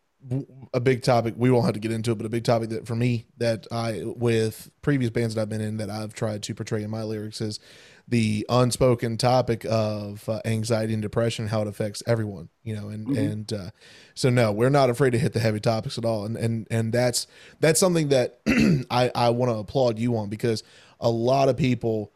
a 0.75 0.81
big 0.81 1.03
topic 1.03 1.35
we 1.37 1.51
won't 1.51 1.65
have 1.65 1.75
to 1.75 1.81
get 1.81 1.93
into 1.93 2.13
it, 2.13 2.19
but 2.19 2.27
a 2.27 2.31
big 2.31 2.45
topic 2.45 2.71
that 2.71 2.87
for 2.87 2.97
me 2.97 3.27
that 3.39 3.67
I 3.71 4.03
with 4.05 4.71
previous 4.83 5.11
bands 5.11 5.35
that 5.35 5.43
I've 5.43 5.49
been 5.49 5.61
in 5.61 5.77
that 5.77 5.91
I've 5.91 6.15
tried 6.15 6.43
to 6.45 6.55
portray 6.55 6.83
in 6.83 6.91
my 6.91 7.03
lyrics 7.03 7.41
is 7.41 7.61
the 8.09 8.47
unspoken 8.49 9.17
topic 9.17 9.65
of 9.69 10.29
uh, 10.29 10.41
anxiety 10.45 10.93
and 10.93 11.03
depression, 11.03 11.49
how 11.49 11.63
it 11.63 11.69
affects 11.69 12.03
everyone, 12.07 12.49
you 12.63 12.75
know, 12.75 12.89
and 12.89 13.07
mm-hmm. 13.07 13.19
and 13.19 13.53
uh, 13.53 13.71
so 14.15 14.31
no, 14.31 14.53
we're 14.53 14.71
not 14.71 14.91
afraid 14.91 15.11
to 15.11 15.19
hit 15.19 15.33
the 15.33 15.41
heavy 15.41 15.61
topics 15.61 15.99
at 15.99 16.05
all, 16.05 16.25
and 16.25 16.37
and 16.37 16.67
and 16.71 16.93
that's 16.93 17.27
that's 17.61 17.81
something 17.81 18.09
that 18.09 18.41
I 18.91 19.11
I 19.15 19.31
want 19.31 19.51
to 19.51 19.57
applaud 19.57 19.99
you 19.99 20.17
on 20.17 20.29
because 20.29 20.63
a 21.01 21.11
lot 21.11 21.49
of 21.49 21.57
people, 21.57 22.13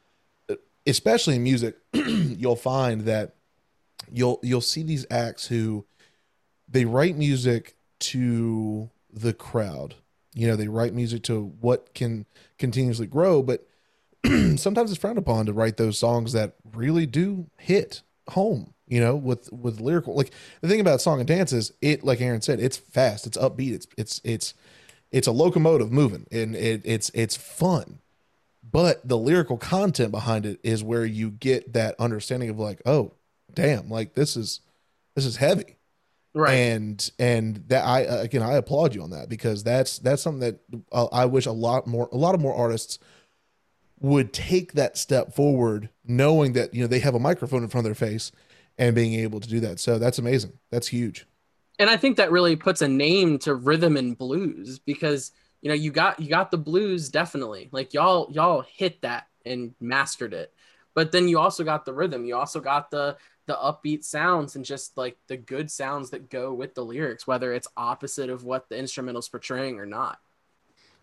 especially 0.87 1.37
in 1.37 1.43
music, 1.43 1.77
you'll 1.93 2.57
find 2.57 3.03
that 3.03 3.35
you'll 4.13 4.39
you'll 4.43 4.61
see 4.61 4.85
these 4.85 5.07
acts 5.11 5.49
who 5.49 5.85
they 6.69 6.85
write 6.85 7.17
music 7.17 7.75
to 7.99 8.91
the 9.13 9.33
crowd. 9.33 9.97
You 10.35 10.47
know, 10.47 10.55
they 10.55 10.69
write 10.69 10.95
music 10.95 11.25
to 11.25 11.53
what 11.61 11.93
can 11.95 12.27
continuously 12.59 13.09
grow, 13.09 13.43
but 13.43 13.67
sometimes 14.57 14.91
it's 14.91 15.01
frowned 15.01 15.19
upon 15.19 15.47
to 15.47 15.53
write 15.53 15.77
those 15.77 15.99
songs 15.99 16.33
that 16.33 16.55
really 16.75 17.07
do 17.07 17.47
hit 17.59 18.03
home 18.29 18.75
you 18.87 19.01
know 19.01 19.17
with 19.17 19.51
with 19.53 19.81
lyrical 19.81 20.15
like 20.15 20.33
the 20.61 20.69
thing 20.69 20.81
about 20.81 21.01
song 21.01 21.19
and 21.19 21.27
dance 21.29 21.53
is 21.53 21.73
it 21.81 22.05
like 22.05 22.21
aaron 22.21 22.41
said 22.43 22.61
it's 22.61 22.77
fast 22.77 23.27
it's 23.27 23.39
upbeat 23.39 23.73
it's 23.73 23.87
it's 23.97 24.21
it's 24.25 24.55
it's 25.11 25.27
a 25.27 25.33
locomotive 25.33 25.91
moving 25.91 26.27
and 26.31 26.55
it, 26.55 26.83
it's 26.85 27.11
it's 27.15 27.37
fun 27.37 27.99
but 28.63 29.07
the 29.09 29.17
lyrical 29.19 29.57
content 29.57 30.13
behind 30.13 30.47
it 30.47 30.61
is 30.63 30.85
where 30.85 31.05
you 31.05 31.31
get 31.31 31.73
that 31.73 31.95
understanding 31.99 32.51
of 32.51 32.59
like 32.59 32.81
oh 32.87 33.13
damn 33.55 33.89
like 33.89 34.15
this 34.15 34.37
is 34.37 34.61
this 35.17 35.25
is 35.25 35.37
heavy 35.37 35.77
Right. 36.33 36.55
and 36.55 37.11
and 37.19 37.65
that 37.67 37.85
i 37.85 38.05
uh, 38.07 38.19
again 38.23 38.43
i 38.43 38.53
applaud 38.53 38.95
you 38.95 39.03
on 39.03 39.11
that 39.11 39.29
because 39.29 39.65
that's 39.65 39.99
that's 39.99 40.23
something 40.23 40.39
that 40.41 40.61
uh, 40.93 41.07
i 41.07 41.25
wish 41.25 41.47
a 41.47 41.51
lot 41.53 41.89
more 41.89 42.09
a 42.13 42.17
lot 42.17 42.37
of 42.37 42.41
more 42.41 42.55
artists 42.55 43.01
would 44.01 44.33
take 44.33 44.73
that 44.73 44.97
step 44.97 45.35
forward 45.35 45.91
knowing 46.05 46.55
that 46.55 46.75
you 46.75 46.81
know 46.81 46.87
they 46.87 46.99
have 47.01 47.15
a 47.15 47.21
microphone 47.21 47.63
in 47.63 47.69
front 47.69 47.87
of 47.87 47.89
their 47.89 48.09
face 48.09 48.33
and 48.79 48.95
being 48.95 49.15
able 49.15 49.41
to 49.41 49.49
do 49.49 49.61
that. 49.61 49.79
So 49.79 49.99
that's 49.99 50.19
amazing. 50.19 50.53
That's 50.71 50.89
huge. 50.89 51.27
And 51.79 51.89
I 51.89 51.97
think 51.97 52.17
that 52.17 52.33
really 52.33 52.57
puts 52.57 52.83
a 52.83 52.89
name 52.89 53.39
to 53.41 53.55
rhythm 53.55 53.97
and 53.97 54.17
blues 54.17 54.79
because 54.79 55.33
you 55.63 55.69
know 55.69 55.75
you 55.75 55.91
got 55.91 56.19
you 56.21 56.29
got 56.29 56.51
the 56.51 56.59
blues 56.59 57.09
definitely. 57.09 57.69
Like 57.73 57.95
y'all 57.95 58.31
y'all 58.33 58.65
hit 58.75 59.03
that 59.03 59.27
and 59.45 59.75
mastered 59.81 60.35
it. 60.35 60.53
But 60.95 61.13
then 61.13 61.29
you 61.29 61.39
also 61.39 61.63
got 61.63 61.85
the 61.85 61.95
rhythm. 61.95 62.25
You 62.25 62.37
also 62.37 62.61
got 62.61 62.91
the 62.91 63.17
the 63.51 63.57
upbeat 63.57 64.05
sounds 64.05 64.55
and 64.55 64.65
just 64.65 64.97
like 64.97 65.17
the 65.27 65.37
good 65.37 65.71
sounds 65.71 66.11
that 66.11 66.31
go 66.31 66.55
with 66.55 66.73
the 66.77 66.85
lyrics 66.85 67.27
whether 67.27 67.53
it's 67.53 67.67
opposite 67.77 68.31
of 68.31 68.45
what 68.45 68.69
the 68.69 68.79
instrumental's 68.79 69.29
portraying 69.29 69.81
or 69.81 69.87
not 69.87 70.21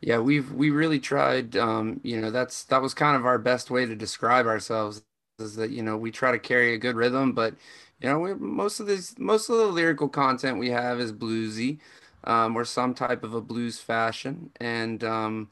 Yeah, 0.02 0.20
we've 0.20 0.52
we 0.54 0.70
really 0.70 1.00
tried. 1.00 1.56
Um, 1.58 2.00
you 2.04 2.20
know, 2.22 2.32
that's 2.32 2.64
that 2.66 2.82
was 2.82 2.94
kind 2.94 3.16
of 3.16 3.26
our 3.26 3.40
best 3.40 3.72
way 3.72 3.86
to 3.86 3.96
describe 3.96 4.46
ourselves 4.46 5.02
is 5.40 5.56
that 5.56 5.72
you 5.72 5.82
know 5.84 5.98
we 5.98 6.12
try 6.12 6.32
to 6.32 6.40
carry 6.40 6.74
a 6.74 6.78
good 6.78 6.96
rhythm, 6.96 7.34
but 7.34 7.56
you 8.00 8.10
know 8.10 8.20
we, 8.20 8.34
most 8.36 8.80
of 8.80 8.86
this 8.88 9.18
most 9.18 9.50
of 9.50 9.58
the 9.58 9.66
lyrical 9.68 10.08
content 10.10 10.60
we 10.60 10.70
have 10.70 11.00
is 11.00 11.12
bluesy, 11.14 11.80
um, 12.26 12.56
or 12.56 12.64
some 12.66 12.94
type 12.94 13.24
of 13.24 13.34
a 13.34 13.42
blues 13.42 13.80
fashion, 13.80 14.52
and 14.60 15.04
um, 15.04 15.50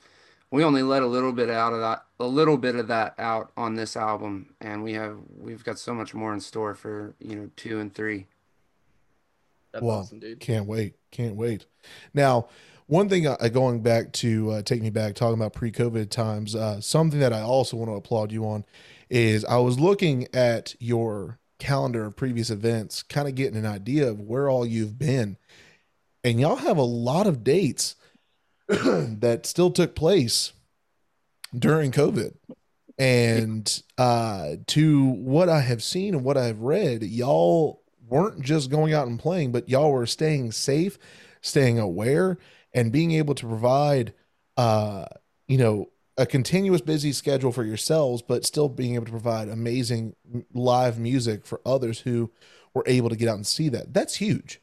we 0.52 0.64
only 0.64 0.84
let 0.84 1.04
a 1.04 1.08
little 1.08 1.34
bit 1.34 1.50
out 1.50 1.74
of 1.74 1.80
that 1.82 2.06
a 2.20 2.28
little 2.28 2.58
bit 2.58 2.76
of 2.76 2.88
that 2.88 3.16
out 3.20 3.52
on 3.58 3.76
this 3.76 3.98
album, 3.98 4.54
and 4.62 4.84
we 4.84 4.94
have 4.94 5.18
we've 5.38 5.64
got 5.64 5.80
so 5.80 5.94
much 5.94 6.14
more 6.14 6.34
in 6.34 6.40
store 6.40 6.76
for 6.76 7.16
you 7.20 7.36
know 7.36 7.50
two 7.58 7.80
and 7.80 7.94
three. 7.96 8.28
that's 9.72 9.84
Wow. 9.84 10.00
awesome 10.02 10.20
dude 10.20 10.40
Can't 10.40 10.68
wait. 10.68 10.96
Can't 11.12 11.36
wait. 11.36 11.66
Now, 12.14 12.50
one 12.88 13.10
thing 13.10 13.28
uh, 13.28 13.36
going 13.52 13.82
back 13.82 14.14
to 14.14 14.52
uh, 14.52 14.62
take 14.62 14.82
me 14.82 14.90
back, 14.90 15.16
talking 15.16 15.34
about 15.36 15.54
pre 15.54 15.72
COVID 15.72 16.10
times, 16.10 16.56
uh, 16.56 16.80
something 16.82 17.20
that 17.20 17.34
I 17.34 17.42
also 17.42 17.78
want 17.78 17.90
to 17.90 17.96
applaud 17.96 18.32
you 18.32 18.46
on 18.46 18.66
is 19.10 19.46
I 19.46 19.58
was 19.58 19.80
looking 19.80 20.28
at 20.34 20.76
your 20.80 21.40
calendar 21.60 22.06
of 22.06 22.16
previous 22.16 22.50
events, 22.50 23.04
kind 23.04 23.28
of 23.28 23.36
getting 23.36 23.58
an 23.58 23.66
idea 23.66 24.10
of 24.10 24.20
where 24.20 24.50
all 24.50 24.66
you've 24.66 25.00
been. 25.00 25.38
And 26.24 26.40
y'all 26.40 26.58
have 26.58 26.78
a 26.78 26.84
lot 26.84 27.28
of 27.28 27.44
dates 27.44 27.96
that 28.68 29.42
still 29.46 29.72
took 29.72 29.96
place 29.96 30.54
during 31.58 31.92
COVID. 31.92 32.36
And 32.98 33.84
uh, 33.98 34.56
to 34.68 35.06
what 35.06 35.50
I 35.50 35.62
have 35.62 35.84
seen 35.84 36.16
and 36.16 36.24
what 36.24 36.38
I've 36.38 36.62
read, 36.62 37.04
y'all 37.04 37.84
weren't 38.08 38.42
just 38.42 38.70
going 38.70 38.94
out 38.94 39.08
and 39.08 39.20
playing, 39.20 39.52
but 39.52 39.70
y'all 39.70 39.92
were 39.92 40.06
staying 40.06 40.52
safe, 40.52 40.98
staying 41.42 41.78
aware, 41.78 42.38
and 42.76 42.92
being 42.92 43.14
able 43.14 43.36
to 43.36 43.48
provide, 43.48 44.14
uh, 44.58 45.06
you 45.48 45.58
know, 45.58 45.90
a 46.18 46.28
continuous 46.28 46.82
busy 46.82 47.14
schedule 47.14 47.52
for 47.54 47.64
yourselves, 47.64 48.22
but 48.22 48.46
still 48.46 48.70
being 48.70 48.96
able 48.96 49.06
to 49.06 49.12
provide 49.12 49.50
amazing 49.50 50.16
live 50.54 51.00
music 51.00 51.46
for 51.48 51.62
others 51.66 52.02
who 52.02 52.32
were 52.76 52.84
able 52.88 53.10
to 53.10 53.18
get 53.18 53.30
out 53.30 53.36
and 53.36 53.48
see 53.48 53.70
that. 53.70 53.94
That's 53.94 54.18
huge. 54.18 54.62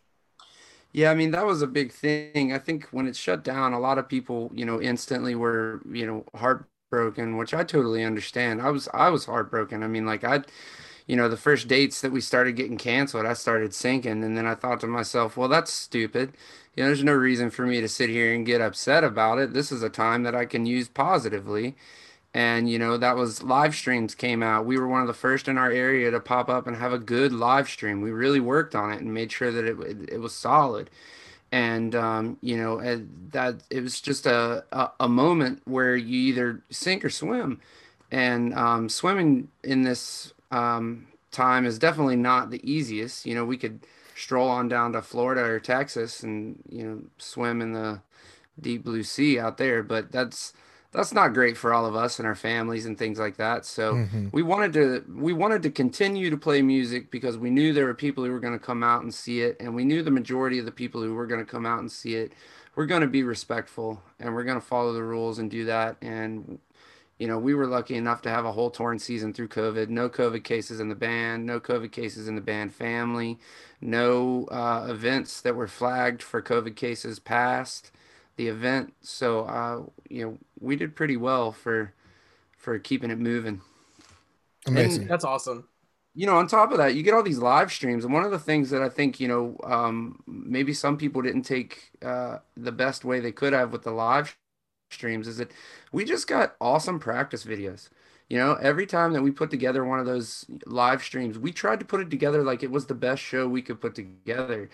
Yeah, 0.93 1.11
I 1.11 1.15
mean, 1.15 1.31
that 1.31 1.47
was 1.47 1.63
a 1.63 1.67
big 1.67 1.93
thing. 1.93 2.53
I 2.53 2.59
think 2.59 2.89
when 2.91 3.07
it 3.07 3.17
shut 3.17 3.45
down, 3.45 3.73
a 3.73 3.81
lot 3.81 3.99
of 3.99 4.09
people, 4.09 4.51
you 4.55 4.65
know, 4.67 4.81
instantly 4.81 5.35
were, 5.35 5.81
you 5.91 6.07
know, 6.07 6.25
heartbroken, 6.35 7.39
which 7.39 7.55
I 7.55 7.65
totally 7.65 8.05
understand. 8.05 8.61
I 8.61 8.71
was 8.71 8.89
I 8.93 9.09
was 9.09 9.25
heartbroken. 9.25 9.83
I 9.83 9.89
mean, 9.89 10.05
like 10.05 10.25
I, 10.25 10.43
you 11.07 11.17
know, 11.17 11.29
the 11.29 11.37
first 11.37 11.69
dates 11.69 12.01
that 12.01 12.13
we 12.13 12.21
started 12.21 12.57
getting 12.57 12.79
canceled, 12.79 13.27
I 13.27 13.33
started 13.35 13.75
sinking, 13.75 14.23
and 14.23 14.37
then 14.37 14.47
I 14.47 14.55
thought 14.55 14.81
to 14.81 14.87
myself, 14.87 15.37
well, 15.37 15.49
that's 15.49 15.73
stupid. 15.73 16.33
You 16.77 16.83
know, 16.83 16.89
there's 16.89 17.05
no 17.05 17.13
reason 17.13 17.51
for 17.51 17.67
me 17.67 17.81
to 17.81 17.89
sit 17.89 18.09
here 18.09 18.33
and 18.33 18.47
get 18.47 18.61
upset 18.61 19.05
about 19.05 19.39
it. 19.39 19.53
This 19.53 19.71
is 19.71 19.83
a 19.83 19.91
time 19.91 20.23
that 20.23 20.35
I 20.35 20.47
can 20.47 20.65
use 20.65 20.89
positively. 20.89 21.77
And, 22.35 22.71
you 22.71 22.79
know, 22.79 22.97
that 22.97 23.17
was 23.17 23.43
live 23.43 23.75
streams 23.75 24.15
came 24.15 24.43
out. 24.43 24.65
We 24.65 24.79
were 24.79 24.89
one 24.89 25.03
of 25.03 25.07
the 25.07 25.13
first 25.13 25.49
in 25.49 25.59
our 25.59 25.71
area 25.71 26.11
to 26.11 26.21
pop 26.21 26.49
up 26.49 26.67
and 26.67 26.77
have 26.77 26.93
a 26.93 26.99
good 26.99 27.31
live 27.31 27.69
stream. 27.69 28.01
We 28.01 28.11
really 28.11 28.41
worked 28.41 28.75
on 28.75 28.91
it 28.91 29.03
and 29.03 29.13
made 29.13 29.31
sure 29.31 29.53
that 29.53 29.67
it, 29.67 30.11
it, 30.11 30.19
was 30.19 30.35
solid. 30.35 30.89
And, 31.51 31.95
um, 31.95 32.39
you 32.41 32.57
know, 32.57 32.81
that 33.33 33.57
it 33.69 33.83
was 33.83 34.01
just 34.01 34.25
a, 34.25 34.65
a, 34.73 34.91
a 35.01 35.09
moment 35.09 35.61
where 35.67 35.95
you 35.95 36.19
either 36.21 36.63
sink 36.71 37.05
or 37.05 37.11
swim. 37.11 37.61
And 38.11 38.55
um, 38.55 38.89
swimming 38.89 39.49
in 39.63 39.83
this 39.83 40.32
um, 40.53 41.09
time 41.33 41.67
is 41.67 41.79
definitely 41.79 42.17
not 42.17 42.51
the 42.51 42.61
easiest. 42.71 43.27
You 43.27 43.35
know, 43.35 43.45
we 43.45 43.57
could 43.57 43.81
stroll 44.15 44.49
on 44.49 44.69
down 44.69 44.93
to 44.93 45.03
Florida 45.03 45.43
or 45.43 45.59
Texas 45.61 46.23
and, 46.23 46.63
you 46.69 46.85
know, 46.85 47.03
swim 47.19 47.61
in 47.63 47.73
the 47.73 48.01
deep 48.61 48.85
blue 48.85 49.03
sea 49.03 49.39
out 49.39 49.59
there, 49.59 49.83
but 49.83 50.13
that's 50.13 50.53
that's 50.93 51.15
not 51.15 51.33
great 51.33 51.57
for 51.57 51.73
all 51.73 51.87
of 51.87 51.97
us 51.97 52.19
and 52.19 52.29
our 52.29 52.35
families 52.35 52.85
and 52.85 52.99
things 52.99 53.19
like 53.19 53.39
that. 53.39 53.65
So 53.65 53.95
Mhm. 53.95 54.31
we 54.33 54.43
wanted 54.43 54.75
to 54.75 55.05
we 55.17 55.33
wanted 55.33 55.63
to 55.63 55.71
continue 55.71 56.31
to 56.31 56.37
play 56.37 56.63
music 56.63 57.11
because 57.11 57.39
we 57.39 57.51
knew 57.51 57.73
there 57.73 57.87
were 57.87 57.95
people 57.95 58.25
who 58.25 58.31
were 58.31 58.41
going 58.41 58.59
to 58.59 58.65
come 58.65 58.83
out 58.85 59.03
and 59.03 59.13
see 59.13 59.41
it, 59.41 59.57
and 59.59 59.75
we 59.75 59.85
knew 59.87 60.03
the 60.03 60.11
majority 60.11 60.59
of 60.59 60.67
the 60.67 60.73
people 60.73 61.03
who 61.03 61.15
were 61.15 61.27
going 61.27 61.45
to 61.45 61.51
come 61.51 61.67
out 61.67 61.81
and 61.81 61.91
see 61.91 62.15
it 62.15 62.33
we're 62.75 62.87
going 62.87 63.03
to 63.03 63.07
be 63.07 63.23
respectful 63.23 64.03
and 64.19 64.35
we're 64.35 64.45
going 64.45 64.59
to 64.61 64.67
follow 64.67 64.93
the 64.95 65.03
rules 65.03 65.39
and 65.39 65.51
do 65.51 65.65
that. 65.67 65.97
And 66.01 66.59
you 67.23 67.29
know, 67.29 67.39
we 67.39 67.55
were 67.55 67.69
lucky 67.69 67.95
enough 67.95 68.21
to 68.23 68.31
have 68.31 68.45
a 68.45 68.51
whole 68.51 68.69
torn 68.69 68.99
season 68.99 69.33
through 69.33 69.47
COVID. 69.47 69.89
No 69.89 70.09
COVID 70.09 70.43
cases 70.43 70.81
in 70.81 70.89
the 70.89 70.97
band, 70.97 71.47
no 71.47 71.61
COVID 71.61 71.93
cases 71.93 72.27
in 72.27 72.35
the 72.35 72.41
band 72.41 72.75
family, 72.75 73.39
no 73.81 74.47
uh, 74.47 74.89
events 74.91 75.41
that 75.43 75.55
were 75.55 75.69
flagged 75.69 76.21
for 76.21 76.43
COVID 76.43 76.75
cases 76.75 77.21
past 77.21 77.93
the 78.35 78.49
event. 78.49 78.95
So, 79.03 79.45
uh, 79.45 79.83
you 80.11 80.25
know, 80.25 80.39
we 80.59 80.75
did 80.75 80.97
pretty 80.97 81.17
well 81.17 81.53
for 81.53 81.95
for 82.59 82.77
keeping 82.81 83.13
it 83.13 83.21
moving. 83.21 83.61
Amazing. 84.67 85.07
that's 85.07 85.25
awesome 85.25 85.69
You 86.17 86.27
know, 86.27 86.39
on 86.39 86.49
top 86.49 86.73
of 86.73 86.79
that, 86.79 86.97
you 86.97 87.05
get 87.05 87.15
all 87.15 87.23
these 87.23 87.39
live 87.39 87.71
streams, 87.71 88.05
and 88.05 88.13
one 88.13 88.25
of 88.25 88.33
the 88.33 88.39
things 88.41 88.71
that 88.71 88.83
I 88.83 88.89
think 88.89 89.21
you 89.21 89.29
know, 89.29 89.57
um, 89.63 90.25
maybe 90.27 90.75
some 90.75 90.97
people 90.97 91.23
didn't 91.23 91.43
take 91.43 91.93
uh, 92.05 92.39
the 92.57 92.73
best 92.73 93.05
way 93.05 93.21
they 93.21 93.31
could 93.31 93.53
have 93.53 93.71
with 93.71 93.85
the 93.85 93.93
live 93.93 94.37
streams 94.93 95.29
is 95.29 95.39
that 95.39 95.51
we 95.91 96.05
just 96.05 96.27
got 96.27 96.57
awesome 96.61 96.99
practice 96.99 97.45
videos. 97.45 97.89
You 98.29 98.39
know, 98.39 98.55
every 98.55 98.87
time 98.87 99.13
that 99.13 99.23
we 99.23 99.31
put 99.31 99.51
together 99.51 99.85
one 99.85 100.01
of 100.01 100.07
those 100.07 100.47
live 100.65 101.03
streams, 101.03 101.39
we 101.39 101.53
tried 101.53 101.81
to 101.81 101.87
put 101.87 102.01
it 102.01 102.11
together 102.11 102.43
like 102.43 102.63
it 102.63 102.71
was 102.71 102.87
the 102.87 102.95
best 102.95 103.23
show 103.23 103.47
we 103.47 103.63
could 103.63 103.81
put 103.81 103.95
together. 103.95 104.71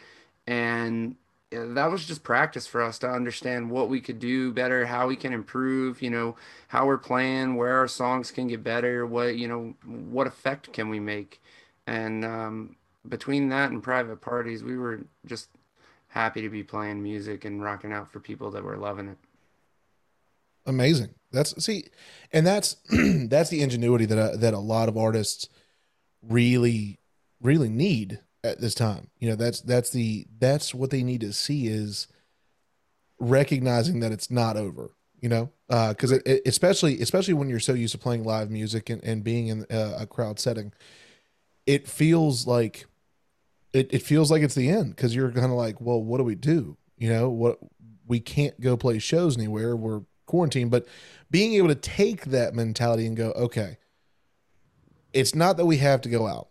And 0.47 1.17
that 1.51 1.91
was 1.91 2.05
just 2.05 2.23
practice 2.23 2.67
for 2.67 2.83
us 2.83 2.99
to 3.01 3.09
understand 3.09 3.71
what 3.71 3.89
we 3.89 4.01
could 4.01 4.19
do 4.19 4.53
better, 4.53 4.87
how 4.87 5.09
we 5.09 5.17
can 5.17 5.33
improve, 5.33 6.03
you 6.03 6.11
know, 6.11 6.37
how 6.69 6.87
we're 6.87 6.99
playing, 6.99 7.57
where 7.57 7.79
our 7.79 7.89
songs 7.89 8.31
can 8.31 8.49
get 8.49 8.63
better, 8.63 9.07
what, 9.07 9.37
you 9.37 9.49
know, 9.49 9.75
what 9.85 10.27
effect 10.27 10.73
can 10.73 10.89
we 10.89 11.01
make. 11.01 11.41
And 11.87 12.25
um, 12.25 12.77
between 13.09 13.49
that 13.49 13.71
and 13.71 13.83
private 13.83 14.21
parties, 14.21 14.63
we 14.63 14.77
were 14.77 15.01
just 15.27 15.49
happy 16.09 16.43
to 16.43 16.49
be 16.51 16.63
playing 16.63 17.03
music 17.03 17.45
and 17.45 17.63
rocking 17.63 17.93
out 17.93 18.11
for 18.11 18.21
people 18.21 18.51
that 18.51 18.63
were 18.63 18.77
loving 18.77 19.09
it. 19.09 19.19
Amazing. 20.69 21.15
That's 21.33 21.63
see 21.63 21.85
and 22.33 22.47
that's 22.47 22.77
that's 23.29 23.51
the 23.51 23.63
ingenuity 23.63 24.07
that 24.07 24.19
I, 24.19 24.37
that 24.37 24.55
a 24.55 24.59
lot 24.59 24.89
of 24.89 24.97
artists 24.97 25.49
really 26.23 27.01
really 27.41 27.69
need 27.69 28.21
at 28.45 28.61
this 28.61 28.75
time. 28.75 29.09
You 29.19 29.31
know 29.31 29.37
that's 29.37 29.61
that's 29.61 29.91
the 29.91 30.27
that's 30.39 30.75
what 30.75 30.91
they 30.91 31.03
need 31.03 31.21
to 31.23 31.33
see 31.33 31.67
is 31.67 32.07
recognizing 33.19 34.01
that 34.01 34.13
it's 34.13 34.31
not 34.31 34.57
over 34.57 34.93
you 35.21 35.29
know? 35.29 35.51
Uh, 35.69 35.89
because 35.91 36.13
it, 36.13 36.43
especially 36.47 37.01
especially 37.01 37.35
when 37.35 37.49
you're 37.49 37.61
so 37.61 37.75
used 37.75 37.93
to 37.93 37.99
playing 37.99 38.25
live 38.25 38.51
music 38.51 38.89
and, 38.89 39.03
and 39.05 39.23
being 39.23 39.49
in 39.49 39.67
a, 39.69 39.97
a 40.01 40.07
crowd 40.07 40.39
setting 40.39 40.73
it 41.67 41.87
feels 41.87 42.47
like 42.47 42.87
it, 43.75 43.93
it 43.93 44.03
feels 44.03 44.31
like 44.31 44.43
it's 44.43 44.55
the 44.55 44.71
end 44.71 44.97
because 44.97 45.15
you're 45.15 45.31
kind 45.31 45.53
of 45.53 45.59
like 45.59 45.81
well 45.81 46.03
what 46.03 46.19
do 46.19 46.25
we 46.25 46.35
do? 46.35 46.77
You 46.97 47.11
know 47.11 47.29
what 47.29 47.59
we 48.07 48.21
can't 48.21 48.59
go 48.61 48.77
play 48.79 48.99
shows 48.99 49.37
anywhere. 49.37 49.77
We're 49.77 50.01
quarantined 50.29 50.71
but 50.71 50.87
being 51.31 51.55
able 51.55 51.69
to 51.69 51.75
take 51.75 52.27
that 52.27 52.55
mentality 52.55 53.05
and 53.07 53.17
go 53.17 53.33
okay 53.33 53.77
it's 55.13 55.35
not 55.35 55.57
that 55.57 55.67
we 55.67 55.79
have 55.79 56.01
to 56.03 56.09
go 56.09 56.27
out. 56.27 56.49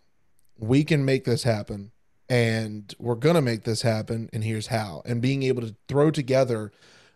We 0.58 0.84
can 0.84 1.04
make 1.04 1.24
this 1.24 1.42
happen 1.42 1.92
and 2.28 2.94
we're 2.98 3.14
going 3.14 3.36
to 3.36 3.42
make 3.42 3.64
this 3.64 3.82
happen 3.82 4.28
and 4.32 4.44
here's 4.44 4.66
how. 4.66 5.02
And 5.04 5.22
being 5.22 5.42
able 5.44 5.62
to 5.62 5.74
throw 5.88 6.10
together 6.10 6.72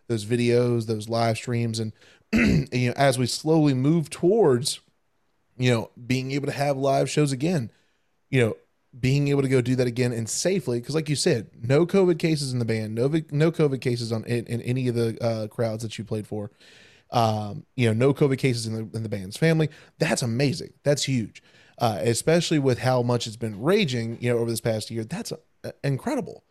those 0.07 0.25
videos 0.25 0.85
those 0.85 1.07
live 1.07 1.37
streams 1.37 1.79
and 1.79 1.93
you 2.33 2.89
know 2.89 2.93
as 2.97 3.17
we 3.17 3.25
slowly 3.25 3.73
move 3.73 4.09
towards 4.09 4.81
you 5.57 5.71
know 5.71 5.91
being 6.05 6.31
able 6.31 6.45
to 6.45 6.51
have 6.51 6.75
live 6.75 7.09
shows 7.09 7.31
again 7.31 7.71
you 8.29 8.41
know 8.41 8.57
being 8.99 9.27
able 9.29 9.41
to 9.41 9.47
go 9.47 9.61
do 9.61 9.75
that 9.75 9.87
again 9.87 10.11
and 10.11 10.29
safely, 10.29 10.79
because 10.79 10.95
like 10.95 11.09
you 11.09 11.15
said, 11.15 11.49
no 11.61 11.85
COVID 11.85 12.19
cases 12.19 12.53
in 12.53 12.59
the 12.59 12.65
band, 12.65 12.93
no 12.93 13.07
no 13.31 13.51
COVID 13.51 13.81
cases 13.81 14.11
on 14.11 14.23
in, 14.25 14.45
in 14.45 14.61
any 14.61 14.87
of 14.87 14.95
the 14.95 15.17
uh, 15.23 15.47
crowds 15.47 15.83
that 15.83 15.97
you 15.97 16.03
played 16.03 16.27
for. 16.27 16.51
Um, 17.11 17.65
you 17.75 17.87
know, 17.87 17.93
no 17.93 18.13
COVID 18.13 18.37
cases 18.37 18.65
in 18.65 18.73
the 18.73 18.97
in 18.97 19.03
the 19.03 19.09
band's 19.09 19.37
family. 19.37 19.69
That's 19.99 20.21
amazing. 20.21 20.73
That's 20.83 21.03
huge, 21.03 21.43
uh, 21.77 21.99
especially 22.01 22.59
with 22.59 22.79
how 22.79 23.01
much 23.03 23.27
it's 23.27 23.35
been 23.35 23.61
raging. 23.61 24.17
You 24.19 24.33
know, 24.33 24.39
over 24.39 24.49
this 24.49 24.61
past 24.61 24.89
year, 24.89 25.03
that's 25.03 25.31
uh, 25.31 25.71
incredible. 25.83 26.43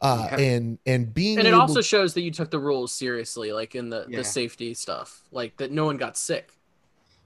Uh, 0.00 0.28
Yeah. 0.32 0.38
and 0.40 0.78
and 0.84 1.14
being 1.14 1.38
And 1.38 1.46
it 1.46 1.54
also 1.54 1.80
shows 1.80 2.14
that 2.14 2.22
you 2.22 2.30
took 2.32 2.50
the 2.50 2.58
rules 2.58 2.92
seriously, 2.92 3.52
like 3.52 3.74
in 3.74 3.88
the, 3.90 4.06
Yeah. 4.08 4.18
the 4.18 4.24
safety 4.24 4.74
stuff, 4.74 5.22
like 5.30 5.58
that 5.58 5.70
no 5.70 5.84
one 5.84 5.96
got 5.96 6.16
sick. 6.16 6.52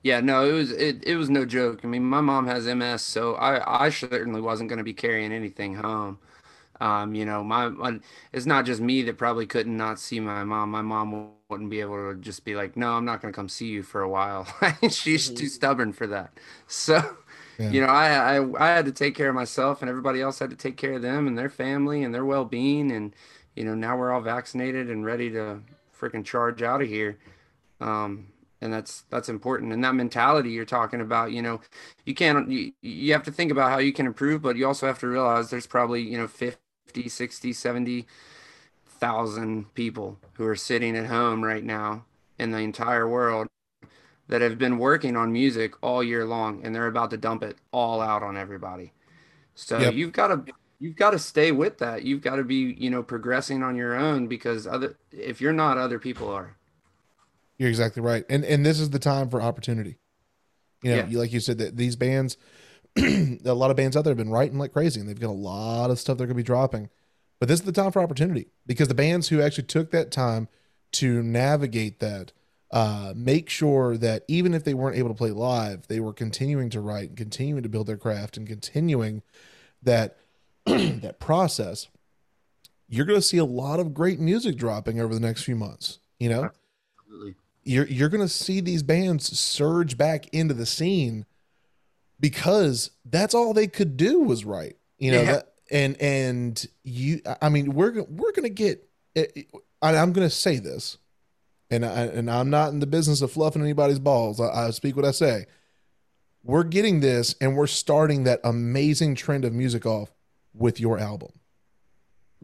Yeah, 0.07 0.21
no, 0.21 0.49
it 0.49 0.53
was 0.53 0.71
it, 0.73 1.03
it 1.05 1.17
was 1.17 1.31
no 1.31 1.45
joke. 1.45 1.81
I 1.85 1.89
mean, 1.89 2.05
my 2.05 2.21
mom 2.21 2.47
has 2.47 2.67
MS, 2.67 3.03
so 3.03 3.35
I 3.35 3.87
I 3.87 3.91
certainly 3.91 4.41
wasn't 4.41 4.69
going 4.69 4.79
to 4.79 4.85
be 4.85 4.95
carrying 4.95 5.33
anything 5.33 5.75
home. 5.77 6.19
Um, 6.81 7.15
you 7.15 7.25
know, 7.25 7.45
my, 7.45 7.69
my 7.71 8.01
it's 8.33 8.47
not 8.47 8.67
just 8.67 8.81
me 8.81 9.03
that 9.05 9.19
probably 9.19 9.47
couldn't 9.47 9.77
not 9.77 9.99
see 10.01 10.21
my 10.21 10.45
mom. 10.45 10.71
My 10.71 10.83
mom 10.83 11.33
wouldn't 11.49 11.71
be 11.71 11.81
able 11.81 12.13
to 12.13 12.21
just 12.21 12.45
be 12.45 12.57
like, 12.57 12.77
"No, 12.77 12.93
I'm 12.95 13.05
not 13.07 13.23
going 13.23 13.33
to 13.33 13.37
come 13.37 13.49
see 13.49 13.69
you 13.69 13.83
for 13.83 14.03
a 14.03 14.09
while." 14.09 14.47
She's 14.91 15.31
Mhm. 15.31 15.33
too 15.33 15.49
stubborn 15.49 15.93
for 15.93 16.07
that. 16.09 16.33
So, 16.69 17.19
Yeah. 17.59 17.75
you 17.75 17.81
know, 17.81 17.89
I, 17.89 18.39
I 18.39 18.67
I 18.67 18.69
had 18.77 18.87
to 18.87 18.93
take 18.93 19.15
care 19.17 19.31
of 19.31 19.35
myself, 19.37 19.83
and 19.83 19.89
everybody 19.91 20.21
else 20.23 20.39
had 20.41 20.51
to 20.51 20.57
take 20.57 20.77
care 20.79 20.95
of 20.95 21.03
them 21.03 21.27
and 21.29 21.39
their 21.39 21.51
family 21.51 22.03
and 22.05 22.15
their 22.15 22.25
well-being. 22.27 22.93
And 22.93 23.15
you 23.57 23.65
know, 23.65 23.75
now 23.75 23.97
we're 23.99 24.13
all 24.13 24.23
vaccinated 24.23 24.91
and 24.91 25.05
ready 25.07 25.31
to 25.33 25.61
freaking 25.99 26.25
charge 26.25 26.63
out 26.63 26.83
of 26.83 26.89
here. 26.89 27.19
Um, 27.81 28.29
and 28.61 28.73
that's 28.73 29.05
that's 29.11 29.29
important. 29.29 29.73
And 29.73 29.85
that 29.85 29.95
mentality 29.95 30.51
you're 30.51 30.65
talking 30.65 31.01
about 31.01 31.33
you 31.33 31.43
know 31.43 31.61
you 32.05 32.15
can't 32.15 32.51
you, 32.51 32.73
you 32.83 33.13
have 33.13 33.23
to 33.25 33.33
think 33.33 33.51
about 33.53 33.71
how 33.71 33.79
you 33.79 33.93
can 33.93 34.07
improve 34.07 34.43
but 34.43 34.57
you 34.57 34.67
also 34.67 34.87
have 34.87 34.99
to 35.01 35.09
realize 35.09 35.51
there's 35.51 35.67
probably 35.67 36.03
you 36.03 36.19
know 36.19 36.27
50 36.29 37.09
60 37.09 37.53
70 37.53 38.07
thousand 38.87 39.75
people 39.75 40.19
who 40.35 40.47
are 40.47 40.57
sitting 40.57 40.97
at 40.97 41.07
home 41.07 41.45
right 41.45 41.65
now 41.65 42.05
in 42.39 42.51
the 42.51 42.59
entire 42.59 43.09
world 43.09 43.47
that 44.29 44.41
have 44.43 44.59
been 44.59 44.79
working 44.79 45.17
on 45.17 45.33
music 45.33 45.75
all 45.83 46.03
year 46.03 46.25
long 46.25 46.65
and 46.65 46.75
they're 46.75 46.87
about 46.87 47.11
to 47.11 47.17
dump 47.17 47.43
it 47.43 47.57
all 47.73 48.01
out 48.01 48.23
on 48.23 48.37
everybody. 48.37 48.93
So 49.55 49.83
Yep. 49.83 49.89
you've 49.89 50.13
got 50.13 50.29
to 50.29 50.55
you've 50.81 50.97
got 50.97 51.11
to 51.13 51.19
stay 51.19 51.53
with 51.53 51.79
that. 51.79 52.05
You've 52.05 52.23
got 52.23 52.37
to 52.37 52.45
be 52.45 52.75
you 52.79 52.91
know 52.91 53.03
progressing 53.03 53.63
on 53.63 53.77
your 53.77 53.95
own 53.95 54.29
because 54.29 54.67
other 54.67 54.97
if 55.13 55.41
you're 55.41 55.53
not 55.53 55.79
other 55.79 55.99
people 55.99 56.31
are 56.31 56.57
You're 57.59 57.69
exactly 57.69 58.03
right. 58.03 58.25
And 58.29 58.45
and 58.45 58.65
this 58.65 58.81
is 58.81 58.91
the 58.91 58.99
time 58.99 59.29
for 59.31 59.41
opportunity. 59.41 59.99
You 60.83 60.91
know, 60.91 60.97
Yeah. 60.99 61.07
you, 61.07 61.19
like 61.19 61.33
you 61.33 61.41
said, 61.41 61.59
that 61.59 61.77
these 61.77 61.97
bands, 61.97 62.37
a 62.97 63.39
lot 63.45 63.71
of 63.71 63.77
bands 63.77 63.97
out 63.97 64.05
there 64.05 64.11
have 64.11 64.19
been 64.19 64.31
writing 64.31 64.59
like 64.59 64.73
crazy, 64.73 65.01
and 65.01 65.09
they've 65.09 65.19
got 65.19 65.31
a 65.31 65.33
lot 65.33 65.91
of 65.91 65.99
stuff 65.99 66.19
they're 66.19 66.27
going 66.27 66.37
to 66.37 66.43
be 66.43 66.47
dropping. 66.47 66.91
But 67.39 67.49
this 67.49 67.61
is 67.61 67.67
the 67.67 67.73
time 67.73 67.93
for 67.93 68.01
opportunity 68.03 68.49
because 68.67 68.89
the 68.89 68.95
bands 68.95 69.29
who 69.29 69.41
actually 69.43 69.65
took 69.65 69.91
that 69.91 70.11
time 70.11 70.49
to 70.93 71.23
navigate 71.23 72.01
that, 72.01 72.33
uh, 72.71 73.13
make 73.15 73.51
sure 73.51 73.97
that 73.99 74.25
even 74.29 74.55
if 74.55 74.65
they 74.65 74.75
weren't 74.75 74.97
able 74.97 75.09
to 75.09 75.15
play 75.15 75.31
live, 75.31 75.87
they 75.89 76.01
were 76.01 76.13
continuing 76.15 76.71
to 76.71 76.81
write 76.81 77.09
and 77.11 77.17
continuing 77.19 77.63
to 77.63 77.69
build 77.69 77.87
their 77.87 77.99
craft 77.99 78.37
and 78.37 78.47
continuing 78.47 79.23
that 79.83 80.17
that 80.67 81.19
process. 81.21 81.89
You're 82.89 83.07
going 83.07 83.19
to 83.19 83.27
see 83.27 83.39
a 83.39 83.45
lot 83.45 83.81
of 83.81 83.93
great 83.95 84.21
music 84.21 84.57
dropping 84.57 85.01
over 85.01 85.13
the 85.13 85.21
next 85.21 85.43
few 85.43 85.57
months. 85.57 85.99
You 86.19 86.29
know, 86.31 86.51
Absolutely. 87.01 87.35
You're 87.67 87.87
you're 87.87 88.09
gonna 88.09 88.29
see 88.29 88.61
these 88.61 88.83
bands 88.83 89.39
surge 89.39 89.99
back 89.99 90.29
into 90.29 90.55
the 90.55 90.65
scene 90.67 91.27
because 92.21 92.91
that's 93.05 93.35
all 93.35 93.53
they 93.53 93.67
could 93.67 93.97
do 93.97 94.21
was 94.21 94.45
write 94.45 94.77
you 94.99 95.11
know 95.13 95.21
Yeah. 95.23 95.33
that, 95.33 95.53
and 95.71 96.01
and 96.01 96.67
you 96.85 97.21
i 97.43 97.49
mean 97.49 97.75
we're 97.75 97.91
go- 97.91 98.07
we're 98.09 98.33
gonna 98.33 98.49
get 98.49 98.89
eh, 99.17 99.27
I, 99.83 99.97
i'm 99.97 100.13
gonna 100.13 100.31
say 100.31 100.59
this 100.59 100.97
and 101.71 101.85
I, 101.85 102.05
and 102.05 102.31
i'm 102.31 102.49
not 102.51 102.73
in 102.73 102.79
the 102.81 102.87
business 102.87 103.21
of 103.21 103.31
fluffing 103.33 103.63
anybody's 103.63 103.99
balls 103.99 104.41
I, 104.41 104.67
I 104.67 104.71
speak 104.71 104.97
what 104.97 105.05
i 105.05 105.11
say 105.11 105.47
we're 106.45 106.63
getting 106.63 107.01
this 107.01 107.35
and 107.41 107.57
we're 107.57 107.67
starting 107.67 108.25
that 108.25 108.41
amazing 108.45 109.17
trend 109.17 109.45
of 109.45 109.53
music 109.53 109.85
off 109.85 110.11
with 110.55 110.79
your 110.81 110.99
album 110.99 111.33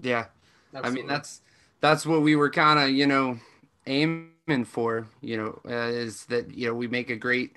Yeah. 0.01 0.27
I 0.75 0.91
mean, 0.91 1.07
that's 1.07 1.41
that's 1.81 2.05
what 2.07 2.23
we 2.23 2.35
were 2.35 2.51
kind 2.51 2.79
of, 2.81 2.91
you 2.91 3.07
know, 3.07 3.39
aiming 3.87 4.31
for, 4.65 5.07
you 5.21 5.37
know, 5.37 5.61
uh, 5.69 5.89
is 5.91 6.27
that, 6.27 6.55
you 6.55 6.67
know, 6.67 6.75
we 6.75 6.87
make 6.87 7.11
a 7.11 7.17
great 7.17 7.57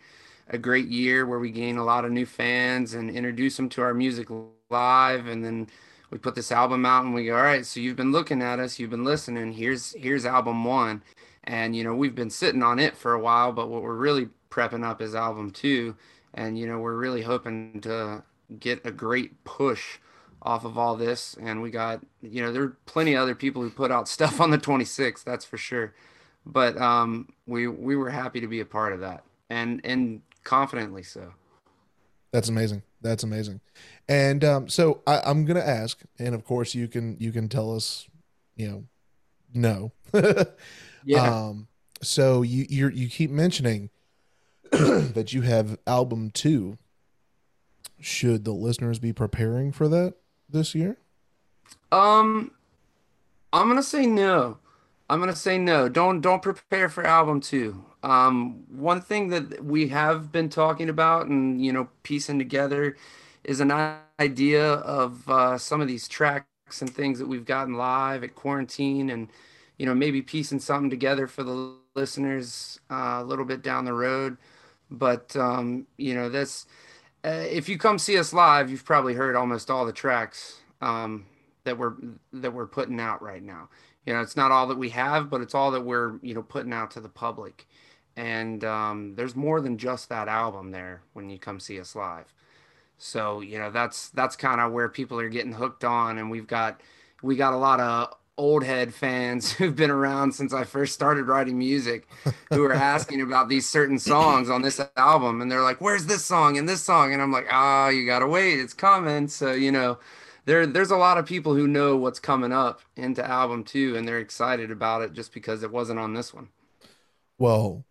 a 0.49 0.57
great 0.57 0.87
year 0.87 1.25
where 1.25 1.39
we 1.39 1.49
gain 1.49 1.77
a 1.77 1.83
lot 1.83 2.05
of 2.05 2.11
new 2.11 2.25
fans 2.25 2.93
and 2.93 3.09
introduce 3.09 3.57
them 3.57 3.67
to 3.67 3.81
our 3.81 3.95
music 3.95 4.27
live 4.69 5.25
and 5.27 5.43
then 5.43 5.67
we 6.11 6.19
put 6.19 6.35
this 6.35 6.51
album 6.51 6.85
out 6.85 7.03
and 7.03 7.13
we 7.15 7.25
go, 7.25 7.35
"All 7.35 7.43
right, 7.43 7.65
so 7.65 7.79
you've 7.79 7.95
been 7.95 8.11
looking 8.11 8.41
at 8.41 8.59
us, 8.59 8.79
you've 8.79 8.91
been 8.91 9.03
listening. 9.03 9.53
Here's 9.53 9.93
here's 9.93 10.25
album 10.25 10.63
1." 10.63 11.01
And 11.45 11.75
you 11.75 11.83
know, 11.83 11.95
we've 11.95 12.15
been 12.15 12.29
sitting 12.29 12.63
on 12.63 12.79
it 12.79 12.95
for 12.95 13.13
a 13.13 13.19
while, 13.19 13.51
but 13.51 13.69
what 13.69 13.81
we're 13.81 13.95
really 13.95 14.29
prepping 14.51 14.85
up 14.85 15.01
is 15.01 15.15
album 15.15 15.51
2 15.51 15.95
and 16.35 16.57
you 16.59 16.67
know, 16.67 16.79
we're 16.79 16.95
really 16.95 17.23
hoping 17.23 17.81
to 17.81 18.23
get 18.59 18.85
a 18.85 18.91
great 18.91 19.43
push 19.43 19.97
off 20.41 20.63
of 20.63 20.77
all 20.77 20.95
this 20.95 21.35
and 21.41 21.61
we 21.61 21.71
got 21.71 22.01
you 22.21 22.41
know 22.41 22.51
there 22.51 22.61
are 22.61 22.77
plenty 22.85 23.15
of 23.15 23.21
other 23.21 23.33
people 23.33 23.61
who 23.63 23.69
put 23.69 23.91
out 23.91 24.07
stuff 24.17 24.39
on 24.39 24.51
the 24.51 24.57
26th 24.57 25.23
that's 25.23 25.43
for 25.43 25.57
sure 25.57 25.93
but 26.45 26.77
um 26.79 27.27
we 27.47 27.67
we 27.67 27.95
were 27.95 28.09
happy 28.09 28.39
to 28.39 28.47
be 28.47 28.59
a 28.59 28.65
part 28.65 28.93
of 28.93 28.99
that 28.99 29.23
and 29.49 29.81
and 29.83 30.21
confidently 30.43 31.03
so 31.03 31.33
That's 32.31 32.49
amazing. 32.49 32.83
That's 33.01 33.23
amazing. 33.23 33.61
And 34.09 34.43
um, 34.43 34.67
so 34.67 35.01
I, 35.07 35.21
I'm 35.25 35.45
gonna 35.45 35.61
ask, 35.61 36.01
and 36.19 36.35
of 36.35 36.43
course 36.43 36.75
you 36.75 36.87
can 36.87 37.15
you 37.19 37.31
can 37.31 37.47
tell 37.49 37.73
us, 37.75 38.07
you 38.55 38.67
know, 38.67 38.83
no. 39.53 39.91
yeah 41.05 41.47
Um, 41.47 41.67
so 42.01 42.41
you 42.41 42.65
you 42.69 42.89
you 42.89 43.07
keep 43.09 43.31
mentioning 43.31 43.89
that 44.71 45.33
you 45.33 45.41
have 45.43 45.77
album 45.87 46.29
two. 46.31 46.77
Should 48.01 48.43
the 48.43 48.51
listeners 48.51 48.99
be 48.99 49.13
preparing 49.13 49.71
for 49.71 49.87
that 49.87 50.15
this 50.49 50.75
year? 50.75 50.97
um 51.91 52.51
i'm 53.53 53.67
gonna 53.67 53.81
say 53.81 54.05
no 54.05 54.57
i'm 55.10 55.20
gonna 55.20 55.36
say 55.36 55.58
no. 55.58 55.89
Don't 55.89 56.22
don't 56.22 56.41
prepare 56.41 56.89
for 56.89 57.06
album 57.06 57.41
two. 57.41 57.86
Um 58.03 58.64
one 58.70 59.01
thing 59.01 59.30
that 59.30 59.64
we 59.64 59.88
have 59.89 60.32
been 60.32 60.49
talking 60.49 60.89
about 60.89 61.28
and 61.28 61.64
you 61.64 61.72
know 61.74 61.89
piecing 62.03 62.39
together 62.39 62.95
is 63.43 63.60
an 63.60 63.72
idea 64.20 64.74
of 64.76 65.30
uh, 65.30 65.58
some 65.58 65.82
of 65.82 65.88
these 65.88 66.08
tracks 66.08 66.82
and 66.82 66.89
things 66.89 67.20
that 67.20 67.28
we've 67.28 67.45
gotten 67.45 67.76
live 67.76 68.24
at 68.24 68.36
quarantine 68.36 69.10
and 69.10 69.30
you 69.78 69.86
know 69.86 69.93
maybe 69.95 70.22
piecing 70.22 70.60
something 70.60 70.89
together 70.89 71.28
for 71.28 71.43
the 71.43 71.74
listeners 71.95 72.80
uh, 72.91 73.20
a 73.22 73.24
little 73.24 73.45
bit 73.45 73.62
down 73.62 73.86
the 73.86 73.93
road. 73.93 74.38
But 74.91 75.36
um, 75.36 75.88
you 75.97 76.16
know 76.16 76.30
that's 76.30 76.66
uh, 77.24 77.45
if 77.49 77.70
you 77.70 77.78
come 77.78 77.99
see 77.99 78.18
us 78.18 78.34
live 78.34 78.70
you've 78.72 78.86
probably 78.86 79.14
heard 79.16 79.36
almost 79.36 79.70
all 79.72 79.86
the 79.86 79.93
tracks 79.93 80.60
um, 80.82 81.26
that 81.64 81.78
we're 81.78 81.93
that 82.34 82.53
we're 82.53 82.68
putting 82.68 82.99
out 82.99 83.22
right 83.22 83.43
now 83.43 83.70
you 84.06 84.14
know 84.14 84.22
it's 84.22 84.36
not 84.36 84.51
all 84.51 84.68
that 84.68 84.78
we 84.78 84.89
have 84.89 85.30
but 85.30 85.41
it's 85.41 85.56
all 85.56 85.72
that 85.72 85.82
we're 85.82 86.20
you 86.22 86.34
know 86.34 86.43
putting 86.43 86.74
out 86.74 86.91
to 86.91 86.99
the 86.99 87.10
public. 87.10 87.68
And 88.18 88.64
um, 88.64 89.16
there's 89.16 89.36
more 89.36 89.60
than 89.60 89.78
just 89.78 90.08
that 90.10 90.30
album 90.30 90.72
there 90.72 91.01
when 91.14 91.30
you 91.30 91.38
come 91.38 91.60
see 91.60 91.80
us 91.80 91.95
live. 91.95 92.34
So 92.97 93.41
you 93.41 93.58
know 93.58 93.72
that's 93.72 94.10
that's 94.10 94.36
kind 94.36 94.62
of 94.62 94.72
where 94.72 94.88
people 94.89 95.20
are 95.20 95.30
getting 95.30 95.53
hooked 95.53 95.84
on. 95.84 96.18
And 96.18 96.32
we've 96.32 96.47
got 96.47 96.82
we 97.22 97.36
got 97.36 97.53
a 97.53 97.58
lot 97.58 97.80
of 97.80 98.16
old 98.38 98.64
head 98.64 98.93
fans 98.93 99.51
who've 99.53 99.76
been 99.76 99.89
around 99.89 100.34
since 100.34 100.53
i 100.53 100.62
first 100.66 100.93
started 100.93 101.24
writing 101.24 101.58
music 101.58 102.06
who 102.51 102.66
are 102.66 102.74
asking 102.74 103.22
about 103.22 103.47
these 103.47 103.68
certain 103.68 103.99
songs 103.99 104.49
on 104.49 104.62
this 104.62 104.80
album. 104.97 105.41
And 105.41 105.51
they're 105.51 105.62
like 105.64 105.82
where's 105.82 106.06
this 106.06 106.24
song 106.26 106.58
and 106.58 106.68
this 106.70 106.82
song? 106.82 107.14
And 107.14 107.22
i'm 107.22 107.32
like 107.32 107.47
ah 107.51 107.89
you 107.89 108.06
gotta 108.06 108.28
wait. 108.28 108.60
It's 108.60 108.74
coming. 108.74 109.28
So 109.28 109.51
you 109.51 109.72
know 109.72 109.97
there 110.45 110.65
there's 110.65 110.91
a 110.91 110.97
lot 110.97 111.17
of 111.17 111.25
people 111.25 111.53
who 111.53 111.67
know 111.67 111.97
what's 111.97 112.19
coming 112.19 112.51
up 112.51 112.81
into 112.95 113.25
album 113.25 113.63
two 113.63 113.95
and 113.95 114.07
they're 114.07 114.19
excited 114.19 114.71
about 114.71 115.01
it 115.01 115.13
just 115.13 115.33
because 115.33 115.63
it 115.63 115.71
wasn't 115.71 115.99
on 115.99 116.13
this 116.13 116.33
one 116.33 116.49
Well, 117.37 117.85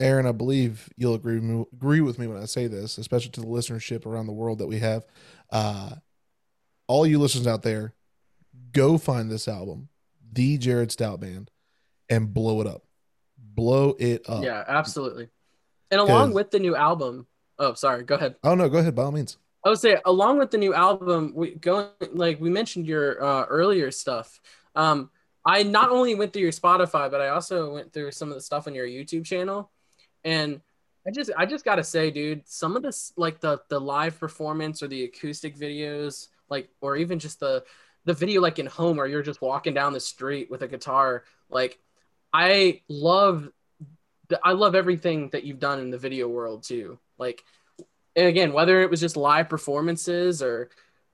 Aaron, 0.00 0.26
I 0.26 0.32
believe 0.32 0.88
you'll 0.96 1.14
agree 1.14 1.34
with 1.34 1.42
me, 1.44 1.64
agree 1.72 2.00
with 2.00 2.18
me 2.18 2.26
when 2.28 2.40
I 2.40 2.44
say 2.44 2.68
this, 2.68 2.98
especially 2.98 3.30
to 3.32 3.40
the 3.40 3.46
listenership 3.46 4.06
around 4.06 4.26
the 4.26 4.32
world 4.32 4.58
that 4.58 4.68
we 4.68 4.78
have. 4.78 5.04
Uh, 5.50 5.90
all 6.86 7.04
you 7.06 7.18
listeners 7.18 7.46
out 7.48 7.62
there, 7.62 7.94
go 8.72 8.96
find 8.96 9.28
this 9.30 9.48
album, 9.48 9.88
the 10.32 10.56
Jared 10.56 10.92
Stout 10.92 11.18
Band, 11.20 11.50
and 12.08 12.32
blow 12.32 12.60
it 12.60 12.66
up. 12.66 12.82
Blow 13.36 13.96
it 13.98 14.22
up. 14.28 14.44
yeah, 14.44 14.62
absolutely. 14.68 15.28
And 15.90 16.00
along 16.00 16.32
with 16.32 16.52
the 16.52 16.60
new 16.60 16.76
album, 16.76 17.26
oh, 17.58 17.74
sorry, 17.74 18.04
go 18.04 18.14
ahead. 18.14 18.36
Oh 18.44 18.54
no, 18.54 18.68
go 18.68 18.78
ahead 18.78 18.94
by 18.94 19.02
all 19.02 19.12
means. 19.12 19.36
I 19.68 19.70
would 19.70 19.80
say 19.80 19.98
along 20.06 20.38
with 20.38 20.50
the 20.50 20.56
new 20.56 20.72
album, 20.72 21.32
we 21.34 21.54
going 21.56 21.88
like 22.14 22.40
we 22.40 22.48
mentioned 22.48 22.86
your 22.86 23.22
uh, 23.22 23.44
earlier 23.50 23.90
stuff. 23.90 24.40
Um, 24.74 25.10
I 25.44 25.62
not 25.62 25.90
only 25.90 26.14
went 26.14 26.32
through 26.32 26.40
your 26.40 26.52
Spotify, 26.52 27.10
but 27.10 27.20
I 27.20 27.28
also 27.28 27.74
went 27.74 27.92
through 27.92 28.12
some 28.12 28.30
of 28.30 28.34
the 28.34 28.40
stuff 28.40 28.66
on 28.66 28.74
your 28.74 28.86
YouTube 28.86 29.26
channel, 29.26 29.70
and 30.24 30.62
I 31.06 31.10
just 31.10 31.30
I 31.36 31.44
just 31.44 31.66
gotta 31.66 31.84
say, 31.84 32.10
dude, 32.10 32.48
some 32.48 32.76
of 32.76 32.82
this 32.82 33.12
like 33.18 33.40
the 33.40 33.60
the 33.68 33.78
live 33.78 34.18
performance 34.18 34.82
or 34.82 34.88
the 34.88 35.04
acoustic 35.04 35.54
videos, 35.54 36.28
like 36.48 36.70
or 36.80 36.96
even 36.96 37.18
just 37.18 37.38
the 37.38 37.62
the 38.06 38.14
video 38.14 38.40
like 38.40 38.58
in 38.58 38.64
home 38.64 38.96
where 38.96 39.06
you're 39.06 39.22
just 39.22 39.42
walking 39.42 39.74
down 39.74 39.92
the 39.92 40.00
street 40.00 40.50
with 40.50 40.62
a 40.62 40.68
guitar, 40.68 41.24
like 41.50 41.78
I 42.32 42.80
love 42.88 43.50
I 44.42 44.52
love 44.52 44.74
everything 44.74 45.28
that 45.32 45.44
you've 45.44 45.60
done 45.60 45.78
in 45.78 45.90
the 45.90 45.98
video 45.98 46.26
world 46.26 46.62
too. 46.62 46.98
Like 47.18 47.44
and 48.18 48.26
again, 48.26 48.52
whether 48.52 48.82
it 48.82 48.90
was 48.90 49.00
just 49.00 49.16
live 49.16 49.48
performances 49.48 50.42
or 50.42 50.70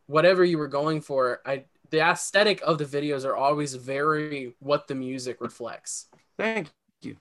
whatever 0.07 0.43
you 0.45 0.57
were 0.57 0.69
going 0.69 1.03
for, 1.03 1.41
I 1.45 1.65
the 1.91 2.01
aesthetic 2.01 2.63
of 2.63 2.79
the 2.79 2.85
videos 2.87 3.25
are 3.27 3.37
always 3.37 3.75
very 3.75 4.55
what 4.59 4.89
the 4.89 4.95
music 4.95 5.37
reflects. 5.41 6.07
Thank 6.39 6.71
you. 7.03 7.17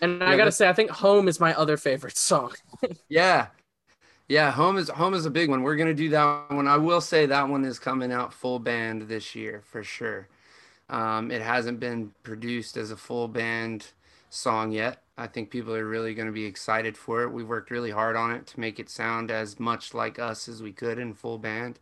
And 0.00 0.20
Yeah, 0.20 0.28
I 0.30 0.36
gotta 0.36 0.52
say, 0.52 0.68
I 0.68 0.72
think 0.72 0.90
"Home" 0.90 1.28
is 1.28 1.38
my 1.38 1.54
other 1.54 1.76
favorite 1.76 2.16
song. 2.16 2.52
Yeah. 3.08 3.46
Yeah, 4.28 4.50
home 4.50 4.76
is 4.76 4.88
home 4.90 5.14
is 5.14 5.24
a 5.24 5.30
big 5.30 5.48
one. 5.48 5.62
We're 5.62 5.76
gonna 5.76 5.94
do 5.94 6.10
that 6.10 6.50
one. 6.50 6.66
I 6.68 6.76
will 6.76 7.00
say 7.00 7.26
that 7.26 7.48
one 7.48 7.64
is 7.64 7.78
coming 7.78 8.12
out 8.12 8.34
full 8.34 8.58
band 8.58 9.02
this 9.02 9.34
year 9.34 9.62
for 9.64 9.82
sure. 9.84 10.28
Um, 10.90 11.30
it 11.30 11.42
hasn't 11.42 11.80
been 11.80 12.12
produced 12.24 12.76
as 12.76 12.90
a 12.90 12.96
full 12.96 13.28
band 13.28 13.86
song 14.30 14.72
yet. 14.72 15.02
I 15.18 15.26
think 15.26 15.50
people 15.50 15.74
are 15.74 15.84
really 15.84 16.14
going 16.14 16.26
to 16.26 16.32
be 16.32 16.44
excited 16.44 16.96
for 16.96 17.22
it. 17.22 17.32
We 17.32 17.42
worked 17.42 17.72
really 17.72 17.90
hard 17.90 18.14
on 18.14 18.30
it 18.30 18.46
to 18.48 18.60
make 18.60 18.78
it 18.78 18.88
sound 18.88 19.30
as 19.32 19.58
much 19.58 19.92
like 19.92 20.18
us 20.18 20.48
as 20.48 20.62
we 20.62 20.72
could 20.72 20.98
in 20.98 21.12
full 21.12 21.38
band. 21.38 21.80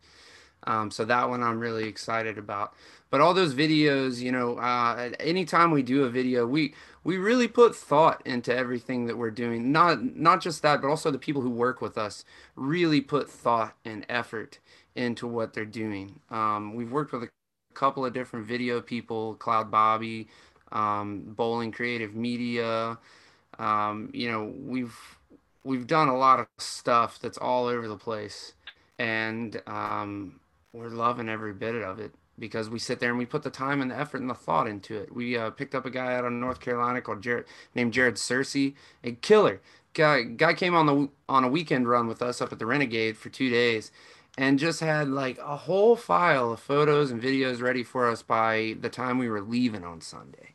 Um, 0.63 0.89
so 0.89 1.05
that 1.05 1.29
one 1.29 1.43
I'm 1.43 1.59
really 1.59 1.87
excited 1.87 2.39
about. 2.39 2.73
But 3.11 3.21
all 3.21 3.35
those 3.35 3.53
videos, 3.53 4.19
you 4.19 4.31
know, 4.31 4.57
uh, 4.57 5.11
anytime 5.19 5.69
we 5.71 5.83
do 5.83 6.03
a 6.03 6.09
video, 6.09 6.47
we 6.47 6.73
we 7.03 7.17
really 7.17 7.47
put 7.47 7.75
thought 7.75 8.21
into 8.25 8.53
everything 8.53 9.05
that 9.05 9.17
we're 9.17 9.31
doing. 9.31 9.71
Not 9.71 10.03
not 10.15 10.41
just 10.41 10.63
that, 10.63 10.81
but 10.81 10.89
also 10.89 11.11
the 11.11 11.19
people 11.19 11.43
who 11.43 11.51
work 11.51 11.79
with 11.79 11.97
us 11.97 12.25
really 12.55 13.01
put 13.01 13.29
thought 13.29 13.75
and 13.85 14.03
effort 14.09 14.59
into 14.95 15.27
what 15.27 15.53
they're 15.53 15.63
doing. 15.63 16.19
Um, 16.31 16.73
we've 16.73 16.91
worked 16.91 17.13
with 17.13 17.23
a 17.23 17.29
couple 17.75 18.03
of 18.03 18.13
different 18.13 18.47
video 18.47 18.81
people, 18.81 19.35
Cloud 19.35 19.69
Bobby, 19.69 20.27
um, 20.71 21.21
Bowling 21.27 21.71
Creative 21.71 22.15
Media. 22.15 22.97
Um, 23.59 24.09
you 24.13 24.31
know, 24.31 24.53
we've 24.65 24.97
we've 25.63 25.87
done 25.87 26.07
a 26.07 26.17
lot 26.17 26.39
of 26.39 26.47
stuff 26.57 27.19
that's 27.19 27.37
all 27.37 27.65
over 27.67 27.87
the 27.87 27.97
place, 27.97 28.53
and 28.99 29.61
um, 29.67 30.39
we're 30.73 30.89
loving 30.89 31.29
every 31.29 31.53
bit 31.53 31.75
of 31.75 31.99
it 31.99 32.13
because 32.39 32.69
we 32.69 32.79
sit 32.79 32.99
there 32.99 33.09
and 33.09 33.17
we 33.17 33.25
put 33.25 33.43
the 33.43 33.49
time 33.49 33.81
and 33.81 33.91
the 33.91 33.97
effort 33.97 34.21
and 34.21 34.29
the 34.29 34.35
thought 34.35 34.67
into 34.67 34.95
it. 34.95 35.13
We 35.13 35.37
uh, 35.37 35.49
picked 35.49 35.73
up 35.75 35.85
a 35.85 35.89
guy 35.89 36.15
out 36.15 36.25
of 36.25 36.31
North 36.31 36.59
Carolina 36.59 37.01
called 37.01 37.21
Jared, 37.21 37.45
named 37.73 37.93
Jared 37.93 38.15
Cersei, 38.15 38.75
a 39.03 39.11
killer 39.13 39.61
guy. 39.93 40.23
Guy 40.23 40.53
came 40.53 40.75
on 40.75 40.85
the 40.85 41.09
on 41.27 41.43
a 41.43 41.49
weekend 41.49 41.87
run 41.87 42.07
with 42.07 42.21
us 42.21 42.41
up 42.41 42.51
at 42.51 42.59
the 42.59 42.65
Renegade 42.65 43.17
for 43.17 43.29
two 43.29 43.49
days, 43.49 43.91
and 44.37 44.59
just 44.59 44.79
had 44.79 45.09
like 45.09 45.37
a 45.39 45.57
whole 45.57 45.95
file 45.95 46.51
of 46.51 46.59
photos 46.59 47.11
and 47.11 47.21
videos 47.21 47.61
ready 47.61 47.83
for 47.83 48.09
us 48.09 48.21
by 48.21 48.75
the 48.79 48.89
time 48.89 49.17
we 49.17 49.29
were 49.29 49.41
leaving 49.41 49.83
on 49.83 50.01
Sunday. 50.01 50.53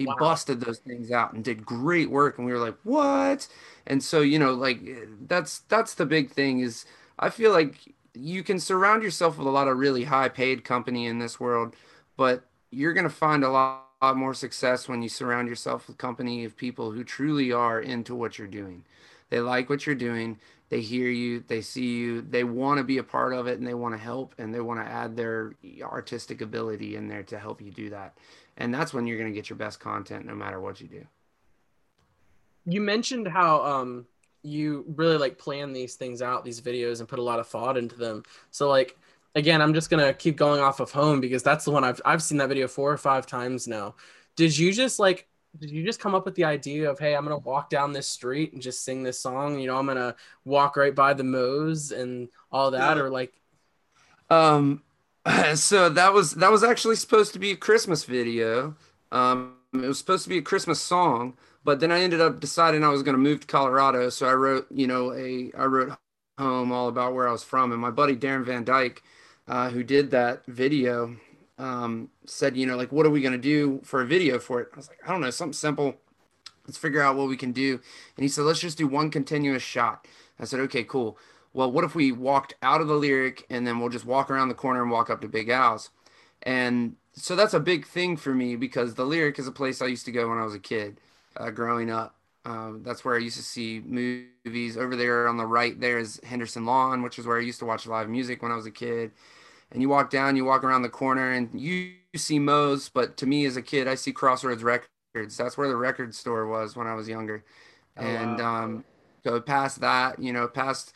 He 0.00 0.06
Wow. 0.06 0.14
busted 0.18 0.60
those 0.60 0.78
things 0.78 1.10
out 1.10 1.34
and 1.34 1.44
did 1.44 1.66
great 1.66 2.10
work, 2.10 2.38
and 2.38 2.46
we 2.46 2.52
were 2.52 2.58
like, 2.58 2.76
"What?" 2.84 3.48
And 3.86 4.02
so 4.02 4.20
you 4.22 4.38
know, 4.38 4.54
like 4.54 4.80
that's 5.28 5.60
that's 5.60 5.94
the 5.94 6.06
big 6.06 6.30
thing 6.30 6.60
is 6.60 6.86
I 7.18 7.30
feel 7.30 7.52
like 7.52 7.94
you 8.14 8.42
can 8.42 8.58
surround 8.60 9.02
yourself 9.02 9.38
with 9.38 9.46
a 9.46 9.50
lot 9.50 9.68
of 9.68 9.78
really 9.78 10.04
high 10.04 10.28
paid 10.30 10.64
company 10.64 11.06
in 11.06 11.18
this 11.18 11.38
world, 11.38 11.76
but 12.16 12.44
you're 12.70 12.92
going 12.94 13.04
to 13.04 13.10
find 13.10 13.44
a 13.44 13.50
lot, 13.50 13.86
lot 14.02 14.16
more 14.16 14.34
success 14.34 14.88
when 14.88 15.02
you 15.02 15.08
surround 15.08 15.48
yourself 15.48 15.86
with 15.86 15.98
company 15.98 16.44
of 16.44 16.56
people 16.56 16.92
who 16.92 17.04
truly 17.04 17.52
are 17.52 17.80
into 17.80 18.14
what 18.14 18.38
you're 18.38 18.48
doing. 18.48 18.84
They 19.28 19.40
like 19.40 19.68
what 19.70 19.86
you're 19.86 19.94
doing, 19.94 20.40
they 20.70 20.80
hear 20.80 21.08
you, 21.08 21.44
they 21.46 21.60
see 21.60 21.86
you, 21.98 22.20
they 22.22 22.42
want 22.44 22.78
to 22.78 22.84
be 22.84 22.98
a 22.98 23.04
part 23.04 23.32
of 23.32 23.46
it 23.46 23.58
and 23.58 23.66
they 23.66 23.74
want 23.74 23.94
to 23.94 23.98
help 24.00 24.34
and 24.38 24.52
they 24.54 24.60
want 24.60 24.80
to 24.80 24.86
add 24.90 25.16
their 25.16 25.52
artistic 25.82 26.40
ability 26.40 26.96
in 26.96 27.08
there 27.08 27.22
to 27.24 27.38
help 27.38 27.60
you 27.60 27.70
do 27.70 27.90
that. 27.90 28.16
And 28.60 28.72
that's 28.72 28.94
when 28.94 29.08
you're 29.08 29.18
going 29.18 29.32
to 29.32 29.34
get 29.36 29.50
your 29.50 29.58
best 29.58 29.80
content 29.80 30.26
no 30.26 30.36
matter 30.36 30.60
what 30.60 30.80
you 30.80 30.88
do. 30.88 31.06
you 32.66 32.80
mentioned 32.80 33.28
how 33.28 33.62
um 33.64 34.06
you 34.42 34.84
really 34.96 35.18
like 35.18 35.38
plan 35.38 35.72
these 35.72 35.96
things 35.96 36.22
out, 36.22 36.44
these 36.44 36.60
videos, 36.60 37.00
and 37.00 37.08
put 37.08 37.18
a 37.18 37.22
lot 37.22 37.40
of 37.40 37.48
thought 37.48 37.76
into 37.76 37.96
them. 37.96 38.22
So 38.50 38.68
like 38.68 38.98
again, 39.34 39.62
I'm 39.62 39.74
just 39.74 39.90
gonna 39.90 40.14
keep 40.14 40.36
going 40.36 40.60
off 40.60 40.80
of 40.80 40.92
home 40.92 41.20
because 41.20 41.42
that's 41.42 41.64
the 41.64 41.72
one 41.72 41.84
I've 41.84 42.00
I've 42.04 42.22
seen 42.22 42.38
that 42.38 42.48
video 42.48 42.68
four 42.68 42.92
or 42.92 42.98
five 42.98 43.26
times 43.26 43.68
now. 43.68 43.96
Did 44.36 44.56
you 44.56 44.72
just 44.72 44.98
like 44.98 45.28
did 45.58 45.70
you 45.70 45.84
just 45.84 46.00
come 46.00 46.14
up 46.14 46.24
with 46.26 46.36
the 46.36 46.44
idea 46.44 46.90
of 46.90 46.98
hey, 46.98 47.16
I'm 47.16 47.24
gonna 47.24 47.38
walk 47.38 47.70
down 47.70 47.92
this 47.92 48.06
street 48.08 48.52
and 48.52 48.62
just 48.62 48.84
sing 48.84 49.02
this 49.02 49.20
song? 49.20 49.58
You 49.58 49.68
know, 49.68 49.78
I'm 49.78 49.86
gonna 49.86 50.16
walk 50.44 50.76
right 50.76 50.94
by 50.94 51.14
the 51.14 51.24
Moe's 51.24 51.92
and 51.92 52.28
all 52.52 52.72
that, 52.72 52.98
or 52.98 53.10
like 53.10 53.34
Um, 54.30 54.82
so 55.54 55.88
that 55.88 56.12
was 56.12 56.32
that 56.32 56.50
was 56.50 56.64
actually 56.64 56.96
supposed 56.96 57.32
to 57.32 57.38
be 57.38 57.50
a 57.50 57.56
Christmas 57.56 58.04
video. 58.04 58.74
Um, 59.12 59.56
it 59.74 59.86
was 59.86 59.98
supposed 59.98 60.24
to 60.24 60.28
be 60.28 60.38
a 60.38 60.42
Christmas 60.42 60.80
song, 60.80 61.36
but 61.64 61.80
then 61.80 61.92
I 61.92 62.00
ended 62.00 62.20
up 62.20 62.40
deciding 62.40 62.84
I 62.84 62.88
was 62.88 63.02
going 63.02 63.14
to 63.16 63.22
move 63.22 63.40
to 63.40 63.46
Colorado. 63.46 64.08
So 64.08 64.26
I 64.26 64.34
wrote, 64.34 64.66
you 64.70 64.86
know, 64.86 65.12
a 65.12 65.52
I 65.56 65.64
wrote 65.64 65.92
home 66.38 66.72
all 66.72 66.88
about 66.88 67.14
where 67.14 67.28
I 67.28 67.32
was 67.32 67.44
from, 67.44 67.72
and 67.72 67.80
my 67.80 67.90
buddy 67.90 68.16
Darren 68.16 68.44
Van 68.44 68.64
Dyke, 68.64 69.02
uh, 69.46 69.68
who 69.70 69.82
did 69.82 70.10
that 70.10 70.46
video, 70.46 71.16
um, 71.58 72.08
said, 72.24 72.56
you 72.56 72.66
know, 72.66 72.76
like, 72.76 72.90
what 72.90 73.04
are 73.04 73.10
we 73.10 73.20
going 73.20 73.32
to 73.32 73.38
do 73.38 73.80
for 73.84 74.00
a 74.00 74.06
video 74.06 74.38
for 74.38 74.60
it? 74.60 74.68
I 74.72 74.76
was 74.76 74.88
like, 74.88 74.98
I 75.06 75.12
don't 75.12 75.20
know, 75.20 75.30
something 75.30 75.52
simple. 75.52 75.96
Let's 76.66 76.78
figure 76.78 77.02
out 77.02 77.16
what 77.16 77.28
we 77.28 77.36
can 77.36 77.52
do. 77.52 77.72
And 78.16 78.22
he 78.22 78.28
said, 78.28 78.44
let's 78.44 78.60
just 78.60 78.78
do 78.78 78.86
one 78.86 79.10
continuous 79.10 79.62
shot. 79.62 80.06
I 80.38 80.44
said, 80.44 80.60
okay, 80.60 80.84
cool. 80.84 81.18
Well, 81.52 81.70
what 81.70 81.84
if 81.84 81.94
we 81.94 82.12
walked 82.12 82.54
out 82.62 82.80
of 82.80 82.88
the 82.88 82.94
lyric 82.94 83.44
and 83.50 83.66
then 83.66 83.80
we'll 83.80 83.88
just 83.88 84.04
walk 84.04 84.30
around 84.30 84.48
the 84.48 84.54
corner 84.54 84.82
and 84.82 84.90
walk 84.90 85.10
up 85.10 85.20
to 85.22 85.28
Big 85.28 85.48
Al's? 85.48 85.90
And 86.42 86.96
so 87.12 87.36
that's 87.36 87.54
a 87.54 87.60
big 87.60 87.86
thing 87.86 88.16
for 88.16 88.34
me 88.34 88.56
because 88.56 88.94
the 88.94 89.04
lyric 89.04 89.38
is 89.38 89.46
a 89.46 89.52
place 89.52 89.82
I 89.82 89.86
used 89.86 90.06
to 90.06 90.12
go 90.12 90.28
when 90.28 90.38
I 90.38 90.44
was 90.44 90.54
a 90.54 90.60
kid, 90.60 91.00
uh, 91.36 91.50
growing 91.50 91.90
up. 91.90 92.14
Um, 92.44 92.82
that's 92.84 93.04
where 93.04 93.14
I 93.14 93.18
used 93.18 93.36
to 93.36 93.42
see 93.42 93.82
movies. 93.84 94.76
Over 94.76 94.96
there 94.96 95.28
on 95.28 95.36
the 95.36 95.44
right, 95.46 95.78
there 95.78 95.98
is 95.98 96.20
Henderson 96.24 96.64
Lawn, 96.64 97.02
which 97.02 97.18
is 97.18 97.26
where 97.26 97.38
I 97.38 97.42
used 97.42 97.58
to 97.58 97.66
watch 97.66 97.86
live 97.86 98.08
music 98.08 98.42
when 98.42 98.52
I 98.52 98.56
was 98.56 98.66
a 98.66 98.70
kid. 98.70 99.10
And 99.72 99.82
you 99.82 99.88
walk 99.88 100.10
down, 100.10 100.36
you 100.36 100.44
walk 100.44 100.64
around 100.64 100.82
the 100.82 100.88
corner, 100.88 101.30
and 101.32 101.48
you, 101.60 101.92
you 102.12 102.18
see 102.18 102.38
Moe's. 102.38 102.88
But 102.88 103.16
to 103.18 103.26
me, 103.26 103.44
as 103.44 103.56
a 103.56 103.62
kid, 103.62 103.86
I 103.86 103.94
see 103.94 104.12
Crossroads 104.12 104.64
Records. 104.64 105.36
That's 105.36 105.58
where 105.58 105.68
the 105.68 105.76
record 105.76 106.14
store 106.14 106.46
was 106.46 106.76
when 106.76 106.86
I 106.86 106.94
was 106.94 107.08
younger. 107.08 107.44
Oh, 107.96 108.02
and 108.04 108.38
wow. 108.38 108.64
um, 108.64 108.84
go 109.24 109.40
past 109.40 109.80
that, 109.80 110.18
you 110.18 110.32
know, 110.32 110.48
past 110.48 110.94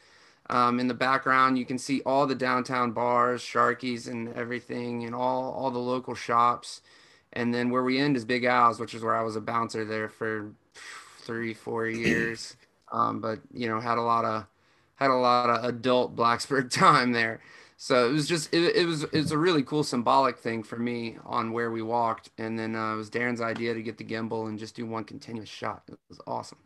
um, 0.51 0.79
in 0.79 0.89
the 0.89 0.95
background, 0.95 1.59
you 1.59 1.65
can 1.65 1.79
see 1.79 2.03
all 2.03 2.27
the 2.27 2.35
downtown 2.35 2.93
bars, 2.93 3.43
Sharkies, 3.43 4.09
and 4.09 4.33
everything, 4.35 5.05
and 5.05 5.15
all 5.15 5.53
all 5.53 5.71
the 5.71 5.79
local 5.79 6.15
shops. 6.15 6.83
And 7.33 7.53
then 7.53 7.71
where 7.71 7.83
we 7.83 7.99
end 7.99 8.17
is 8.17 8.25
Big 8.25 8.45
Al's, 8.45 8.79
which 8.79 8.95
is 8.95 9.03
where 9.03 9.17
I 9.17 9.23
was 9.23 9.37
a 9.37 9.41
bouncer 9.41 9.85
there 9.85 10.09
for 10.09 10.53
three, 11.23 11.55
four 11.55 11.87
years. 11.89 12.57
Um, 12.93 13.21
but 13.21 13.41
you 13.53 13.69
know, 13.69 13.81
had 13.81 13.99
a 13.99 14.03
lot 14.03 14.25
of 14.25 14.47
had 14.97 15.11
a 15.11 15.15
lot 15.15 15.51
of 15.51 15.65
adult 15.65 16.15
Blacksburg 16.15 16.71
time 16.73 17.13
there. 17.13 17.41
So 17.77 18.09
it 18.09 18.13
was 18.13 18.29
just 18.29 18.53
it, 18.55 18.77
it 18.77 18.87
was 18.87 19.05
it's 19.13 19.31
a 19.33 19.39
really 19.39 19.63
cool 19.63 19.83
symbolic 19.85 20.39
thing 20.39 20.63
for 20.63 20.79
me 20.79 21.17
on 21.25 21.53
where 21.53 21.71
we 21.71 21.83
walked. 21.83 22.31
And 22.39 22.59
then 22.59 22.77
uh, 22.77 22.95
it 22.95 22.97
was 22.97 23.11
Darren's 23.11 23.41
idea 23.41 23.75
to 23.75 23.83
get 23.83 23.99
the 23.99 24.05
gimbal 24.05 24.49
and 24.49 24.59
just 24.59 24.77
do 24.77 24.87
one 24.87 25.05
continuous 25.05 25.49
shot. 25.49 25.85
It 25.89 25.99
was 26.09 26.21
awesome. 26.27 26.64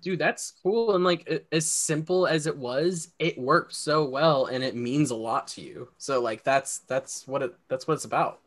Dude 0.00 0.18
that's 0.18 0.52
cool 0.62 0.94
and 0.94 1.04
like 1.04 1.46
as 1.52 1.68
simple 1.68 2.26
as 2.26 2.46
it 2.46 2.56
was 2.56 3.08
it 3.18 3.38
worked 3.38 3.74
so 3.74 4.04
well 4.04 4.46
and 4.46 4.62
it 4.62 4.74
means 4.76 5.10
a 5.10 5.16
lot 5.16 5.48
to 5.48 5.60
you. 5.62 5.88
So 5.98 6.20
like 6.20 6.44
that's 6.44 6.78
that's 6.80 7.26
what 7.26 7.42
it 7.42 7.54
that's 7.68 7.86
what 7.88 7.94
it's 7.94 8.04
about. 8.04 8.40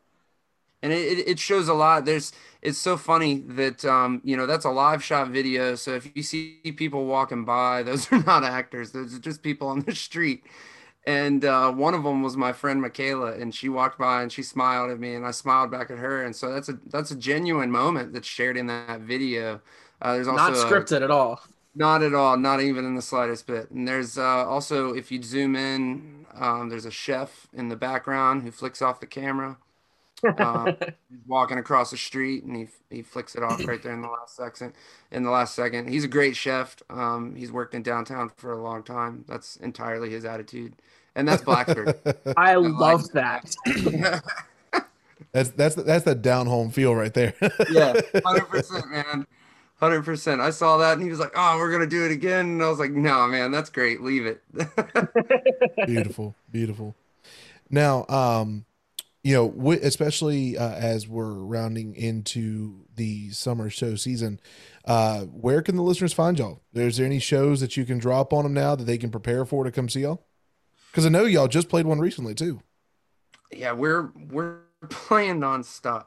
And 0.84 0.93
it, 0.93 1.20
it- 1.20 1.28
it 1.28 1.39
shows 1.39 1.68
a 1.68 1.74
lot. 1.74 2.05
There's 2.05 2.32
it's 2.61 2.78
so 2.78 2.97
funny 2.97 3.39
that 3.49 3.86
um 3.86 4.22
you 4.24 4.36
know 4.38 4.45
that's 4.47 4.65
a 4.65 4.70
live 4.72 5.03
shot 5.03 5.30
video 5.30 5.76
so 5.76 5.93
if 5.93 6.11
you 6.15 6.24
see 6.24 6.59
people 6.76 7.05
walking 7.05 7.45
by 7.45 7.84
those 7.84 8.11
are 8.11 8.24
not 8.24 8.43
actors 8.43 8.91
those 8.91 9.13
are 9.15 9.20
just 9.20 9.43
people 9.43 9.68
on 9.68 9.82
the 9.82 9.95
street. 9.95 10.43
And 11.07 11.45
uh, 11.45 11.72
one 11.72 11.93
of 11.95 12.03
them 12.03 12.24
was 12.24 12.38
my 12.38 12.53
friend 12.53 12.82
Michaela, 12.82 13.34
and 13.34 13.55
she 13.55 13.70
walked 13.70 13.97
by 13.99 14.22
and 14.24 14.32
she 14.32 14.43
smiled 14.43 14.91
at 14.91 14.99
me, 14.99 15.15
and 15.15 15.26
I 15.26 15.32
smiled 15.32 15.72
back 15.72 15.89
at 15.91 15.97
her, 15.99 16.24
and 16.26 16.36
so 16.36 16.51
that's 16.53 16.70
a 16.70 16.80
that's 16.88 17.11
a 17.11 17.15
genuine 17.18 17.72
moment 17.72 18.13
that's 18.13 18.28
shared 18.28 18.57
in 18.57 18.68
that 18.68 19.01
video. 19.01 19.61
Uh, 20.02 20.14
there's 20.14 20.28
also 20.28 20.43
not 20.43 20.54
a- 20.54 20.56
scripted 20.56 21.02
at 21.02 21.12
all 21.12 21.41
not 21.78 22.02
at 22.02 22.14
all, 22.14 22.38
not 22.38 22.60
even 22.60 22.86
in 22.86 22.95
the 22.95 23.02
slightest 23.02 23.45
bit. 23.45 23.70
And 23.70 23.88
there's 23.88 24.18
uh, 24.18 24.24
also, 24.24 24.93
if 24.93 25.12
you 25.12 25.22
zoom 25.22 25.56
in, 25.56 26.26
um, 26.34 26.70
there's 26.70 26.86
a 26.86 26.91
chef 26.91 27.48
in 27.54 27.70
the 27.70 27.76
background 27.76 28.43
who 28.43 28.52
flicks 28.52 28.82
off 28.82 29.00
the 29.00 29.06
camera. 29.06 29.58
Um, 30.39 30.76
he's 31.10 31.20
walking 31.28 31.60
across 31.60 31.91
the 31.91 31.98
street 31.98 32.43
and 32.43 32.56
he 32.56 32.68
he 32.89 33.04
flicks 33.04 33.36
it 33.36 33.43
off 33.43 33.64
right 33.68 33.82
there 33.82 33.93
in 33.93 34.02
the 34.02 34.08
last 34.08 34.36
second. 34.36 34.74
In 35.12 35.24
the 35.24 35.30
last 35.30 35.54
second, 35.54 35.89
he's 35.89 36.04
a 36.04 36.08
great 36.08 36.36
chef. 36.36 36.76
Um, 36.89 37.36
he's 37.36 37.52
worked 37.52 37.76
in 37.76 37.84
downtown 37.84 38.32
for 38.38 38.52
a 38.52 38.62
long 38.62 38.82
time. 38.82 39.24
That's 39.28 39.58
entirely 39.58 40.10
his 40.10 40.26
attitude, 40.26 40.74
and 41.16 41.28
that's 41.28 41.43
Blacksburg. 41.43 41.95
i 42.38 42.56
like 42.56 42.80
love 42.80 43.12
that 43.12 43.56
That's 45.32 45.50
that's 45.50 45.76
that's 45.76 46.06
that 46.06 46.22
down 46.22 46.48
home 46.48 46.72
feel 46.72 46.95
right 46.95 47.14
there. 47.14 47.34
yeah, 47.72 47.93
hundred 48.24 48.45
percent, 48.50 48.89
man. 48.89 49.28
Hundred 49.80 50.04
percent. 50.06 50.42
I 50.42 50.50
saw 50.50 50.78
that, 50.78 50.94
and 50.94 51.04
he 51.04 51.10
was 51.10 51.20
like, 51.20 51.34
"Oh, 51.36 51.58
we're 51.58 51.72
gonna 51.72 51.86
do 51.86 52.04
it 52.04 52.12
again," 52.12 52.48
and 52.48 52.64
I 52.64 52.70
was 52.70 52.80
like, 52.80 52.92
"No, 52.92 53.28
man, 53.28 53.52
that's 53.52 53.70
great. 53.70 54.02
Leave 54.02 54.26
it." 54.26 54.42
beautiful, 55.86 56.34
beautiful. 56.52 56.96
Now, 57.70 58.08
um, 58.08 58.66
you 59.24 59.36
know, 59.36 59.50
w- 59.50 59.80
especially 59.84 60.58
uh, 60.58 60.72
as 60.72 61.08
we're 61.08 61.34
rounding 61.34 61.96
into 61.96 62.86
the 62.96 63.30
summer 63.32 63.70
show 63.70 63.96
season, 63.96 64.40
uh, 64.86 65.26
where 65.26 65.62
can 65.62 65.76
the 65.76 65.84
listeners 65.84 66.14
find 66.14 66.40
y'all? 66.40 66.62
Is 66.74 66.98
there 66.98 67.06
any 67.06 67.20
shows 67.20 67.60
that 67.60 67.78
you 67.78 67.86
can 67.86 68.00
drop 68.00 68.34
on 68.34 68.44
them 68.44 68.54
now 68.54 68.76
that 68.76 68.86
they 68.86 68.98
can 68.98 69.12
prepare 69.12 69.46
for 69.46 69.64
to 69.64 69.72
come 69.72 69.90
see 69.90 70.02
y'all? 70.02 70.26
Because 70.90 71.06
I 71.06 71.10
know 71.10 71.26
y'all 71.26 71.48
just 71.48 71.70
played 71.70 71.86
one 71.86 72.00
recently 72.00 72.34
too. 72.34 72.62
Yeah, 73.52 73.74
we're 73.74 74.12
we're 74.32 74.58
playing 74.90 75.40
nonstop. 75.40 76.06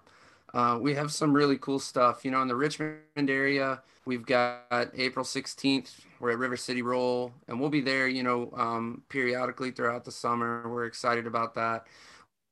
Uh, 0.53 0.79
we 0.81 0.95
have 0.95 1.13
some 1.13 1.33
really 1.33 1.57
cool 1.59 1.79
stuff. 1.79 2.25
You 2.25 2.31
know, 2.31 2.43
in 2.43 2.49
the 2.49 2.57
Richmond 2.57 2.99
area, 3.17 3.83
we've 4.05 4.27
got 4.27 4.91
April 4.95 5.25
16th. 5.25 6.01
We're 6.19 6.33
at 6.33 6.39
River 6.39 6.57
City 6.57 6.83
Roll, 6.83 7.33
and 7.49 7.61
we'll 7.61 7.71
be 7.71 7.81
there, 7.81 8.09
you 8.09 8.23
know, 8.23 8.53
um, 8.57 9.03
periodically 9.09 9.71
throughout 9.71 10.05
the 10.05 10.13
summer. 10.13 10.69
We're 10.69 10.87
excited 10.87 11.27
about 11.27 11.55
that. 11.55 11.87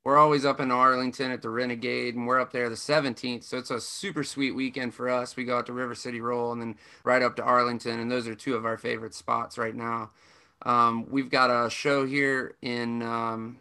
We're 0.05 0.17
always 0.17 0.45
up 0.47 0.61
in 0.61 0.71
Arlington 0.71 1.33
at 1.33 1.43
the 1.43 1.51
Renegade, 1.51 2.15
and 2.15 2.27
we're 2.27 2.41
up 2.41 2.53
there 2.53 2.71
the 2.71 2.77
17th. 2.77 3.45
So 3.45 3.59
it's 3.59 3.71
a 3.71 3.81
super 3.81 4.25
sweet 4.25 4.53
weekend 4.53 4.95
for 4.95 5.11
us. 5.11 5.37
We 5.37 5.45
go 5.45 5.59
out 5.59 5.67
to 5.67 5.73
River 5.73 5.95
City 5.95 6.21
Roll 6.21 6.53
and 6.53 6.63
then 6.63 6.77
right 7.05 7.21
up 7.21 7.37
to 7.37 7.43
Arlington, 7.43 7.99
and 7.99 8.11
those 8.11 8.27
are 8.27 8.35
two 8.35 8.55
of 8.55 8.65
our 8.65 8.79
favorite 8.79 9.15
spots 9.15 9.59
right 9.59 9.75
now. 9.75 10.11
Um, 10.63 11.07
we've 11.11 11.31
got 11.31 11.51
a 11.51 11.69
show 11.69 12.07
here 12.07 12.57
in 12.63 13.03
um, 13.03 13.59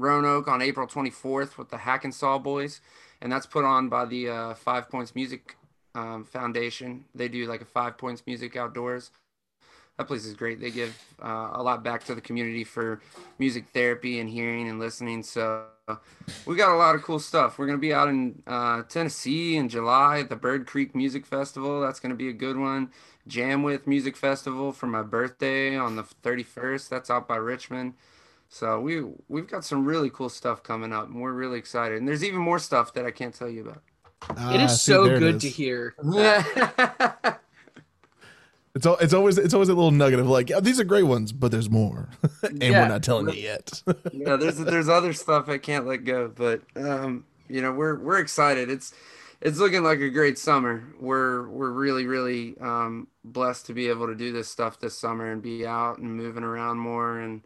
Roanoke 0.00 0.48
on 0.48 0.62
April 0.62 0.86
24th 0.86 1.58
with 1.58 1.70
the 1.70 1.78
Hackensaw 1.78 2.38
Boys, 2.38 2.80
and 3.20 3.30
that's 3.30 3.46
put 3.46 3.64
on 3.64 3.88
by 3.88 4.04
the 4.04 4.28
uh, 4.28 4.54
Five 4.54 4.88
Points 4.88 5.14
Music 5.14 5.56
um, 5.94 6.24
Foundation. 6.24 7.04
They 7.14 7.28
do 7.28 7.46
like 7.46 7.60
a 7.60 7.66
Five 7.66 7.98
Points 7.98 8.22
Music 8.26 8.56
outdoors 8.56 9.10
that 9.98 10.06
place 10.06 10.24
is 10.24 10.34
great. 10.34 10.60
They 10.60 10.70
give 10.70 10.96
uh, 11.20 11.50
a 11.54 11.62
lot 11.62 11.82
back 11.82 12.04
to 12.04 12.14
the 12.14 12.20
community 12.20 12.62
for 12.62 13.00
music 13.38 13.66
therapy 13.74 14.20
and 14.20 14.30
hearing 14.30 14.68
and 14.68 14.78
listening. 14.78 15.24
So 15.24 15.64
we 16.46 16.54
got 16.54 16.72
a 16.72 16.76
lot 16.76 16.94
of 16.94 17.02
cool 17.02 17.18
stuff. 17.18 17.58
We're 17.58 17.66
gonna 17.66 17.78
be 17.78 17.92
out 17.92 18.08
in 18.08 18.40
uh, 18.46 18.82
Tennessee 18.84 19.56
in 19.56 19.68
July 19.68 20.20
at 20.20 20.28
the 20.28 20.36
Bird 20.36 20.66
Creek 20.66 20.94
Music 20.94 21.26
Festival. 21.26 21.80
That's 21.80 21.98
gonna 21.98 22.14
be 22.14 22.28
a 22.28 22.32
good 22.32 22.56
one. 22.56 22.92
Jam 23.26 23.64
with 23.64 23.88
Music 23.88 24.16
Festival 24.16 24.72
for 24.72 24.86
my 24.86 25.02
birthday 25.02 25.76
on 25.76 25.96
the 25.96 26.04
31st. 26.22 26.88
That's 26.88 27.10
out 27.10 27.26
by 27.26 27.36
Richmond. 27.36 27.94
So 28.48 28.80
we 28.80 29.04
we've 29.28 29.46
got 29.46 29.64
some 29.64 29.84
really 29.84 30.10
cool 30.10 30.28
stuff 30.28 30.62
coming 30.62 30.92
up, 30.92 31.06
and 31.08 31.20
we're 31.20 31.32
really 31.32 31.58
excited. 31.58 31.98
And 31.98 32.08
there's 32.08 32.24
even 32.24 32.40
more 32.40 32.58
stuff 32.58 32.94
that 32.94 33.04
I 33.04 33.10
can't 33.10 33.34
tell 33.34 33.48
you 33.48 33.62
about. 33.62 33.82
it 34.52 34.60
is 34.60 34.72
Ah, 34.72 34.74
see, 34.74 34.92
so 34.92 35.04
good 35.18 35.36
is. 35.36 35.42
to 35.42 35.48
hear. 35.48 35.94
It's 38.74 38.86
al- 38.86 38.98
it's 38.98 39.14
always 39.14 39.38
it's 39.38 39.54
always 39.54 39.70
a 39.70 39.74
little 39.74 39.90
nugget 39.90 40.20
of 40.20 40.28
like, 40.28 40.50
yeah, 40.50 40.60
these 40.60 40.78
are 40.78 40.84
great 40.84 41.02
ones, 41.04 41.32
but 41.32 41.50
there's 41.50 41.68
more, 41.70 42.10
and 42.42 42.62
Yeah. 42.62 42.82
we're 42.82 42.88
not 42.88 43.02
telling 43.02 43.28
you 43.34 43.40
yet. 43.42 43.82
yeah, 44.12 44.36
there's 44.36 44.58
there's 44.58 44.88
other 44.88 45.12
stuff 45.14 45.48
I 45.48 45.58
can't 45.58 45.86
let 45.86 46.04
go, 46.04 46.28
but 46.28 46.60
um, 46.76 47.24
you 47.48 47.60
know, 47.60 47.72
we're 47.72 47.96
we're 47.98 48.18
excited. 48.18 48.70
It's 48.70 48.94
it's 49.40 49.58
looking 49.58 49.82
like 49.82 49.98
a 50.00 50.10
great 50.10 50.38
summer. 50.38 50.84
We're 51.00 51.48
we're 51.48 51.70
really 51.72 52.06
really 52.06 52.56
um, 52.60 53.08
blessed 53.24 53.66
to 53.66 53.72
be 53.74 53.88
able 53.88 54.06
to 54.06 54.14
do 54.14 54.32
this 54.32 54.48
stuff 54.48 54.78
this 54.78 54.96
summer 54.96 55.32
and 55.32 55.42
be 55.42 55.66
out 55.66 55.98
and 55.98 56.14
moving 56.16 56.44
around 56.44 56.78
more 56.78 57.18
and 57.18 57.40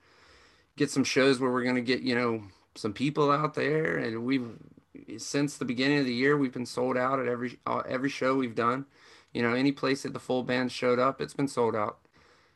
get 0.77 0.91
some 0.91 1.05
shows 1.05 1.39
where 1.41 1.51
we're 1.51 1.65
gonna 1.65 1.81
get 1.81 2.01
you 2.03 2.15
know 2.15 2.43
some 2.75 2.93
people 2.93 3.31
out 3.31 3.55
there. 3.55 3.97
And 3.99 4.25
we've 4.25 4.49
since 5.19 5.57
the 5.59 5.65
beginning 5.65 5.99
of 5.99 6.05
the 6.07 6.15
year 6.15 6.37
we've 6.37 6.53
been 6.53 6.67
sold 6.67 6.97
out 6.97 7.19
at 7.21 7.27
every 7.29 7.59
uh, 7.67 7.83
every 7.89 8.09
show 8.11 8.35
we've 8.37 8.55
done. 8.55 8.87
You 9.33 9.43
know, 9.43 9.55
any 9.55 9.73
place 9.73 10.03
that 10.03 10.13
the 10.13 10.21
full 10.21 10.43
band 10.43 10.71
showed 10.73 10.99
up, 10.99 11.21
it's 11.21 11.33
been 11.35 11.49
sold 11.49 11.75
out. 11.75 11.99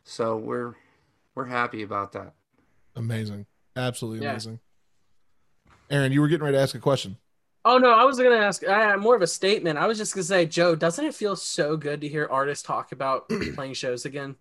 So 0.05 0.37
we're 0.37 0.75
we're 1.35 1.47
happy 1.47 1.83
about 1.83 2.13
that. 2.13 2.35
amazing, 2.95 3.47
absolutely 3.77 4.25
Yeah. 4.25 4.33
amazing. 4.33 4.61
Aaron, 5.91 6.13
you 6.13 6.21
were 6.21 6.29
getting 6.29 6.45
ready 6.45 6.57
to 6.57 6.63
ask 6.63 6.75
a 6.75 6.79
question. 6.81 7.17
Oh 7.65 7.79
no, 7.79 7.91
I 7.91 8.05
was 8.05 8.17
gonna 8.19 8.37
ask. 8.37 8.65
I 8.67 8.79
had 8.91 9.01
more 9.01 9.17
of 9.17 9.23
a 9.23 9.27
statement. 9.27 9.79
I 9.79 9.87
was 9.87 9.99
just 9.99 10.15
gonna 10.15 10.25
say, 10.25 10.47
Joe, 10.47 10.75
doesn't 10.77 11.05
it 11.05 11.15
feel 11.15 11.35
so 11.37 11.77
good 11.77 12.01
to 12.03 12.09
hear 12.09 12.29
artists 12.31 12.63
talk 12.65 12.93
about 12.93 13.29
playing 13.55 13.75
shows 13.75 14.05
again? 14.05 14.37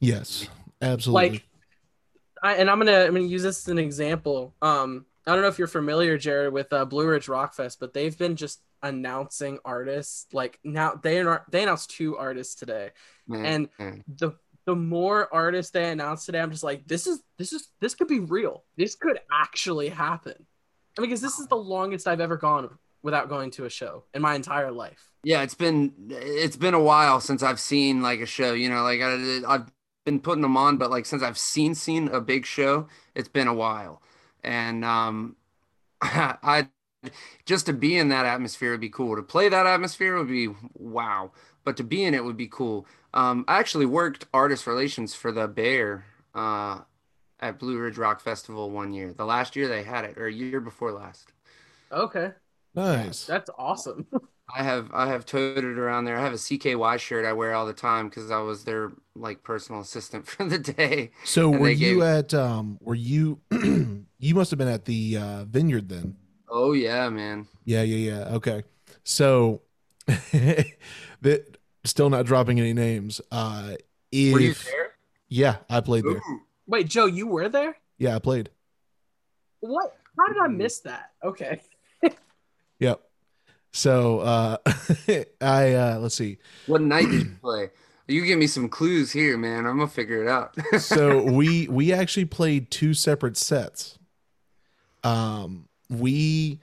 Yes, 0.00 0.48
absolutely. 0.80 1.30
Like, 1.30 1.44
I 2.42 2.54
and 2.54 2.68
I'm 2.68 2.78
gonna 2.78 3.04
I'm 3.04 3.14
gonna 3.14 3.26
use 3.26 3.42
this 3.42 3.60
as 3.64 3.68
an 3.68 3.78
example. 3.78 4.54
Um, 4.60 5.06
I 5.26 5.32
don't 5.32 5.42
know 5.42 5.48
if 5.48 5.58
you're 5.58 5.68
familiar, 5.68 6.18
Jared, 6.18 6.52
with 6.52 6.72
uh, 6.72 6.84
Blue 6.84 7.06
Ridge 7.06 7.28
Rock 7.28 7.54
Fest, 7.54 7.78
but 7.78 7.94
they've 7.94 8.16
been 8.16 8.36
just 8.36 8.60
announcing 8.82 9.58
artists. 9.64 10.26
Like 10.32 10.58
now, 10.64 10.98
they 11.00 11.20
are 11.20 11.44
they 11.50 11.62
announced 11.62 11.90
two 11.90 12.16
artists 12.16 12.54
today, 12.56 12.90
Man. 13.28 13.68
and 13.78 14.02
the 14.08 14.32
the 14.64 14.76
more 14.76 15.32
artists 15.32 15.72
they 15.72 15.90
announce 15.90 16.26
today, 16.26 16.40
I'm 16.40 16.50
just 16.50 16.64
like, 16.64 16.86
this 16.86 17.06
is 17.06 17.20
this 17.38 17.52
is 17.52 17.68
this 17.80 17.94
could 17.94 18.08
be 18.08 18.20
real. 18.20 18.64
This 18.76 18.94
could 18.94 19.20
actually 19.32 19.88
happen. 19.88 20.34
I 20.98 21.00
mean, 21.00 21.10
because 21.10 21.20
this 21.20 21.38
is 21.38 21.46
the 21.46 21.56
longest 21.56 22.06
I've 22.06 22.20
ever 22.20 22.36
gone 22.36 22.70
without 23.02 23.28
going 23.28 23.50
to 23.52 23.64
a 23.64 23.70
show 23.70 24.04
in 24.14 24.22
my 24.22 24.34
entire 24.34 24.70
life. 24.70 25.12
Yeah, 25.24 25.42
it's 25.42 25.54
been 25.54 25.92
it's 26.10 26.56
been 26.56 26.74
a 26.74 26.82
while 26.82 27.20
since 27.20 27.42
I've 27.42 27.60
seen 27.60 28.02
like 28.02 28.20
a 28.20 28.26
show. 28.26 28.52
You 28.52 28.68
know, 28.68 28.82
like 28.82 29.00
I, 29.00 29.42
I've 29.46 29.72
been 30.04 30.20
putting 30.20 30.42
them 30.42 30.56
on, 30.56 30.76
but 30.76 30.90
like 30.90 31.06
since 31.06 31.22
I've 31.22 31.38
seen 31.38 31.74
seen 31.74 32.08
a 32.08 32.20
big 32.20 32.46
show, 32.46 32.88
it's 33.14 33.28
been 33.28 33.48
a 33.48 33.54
while. 33.54 34.02
And 34.42 34.84
um, 34.84 35.36
I 36.02 36.68
just 37.44 37.66
to 37.66 37.72
be 37.72 37.96
in 37.96 38.08
that 38.08 38.26
atmosphere 38.26 38.72
would 38.72 38.80
be 38.80 38.88
cool. 38.88 39.16
To 39.16 39.22
play 39.22 39.48
that 39.48 39.66
atmosphere 39.66 40.16
would 40.16 40.28
be 40.28 40.48
wow. 40.74 41.32
But 41.64 41.76
to 41.76 41.84
be 41.84 42.04
in 42.04 42.14
it 42.14 42.24
would 42.24 42.36
be 42.36 42.48
cool. 42.48 42.86
Um, 43.14 43.44
I 43.46 43.58
actually 43.58 43.86
worked 43.86 44.26
artist 44.32 44.66
relations 44.66 45.14
for 45.14 45.30
the 45.30 45.46
Bear 45.46 46.06
uh, 46.34 46.80
at 47.40 47.58
Blue 47.58 47.78
Ridge 47.78 47.98
Rock 47.98 48.20
Festival 48.20 48.70
one 48.70 48.92
year. 48.92 49.12
The 49.12 49.24
last 49.24 49.54
year 49.54 49.68
they 49.68 49.82
had 49.82 50.04
it, 50.04 50.18
or 50.18 50.26
a 50.26 50.32
year 50.32 50.60
before 50.60 50.92
last. 50.92 51.32
Okay, 51.92 52.30
nice. 52.74 53.26
that's 53.26 53.50
awesome. 53.58 54.06
I 54.54 54.62
have 54.62 54.90
I 54.92 55.06
have 55.08 55.24
toted 55.24 55.78
around 55.78 56.04
there. 56.04 56.16
I 56.18 56.22
have 56.22 56.32
a 56.32 56.36
CKY 56.36 56.98
shirt 56.98 57.24
I 57.24 57.32
wear 57.32 57.54
all 57.54 57.66
the 57.66 57.72
time 57.72 58.08
because 58.08 58.30
I 58.30 58.38
was 58.40 58.64
their 58.64 58.92
like 59.14 59.42
personal 59.42 59.80
assistant 59.80 60.26
for 60.28 60.44
the 60.44 60.58
day. 60.58 61.10
So 61.24 61.52
and 61.52 61.60
were 61.60 61.70
you 61.70 61.94
gave- 62.00 62.02
at 62.02 62.34
um 62.34 62.78
were 62.80 62.94
you 62.94 63.40
you 63.50 64.34
must 64.34 64.50
have 64.50 64.58
been 64.58 64.68
at 64.68 64.84
the 64.84 65.16
uh 65.16 65.44
vineyard 65.44 65.88
then. 65.88 66.16
Oh 66.48 66.72
yeah, 66.72 67.08
man. 67.08 67.46
Yeah, 67.64 67.82
yeah, 67.82 68.12
yeah. 68.14 68.34
Okay. 68.36 68.64
So 69.04 69.62
that 70.06 71.56
still 71.84 72.10
not 72.10 72.26
dropping 72.26 72.60
any 72.60 72.72
names. 72.74 73.20
Uh 73.30 73.76
if 74.10 74.34
Were 74.34 74.40
you 74.40 74.54
there? 74.54 74.92
yeah, 75.28 75.56
I 75.70 75.80
played 75.80 76.04
there. 76.04 76.20
Wait, 76.66 76.88
Joe, 76.88 77.06
you 77.06 77.26
were 77.26 77.48
there? 77.48 77.76
Yeah, 77.98 78.16
I 78.16 78.18
played. 78.18 78.50
What? 79.60 79.96
How 80.18 80.28
did 80.28 80.36
I 80.42 80.48
miss 80.48 80.80
that? 80.80 81.12
Okay. 81.24 81.62
Yep. 82.80 83.00
So 83.72 84.20
uh 84.20 84.56
I 85.40 85.72
uh 85.74 85.98
let's 86.00 86.14
see. 86.14 86.38
What 86.66 86.80
night 86.82 87.08
did 87.10 87.22
you 87.22 87.36
play? 87.40 87.70
You 88.08 88.24
give 88.26 88.38
me 88.38 88.46
some 88.46 88.68
clues 88.68 89.12
here, 89.12 89.38
man. 89.38 89.66
I'm 89.66 89.78
gonna 89.78 89.88
figure 89.88 90.22
it 90.22 90.28
out. 90.28 90.56
So 90.78 91.22
we 91.22 91.68
we 91.68 91.92
actually 91.92 92.26
played 92.26 92.70
two 92.70 92.94
separate 92.94 93.36
sets. 93.36 93.98
Um 95.04 95.68
we 95.88 96.60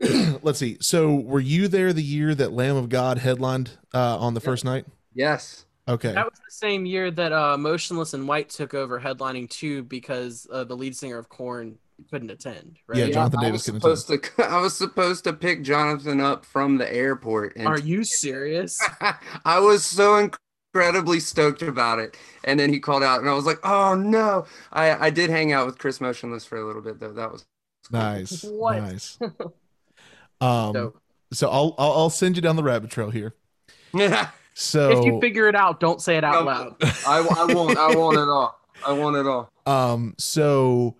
let's 0.42 0.58
see. 0.58 0.76
So 0.80 1.14
were 1.14 1.40
you 1.40 1.68
there 1.68 1.92
the 1.92 2.02
year 2.02 2.34
that 2.34 2.52
Lamb 2.52 2.76
of 2.76 2.88
God 2.88 3.18
headlined 3.18 3.70
uh 3.92 4.18
on 4.18 4.34
the 4.34 4.40
Yeah. 4.40 4.44
first 4.44 4.64
night? 4.64 4.86
yes. 5.14 5.64
Okay. 5.86 6.12
That 6.14 6.24
was 6.24 6.38
the 6.38 6.50
same 6.50 6.86
year 6.86 7.10
that 7.10 7.30
uh, 7.30 7.58
Motionless 7.58 8.14
In 8.14 8.26
White 8.26 8.48
took 8.48 8.72
over 8.72 8.98
headlining 8.98 9.50
too 9.50 9.82
because 9.82 10.46
uh, 10.50 10.64
the 10.64 10.74
lead 10.74 10.96
singer 10.96 11.18
of 11.18 11.28
Korn 11.28 11.76
couldn't 12.10 12.30
attend. 12.30 12.76
Right? 12.86 12.98
Yeah, 12.98 13.06
Jonathan 13.08 13.40
I 13.40 13.42
Davis 13.44 13.52
was 13.60 13.64
couldn't 13.80 13.80
supposed 13.98 14.36
to. 14.36 14.44
I 14.50 14.60
was 14.60 14.76
supposed 14.76 15.24
to 15.24 15.32
pick 15.32 15.62
Jonathan 15.62 16.20
up 16.20 16.44
from 16.44 16.78
the 16.78 16.92
airport, 16.92 17.56
and 17.56 17.66
Are 17.66 17.78
you 17.78 18.04
serious? 18.04 18.78
I 19.44 19.58
was 19.60 19.84
so 19.84 20.16
incredibly 20.16 21.20
stoked 21.20 21.62
about 21.62 21.98
it. 22.00 22.16
And 22.44 22.58
then 22.58 22.72
he 22.72 22.80
called 22.80 23.02
out, 23.02 23.20
and 23.20 23.28
I 23.28 23.34
was 23.34 23.46
like, 23.46 23.58
"Oh 23.64 23.94
no!" 23.94 24.46
I 24.72 25.06
I 25.06 25.10
did 25.10 25.30
hang 25.30 25.52
out 25.52 25.66
with 25.66 25.78
Chris 25.78 26.00
Motionless 26.00 26.44
for 26.44 26.58
a 26.58 26.66
little 26.66 26.82
bit 26.82 26.98
though. 27.00 27.12
That 27.12 27.32
was 27.32 27.44
Nice. 27.90 28.44
What? 28.48 28.78
Nice. 28.82 29.18
Um 30.40 30.72
So 30.72 30.94
so 31.32 31.48
I'll, 31.50 31.74
I'll 31.78 31.92
I'll 31.92 32.10
send 32.10 32.36
you 32.36 32.42
down 32.42 32.56
the 32.56 32.62
rabbit 32.62 32.90
trail 32.90 33.10
here. 33.10 33.34
Yeah. 33.92 34.28
So 34.54 34.98
if 35.00 35.04
you 35.04 35.20
figure 35.20 35.48
it 35.48 35.56
out, 35.56 35.80
don't 35.80 36.00
say 36.00 36.16
it 36.16 36.22
out 36.24 36.44
No. 36.44 36.50
loud. 36.50 36.76
I, 37.06 37.18
I 37.18 37.44
won't. 37.52 37.76
I 37.76 37.94
want 37.96 38.16
it 38.18 38.28
all. 38.28 38.58
I 38.86 38.92
want 38.92 39.16
it 39.16 39.26
all. 39.26 39.50
um 39.66 40.14
so 40.18 40.96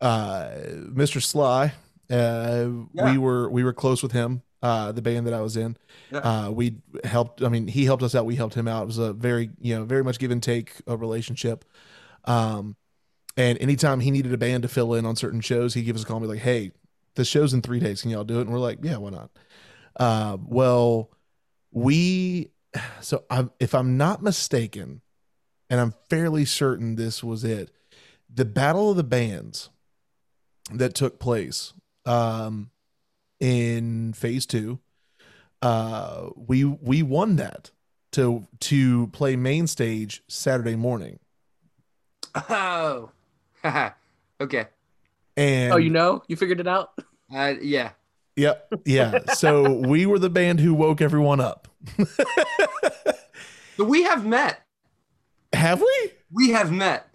uh 0.00 0.48
Mr. 0.92 1.22
Sly 1.22 1.72
uh 2.10 2.68
Yeah. 2.92 3.12
we 3.12 3.18
were 3.18 3.50
we 3.50 3.64
were 3.64 3.72
close 3.72 4.02
with 4.02 4.12
him 4.12 4.42
uh 4.62 4.92
the 4.92 5.02
band 5.02 5.26
that 5.26 5.34
I 5.34 5.40
was 5.40 5.56
in 5.56 5.76
Yeah. 6.12 6.18
uh 6.18 6.50
we 6.50 6.76
helped 7.04 7.42
I 7.42 7.48
mean 7.48 7.66
he 7.68 7.84
helped 7.84 8.02
us 8.02 8.14
out 8.14 8.26
we 8.26 8.36
helped 8.36 8.54
him 8.54 8.68
out 8.68 8.82
it 8.82 8.86
was 8.86 8.98
a 8.98 9.12
very 9.12 9.50
you 9.60 9.74
know 9.76 9.84
very 9.84 10.04
much 10.04 10.18
give 10.18 10.30
and 10.30 10.42
take 10.42 10.74
a 10.86 10.96
relationship 10.96 11.64
um 12.24 12.76
and 13.36 13.58
anytime 13.60 14.00
he 14.00 14.10
needed 14.10 14.32
a 14.32 14.38
band 14.38 14.62
to 14.62 14.68
fill 14.68 14.94
in 14.94 15.04
on 15.06 15.16
certain 15.16 15.40
shows 15.40 15.74
he'd 15.74 15.82
give 15.82 15.96
us 15.96 16.02
a 16.02 16.06
call 16.06 16.16
and 16.18 16.24
be 16.24 16.28
like 16.28 16.42
hey 16.42 16.72
the 17.14 17.24
show's 17.24 17.52
in 17.54 17.62
three 17.62 17.80
days 17.80 18.02
can 18.02 18.10
y'all 18.10 18.24
do 18.24 18.38
it 18.38 18.42
and 18.42 18.50
we're 18.52 18.58
like 18.58 18.78
yeah 18.82 18.96
why 18.96 19.10
not 19.10 19.30
uh 19.96 20.36
well 20.46 21.10
we 21.72 22.50
so 23.00 23.24
I'm, 23.30 23.50
if 23.58 23.74
I'm 23.74 23.96
not 23.96 24.22
mistaken, 24.22 25.00
and 25.70 25.80
I'm 25.80 25.94
fairly 26.10 26.44
certain 26.44 26.96
this 26.96 27.24
was 27.24 27.42
it, 27.42 27.70
the 28.32 28.44
Battle 28.44 28.90
of 28.90 28.98
the 28.98 29.04
Bands 29.04 29.70
that 30.72 30.94
took 30.94 31.18
place 31.18 31.72
um, 32.04 32.70
in 33.40 34.12
Phase 34.12 34.46
Two, 34.46 34.78
uh, 35.62 36.28
we 36.36 36.64
we 36.64 37.02
won 37.02 37.36
that 37.36 37.70
to 38.12 38.46
to 38.60 39.06
play 39.08 39.36
main 39.36 39.66
stage 39.66 40.22
Saturday 40.28 40.76
morning, 40.76 41.18
Oh, 42.34 43.10
okay. 44.40 44.66
and 45.36 45.72
oh, 45.72 45.76
you 45.76 45.90
know, 45.90 46.22
you 46.28 46.36
figured 46.36 46.60
it 46.60 46.68
out. 46.68 46.92
Uh, 47.34 47.54
yeah. 47.60 47.90
Yep. 48.36 48.74
Yeah. 48.84 49.32
So 49.32 49.72
we 49.88 50.04
were 50.04 50.18
the 50.18 50.28
band 50.30 50.60
who 50.60 50.74
woke 50.74 51.00
everyone 51.00 51.40
up. 51.40 51.68
So 53.76 53.84
we 53.84 54.04
have 54.04 54.24
met. 54.24 54.64
Have 55.52 55.82
we? 55.82 56.12
We 56.32 56.50
have 56.52 56.72
met. 56.72 57.05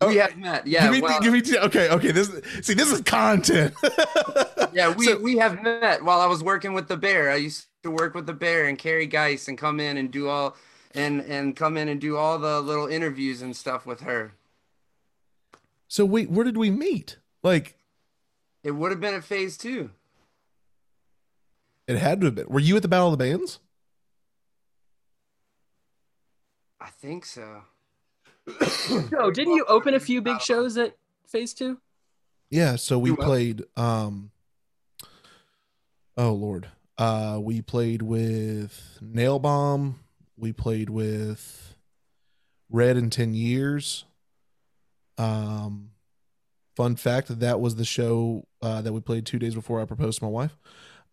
Oh, 0.00 0.08
we 0.08 0.16
have 0.16 0.36
met. 0.36 0.66
Yeah. 0.66 0.82
give 0.84 0.92
me, 0.92 1.00
well, 1.00 1.20
give 1.20 1.32
me. 1.32 1.42
Okay. 1.58 1.88
Okay. 1.90 2.12
This. 2.12 2.30
See, 2.62 2.74
this 2.74 2.92
is 2.92 3.00
content. 3.00 3.74
yeah. 4.72 4.94
We 4.94 5.06
So- 5.06 5.18
we 5.20 5.38
have 5.38 5.62
met 5.62 6.04
while 6.04 6.20
I 6.20 6.26
was 6.26 6.42
working 6.42 6.72
with 6.72 6.86
the 6.88 6.96
Bear. 6.96 7.30
I 7.30 7.36
used 7.36 7.66
to 7.82 7.90
work 7.90 8.14
with 8.14 8.26
the 8.26 8.32
Bear 8.32 8.66
and 8.66 8.78
carry 8.78 9.06
Geis 9.06 9.48
and 9.48 9.58
come 9.58 9.80
in 9.80 9.96
and 9.96 10.10
do 10.10 10.28
all 10.28 10.56
and 10.94 11.20
and 11.22 11.56
come 11.56 11.76
in 11.76 11.88
and 11.88 12.00
do 12.00 12.16
all 12.16 12.38
the 12.38 12.60
little 12.60 12.86
interviews 12.86 13.42
and 13.42 13.56
stuff 13.56 13.86
with 13.86 14.00
her. 14.02 14.32
so 15.88 16.04
wait, 16.04 16.30
where 16.30 16.44
did 16.44 16.56
we 16.56 16.70
meet? 16.70 17.18
Like, 17.42 17.76
It 18.62 18.72
would 18.72 18.90
have 18.92 19.00
been 19.00 19.14
at 19.14 19.24
phase 19.24 19.56
two. 19.56 19.90
it 21.88 21.96
had 21.98 22.20
to 22.20 22.26
have 22.26 22.34
been. 22.36 22.46
Were 22.48 22.60
you 22.60 22.76
at 22.76 22.82
the 22.82 22.88
Battle 22.88 23.12
of 23.12 23.18
the 23.18 23.24
Bands? 23.24 23.58
I 26.80 26.90
think 26.90 27.24
so. 27.24 27.62
Joe, 29.10 29.30
didn't 29.30 29.54
you 29.54 29.64
open 29.68 29.94
a 29.94 30.00
few 30.00 30.22
big 30.22 30.40
shows 30.40 30.76
at 30.76 30.96
Phase 31.26 31.54
Two? 31.54 31.78
Yeah. 32.50 32.76
So 32.76 32.98
we 32.98 33.14
played. 33.14 33.64
Um. 33.76 34.30
Oh 36.16 36.32
Lord. 36.32 36.68
Uh, 36.96 37.38
we 37.40 37.62
played 37.62 38.02
with 38.02 38.98
Nail 39.00 39.38
Bomb. 39.38 40.00
We 40.36 40.52
played 40.52 40.90
with 40.90 41.76
Red 42.70 42.96
in 42.96 43.08
Ten 43.10 43.34
Years. 43.34 44.04
Um, 45.16 45.90
fun 46.76 46.96
fact 46.96 47.28
that 47.28 47.40
that 47.40 47.60
was 47.60 47.76
the 47.76 47.84
show 47.84 48.46
uh, 48.62 48.80
that 48.82 48.92
we 48.92 49.00
played 49.00 49.26
two 49.26 49.38
days 49.38 49.54
before 49.54 49.80
I 49.80 49.84
proposed 49.84 50.18
to 50.18 50.24
my 50.24 50.30
wife. 50.30 50.56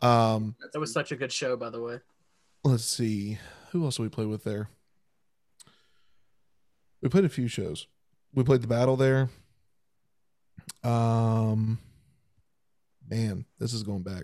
Um, 0.02 0.56
That 0.74 0.80
was 0.80 0.92
such 0.92 1.12
a 1.12 1.16
good 1.16 1.32
show, 1.32 1.56
by 1.56 1.70
the 1.70 1.82
way. 1.82 2.00
let's 2.64 2.84
see 2.84 3.38
who 3.72 3.84
else 3.84 3.98
did 3.98 4.04
we 4.04 4.10
play 4.10 4.26
with 4.26 4.44
there. 4.44 4.70
We 7.06 7.10
played 7.10 7.24
a 7.26 7.30
few 7.30 7.48
shows. 7.48 7.86
We 8.34 8.44
played 8.44 8.64
the 8.64 8.68
battle 8.68 8.98
there. 8.98 9.30
Um, 10.84 11.78
man, 13.08 13.46
this 13.60 13.76
is 13.76 13.84
going 13.84 14.02
back. 14.02 14.24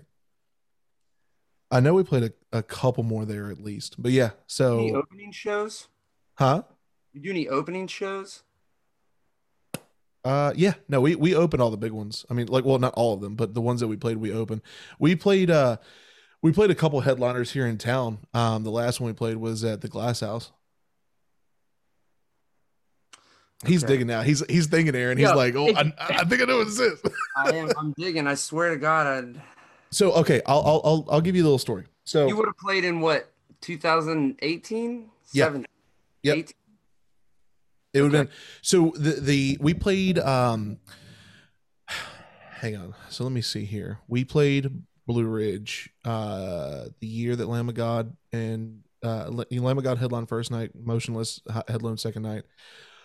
I 1.70 1.78
know 1.78 1.94
we 1.94 2.02
played 2.02 2.24
a, 2.24 2.32
a 2.58 2.60
couple 2.64 3.04
more 3.04 3.24
there 3.24 3.52
at 3.52 3.62
least, 3.62 4.02
but 4.02 4.10
yeah. 4.10 4.30
So 4.48 4.80
Any 4.80 4.94
opening 4.94 5.30
shows? 5.30 5.86
huh? 6.34 6.64
You 7.12 7.20
do 7.20 7.30
any 7.30 7.48
opening 7.48 7.86
shows? 7.86 8.42
Uh, 10.24 10.52
yeah, 10.56 10.74
no, 10.88 11.00
we 11.00 11.14
we 11.14 11.36
opened 11.36 11.62
all 11.62 11.70
the 11.70 11.76
big 11.76 11.92
ones. 11.92 12.26
I 12.28 12.34
mean, 12.34 12.48
like, 12.48 12.64
well, 12.64 12.80
not 12.80 12.94
all 12.94 13.14
of 13.14 13.20
them, 13.20 13.36
but 13.36 13.54
the 13.54 13.60
ones 13.60 13.78
that 13.78 13.86
we 13.86 13.96
played, 13.96 14.16
we 14.16 14.32
opened. 14.32 14.60
We 14.98 15.14
played, 15.14 15.52
uh, 15.52 15.76
we 16.42 16.50
played 16.50 16.72
a 16.72 16.74
couple 16.74 17.00
headliners 17.02 17.52
here 17.52 17.68
in 17.68 17.78
town. 17.78 18.18
Um, 18.34 18.64
the 18.64 18.72
last 18.72 18.98
one 18.98 19.06
we 19.06 19.14
played 19.14 19.36
was 19.36 19.62
at 19.62 19.82
the 19.82 19.88
Glass 19.88 20.18
House. 20.18 20.50
He's 23.66 23.84
Okay. 23.84 23.92
digging 23.92 24.06
now. 24.08 24.22
He's 24.22 24.44
he's 24.48 24.66
thinking, 24.66 24.94
Aaron. 24.94 25.18
He's 25.18 25.28
Yo, 25.28 25.36
like, 25.36 25.54
oh, 25.54 25.68
I, 25.74 25.92
I 25.98 26.24
think 26.24 26.42
I 26.42 26.44
know 26.46 26.58
what 26.58 26.66
this 26.66 26.80
is. 26.80 27.00
I 27.36 27.54
am. 27.54 27.70
I'm 27.78 27.94
digging. 27.96 28.26
I 28.26 28.34
swear 28.34 28.70
to 28.70 28.76
God, 28.76 29.06
I. 29.36 29.40
so 29.90 30.12
okay, 30.14 30.40
I'll 30.46 30.60
I'll 30.60 30.80
I'll, 30.84 31.06
I'll 31.12 31.20
give 31.20 31.36
you 31.36 31.42
a 31.42 31.44
little 31.46 31.58
story. 31.58 31.84
So 32.04 32.26
You 32.26 32.36
would 32.36 32.46
have 32.46 32.56
played 32.58 32.84
in 32.84 33.00
what? 33.00 33.30
2018? 33.60 35.10
Yeah. 35.32 35.44
17? 35.44 35.66
Yep. 36.24 36.36
18? 36.36 36.52
It 37.94 38.02
would 38.02 38.12
have 38.12 38.20
Okay. 38.22 38.30
been 38.30 38.36
so 38.62 38.92
the 38.96 39.20
the 39.20 39.58
we 39.60 39.74
played 39.74 40.18
um 40.18 40.78
hang 41.88 42.76
on. 42.76 42.94
So 43.10 43.24
let 43.24 43.32
me 43.32 43.42
see 43.42 43.64
here. 43.64 43.98
We 44.08 44.24
played 44.24 44.82
Blue 45.06 45.24
Ridge 45.26 45.90
uh 46.04 46.86
the 47.00 47.06
year 47.06 47.36
that 47.36 47.46
Lamb 47.48 47.68
of 47.68 47.74
God 47.74 48.16
and 48.32 48.82
uh 49.04 49.28
Lamb 49.50 49.78
of 49.78 49.84
God 49.84 49.98
headline 49.98 50.26
first 50.26 50.50
night, 50.50 50.70
Motionless 50.74 51.40
he- 51.46 51.60
headline 51.72 51.96
second 51.98 52.22
night. 52.22 52.42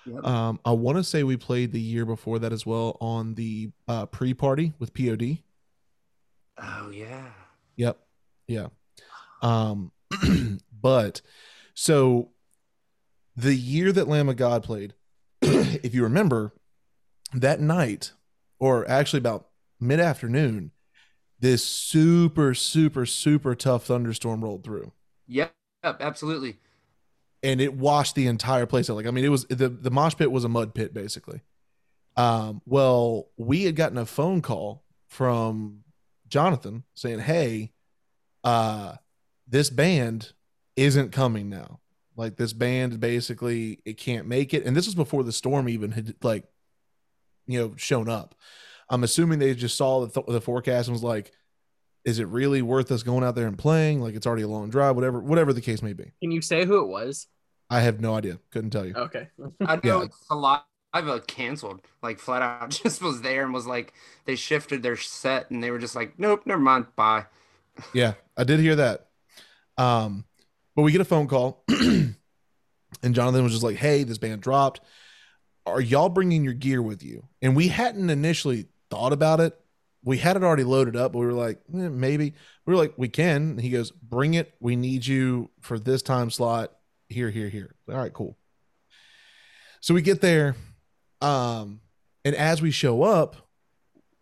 Yep. 0.08 0.26
Um 0.26 0.60
I 0.66 0.72
want 0.72 0.98
to 0.98 1.04
say 1.04 1.24
we 1.24 1.38
played 1.38 1.72
the 1.72 1.82
year 1.82 2.06
before 2.06 2.40
that 2.40 2.54
as 2.54 2.66
well 2.66 2.98
on 3.02 3.36
the 3.36 3.72
uh 3.88 4.06
pre-party 4.06 4.74
with 4.80 4.94
POD. 4.94 5.40
Oh 6.58 6.90
yeah. 6.92 7.30
Yep. 7.76 8.00
Yeah. 8.48 8.68
Um 9.42 9.92
but 10.82 11.22
so 11.74 12.30
the 13.36 13.56
year 13.56 13.92
that 13.92 14.08
Lamb 14.08 14.30
of 14.30 14.36
God 14.36 14.64
played, 14.64 14.96
if 15.42 15.94
you 15.94 16.02
remember, 16.04 16.54
that 17.34 17.60
night, 17.60 18.14
or 18.60 18.90
actually 18.90 19.20
about 19.20 19.50
mid-afternoon, 19.80 20.72
this 21.40 21.64
super, 21.64 22.56
super, 22.56 23.06
super 23.06 23.54
tough 23.54 23.86
thunderstorm 23.86 24.44
rolled 24.44 24.64
through. 24.64 24.92
Yep. 25.28 25.54
Yep. 25.84 25.98
Absolutely. 26.02 26.58
And 27.44 27.62
it 27.62 27.76
washed 27.76 28.16
the 28.16 28.28
entire 28.28 28.66
place 28.66 28.90
out. 28.90 28.96
Like, 28.96 29.06
I 29.06 29.12
mean, 29.12 29.24
it 29.24 29.30
was 29.30 29.46
the, 29.46 29.70
the 29.70 29.92
mosh 29.92 30.16
pit 30.16 30.32
was 30.32 30.44
a 30.44 30.50
mud 30.50 30.74
pit, 30.74 30.94
basically. 30.94 31.42
Um, 32.16 32.62
well, 32.66 33.30
we 33.38 33.64
had 33.64 33.76
gotten 33.76 33.98
a 33.98 34.06
phone 34.06 34.42
call 34.42 34.84
from 35.08 35.84
Jonathan 36.28 36.84
saying, 36.96 37.20
Hey, 37.20 37.72
uh, 38.44 38.96
this 39.48 39.70
band 39.70 40.34
isn't 40.76 41.12
coming 41.12 41.50
now. 41.50 41.80
Like 42.16 42.36
this 42.36 42.54
band 42.54 43.00
basically 43.00 43.80
it 43.86 43.98
can't 43.98 44.28
make 44.28 44.54
it. 44.54 44.66
And 44.66 44.76
this 44.76 44.88
was 44.88 44.96
before 44.96 45.24
the 45.24 45.32
storm 45.32 45.70
even 45.70 45.92
had 45.92 46.16
like, 46.24 46.46
you 47.46 47.60
know, 47.60 47.74
shown 47.78 48.10
up. 48.10 48.36
I'm 48.90 49.04
assuming 49.04 49.40
they 49.40 49.54
just 49.54 49.78
saw 49.78 50.06
the, 50.06 50.10
th- 50.10 50.26
the 50.28 50.42
forecast 50.42 50.88
and 50.88 50.96
was 50.96 51.04
like, 51.04 51.32
is 52.08 52.20
it 52.20 52.28
really 52.30 52.62
worth 52.62 52.90
us 52.92 53.04
going 53.04 53.24
out 53.24 53.36
there 53.36 53.48
and 53.48 53.58
playing? 53.58 54.02
Like 54.02 54.16
it's 54.16 54.26
already 54.26 54.44
a 54.44 54.48
long 54.48 54.70
drive, 54.70 54.96
whatever, 54.96 55.20
whatever 55.20 55.52
the 55.52 55.62
case 55.62 55.82
may 55.82 55.92
be. 55.92 56.14
Can 56.22 56.32
you 56.32 56.42
say 56.42 56.66
who 56.66 56.80
it 56.82 56.88
was? 56.88 57.28
I 57.70 57.82
have 57.82 58.00
no 58.00 58.16
idea. 58.16 58.40
Couldn't 58.50 58.70
tell 58.70 58.86
you. 58.86 58.94
Okay. 58.96 59.28
I 59.60 59.76
know 59.76 59.82
Yeah. 59.84 60.04
it's 60.04 60.26
a 60.32 60.36
lot. 60.36 60.66
I've 60.94 61.10
uh, 61.10 61.20
canceled 61.28 61.82
like 62.02 62.18
flat 62.18 62.42
out. 62.42 62.70
Just 62.84 63.02
was 63.02 63.22
there 63.22 63.44
and 63.44 63.54
was 63.54 63.68
like 63.68 63.94
they 64.24 64.36
shifted 64.36 64.82
their 64.82 64.96
set 64.96 65.52
and 65.52 65.62
they 65.62 65.70
were 65.70 65.80
just 65.80 65.96
like, 65.98 66.18
nope, 66.18 66.44
never 66.46 66.62
mind, 66.62 66.88
bye. 66.96 67.26
Yeah, 67.94 68.14
I 68.38 68.44
did 68.46 68.60
hear 68.62 68.78
that. 68.78 69.10
Um, 69.78 70.24
but 70.76 70.84
we 70.84 70.92
get 70.94 71.02
a 71.02 71.06
phone 71.06 71.28
call, 71.28 71.64
and 71.70 72.16
Jonathan 73.12 73.44
was 73.44 73.52
just 73.52 73.64
like, 73.64 73.76
"Hey, 73.76 74.04
this 74.04 74.18
band 74.18 74.42
dropped. 74.42 74.80
Are 75.68 75.82
y'all 75.82 76.10
bringing 76.10 76.44
your 76.44 76.54
gear 76.54 76.82
with 76.82 77.04
you?" 77.04 77.28
And 77.42 77.56
we 77.56 77.68
hadn't 77.68 78.10
initially 78.10 78.66
thought 78.90 79.14
about 79.14 79.40
it. 79.42 79.60
We 80.08 80.20
had 80.20 80.38
it 80.38 80.44
already 80.44 80.64
loaded 80.64 80.96
up, 80.96 81.12
but 81.12 81.20
we 81.20 81.26
were 81.26 81.34
like, 81.34 81.60
eh, 81.74 81.90
maybe. 81.90 82.34
We 82.66 82.74
were 82.74 82.80
like, 82.80 82.94
we 82.96 83.10
can. 83.10 83.52
And 83.52 83.62
he 83.62 83.70
goes, 83.70 83.92
"Bring 83.92 84.36
it. 84.36 84.54
We 84.62 84.78
need 84.78 85.06
you 85.06 85.50
for 85.60 85.78
this 85.78 86.02
time 86.02 86.32
slot. 86.32 86.72
Here, 87.10 87.30
here, 87.30 87.50
here." 87.50 87.76
All 87.90 87.98
right, 87.98 88.14
cool. 88.14 88.38
So 89.82 89.94
we 89.94 90.02
get 90.02 90.22
there, 90.22 90.56
um, 91.20 91.82
and 92.24 92.36
as 92.36 92.62
we 92.62 92.72
show 92.72 93.04
up, 93.04 93.36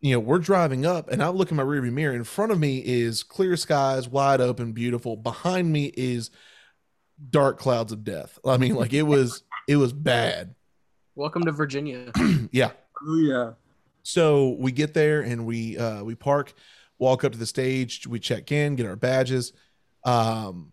you 0.02 0.14
know, 0.14 0.20
we're 0.20 0.40
driving 0.40 0.88
up 0.88 1.12
and 1.12 1.22
I 1.22 1.30
look 1.30 1.52
in 1.52 1.58
my 1.58 1.64
rearview 1.64 1.94
mirror. 1.94 2.16
In 2.16 2.24
front 2.24 2.52
of 2.52 2.60
me 2.60 2.80
is 2.80 3.22
clear 3.22 3.56
skies, 3.56 4.10
wide 4.10 4.42
open, 4.42 4.72
beautiful. 4.72 5.16
Behind 5.16 5.72
me 5.72 5.92
is 5.96 6.32
dark 7.30 7.60
clouds 7.60 7.92
of 7.92 8.04
death. 8.04 8.40
I 8.44 8.58
mean, 8.58 8.74
like 8.74 8.94
it 8.94 9.04
was, 9.04 9.44
it 9.68 9.76
was 9.78 9.94
bad. 9.94 10.56
Welcome 11.14 11.46
to 11.46 11.52
Virginia. 11.52 12.12
Yeah. 12.52 12.72
Oh 13.08 13.18
yeah. 13.18 13.52
So 14.06 14.56
we 14.60 14.72
get 14.72 14.94
there 14.94 15.22
and 15.22 15.46
we 15.48 15.78
uh 15.78 16.04
we 16.04 16.14
park, 16.14 16.54
walk 17.00 17.24
up 17.24 17.32
to 17.32 17.38
the 17.38 17.46
stage, 17.48 18.06
we 18.06 18.20
check 18.20 18.52
in, 18.52 18.76
get 18.76 18.86
our 18.86 18.96
badges, 18.96 19.52
um, 20.04 20.72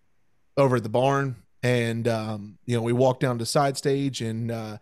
over 0.58 0.76
at 0.76 0.82
the 0.82 0.90
barn, 0.90 1.36
and 1.62 2.06
um, 2.06 2.58
you 2.66 2.76
know, 2.76 2.82
we 2.82 2.92
walk 2.92 3.20
down 3.20 3.38
to 3.38 3.46
side 3.46 3.78
stage 3.78 4.20
and 4.20 4.50
uh 4.50 4.76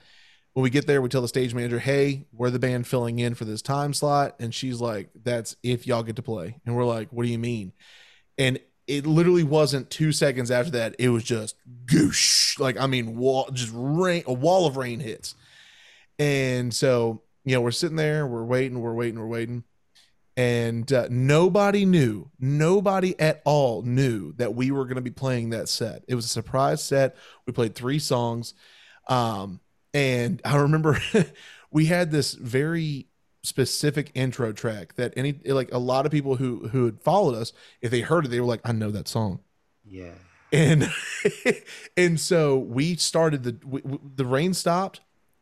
when 0.52 0.64
we 0.64 0.70
get 0.70 0.88
there, 0.88 1.00
we 1.00 1.08
tell 1.08 1.22
the 1.22 1.28
stage 1.28 1.54
manager, 1.54 1.78
"Hey, 1.78 2.26
we're 2.32 2.50
the 2.50 2.58
band 2.58 2.86
filling 2.88 3.20
in 3.20 3.34
for 3.34 3.44
this 3.44 3.62
time 3.62 3.94
slot," 3.94 4.34
and 4.40 4.52
she's 4.52 4.80
like, 4.80 5.10
"That's 5.22 5.54
if 5.62 5.86
y'all 5.86 6.02
get 6.02 6.16
to 6.16 6.22
play." 6.22 6.56
And 6.66 6.74
we're 6.74 6.84
like, 6.84 7.08
"What 7.12 7.24
do 7.24 7.30
you 7.30 7.38
mean?" 7.38 7.72
And 8.36 8.58
it 8.88 9.06
literally 9.06 9.44
wasn't 9.44 9.90
two 9.90 10.10
seconds 10.10 10.50
after 10.50 10.72
that; 10.72 10.96
it 10.98 11.10
was 11.10 11.22
just 11.22 11.54
goosh, 11.86 12.58
like 12.58 12.76
I 12.76 12.88
mean, 12.88 13.16
wall, 13.16 13.48
just 13.52 13.70
rain, 13.72 14.24
a 14.26 14.32
wall 14.32 14.66
of 14.66 14.76
rain 14.76 14.98
hits. 14.98 15.36
And 16.18 16.74
so, 16.74 17.22
you 17.44 17.54
know, 17.54 17.60
we're 17.60 17.70
sitting 17.70 17.96
there, 17.96 18.26
we're 18.26 18.44
waiting, 18.44 18.80
we're 18.80 18.94
waiting, 18.94 19.18
we're 19.18 19.26
waiting, 19.26 19.64
and 20.36 20.92
uh, 20.92 21.06
nobody 21.10 21.84
knew, 21.84 22.30
nobody 22.38 23.18
at 23.18 23.42
all 23.44 23.82
knew 23.82 24.32
that 24.34 24.54
we 24.54 24.70
were 24.70 24.84
going 24.84 24.96
to 24.96 25.02
be 25.02 25.10
playing 25.10 25.50
that 25.50 25.68
set. 25.68 26.04
It 26.08 26.14
was 26.14 26.24
a 26.24 26.28
surprise 26.28 26.82
set. 26.82 27.16
We 27.46 27.52
played 27.52 27.74
three 27.74 27.98
songs, 27.98 28.54
um, 29.08 29.60
and 29.92 30.40
I 30.44 30.56
remember 30.56 31.00
we 31.70 31.86
had 31.86 32.10
this 32.10 32.34
very 32.34 33.06
specific 33.42 34.10
intro 34.14 34.52
track 34.52 34.94
that 34.96 35.14
any 35.16 35.32
like 35.46 35.72
a 35.72 35.78
lot 35.78 36.04
of 36.04 36.12
people 36.12 36.36
who 36.36 36.68
who 36.68 36.84
had 36.84 37.00
followed 37.00 37.34
us, 37.34 37.52
if 37.80 37.90
they 37.90 38.00
heard 38.00 38.26
it, 38.26 38.28
they 38.28 38.40
were 38.40 38.46
like, 38.46 38.60
"I 38.64 38.72
know 38.72 38.90
that 38.90 39.08
song." 39.08 39.40
Yeah. 39.84 40.12
and 40.52 40.92
and 41.96 42.20
so 42.20 42.58
we 42.58 42.96
started 42.96 43.42
the 43.42 43.52
w- 43.52 43.82
w- 43.82 44.10
the 44.14 44.24
rain 44.24 44.52
stopped 44.54 45.00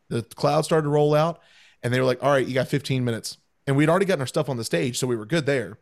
the 0.08 0.22
clouds 0.22 0.66
started 0.66 0.84
to 0.84 0.88
roll 0.88 1.14
out 1.14 1.40
and 1.82 1.92
they 1.92 2.00
were 2.00 2.06
like 2.06 2.22
all 2.22 2.30
right 2.30 2.46
you 2.46 2.54
got 2.54 2.68
15 2.68 3.04
minutes. 3.04 3.38
And 3.66 3.76
we'd 3.76 3.90
already 3.90 4.06
gotten 4.06 4.22
our 4.22 4.26
stuff 4.26 4.48
on 4.48 4.56
the 4.56 4.64
stage 4.64 4.98
so 4.98 5.06
we 5.06 5.16
were 5.16 5.26
good 5.26 5.44
there. 5.44 5.78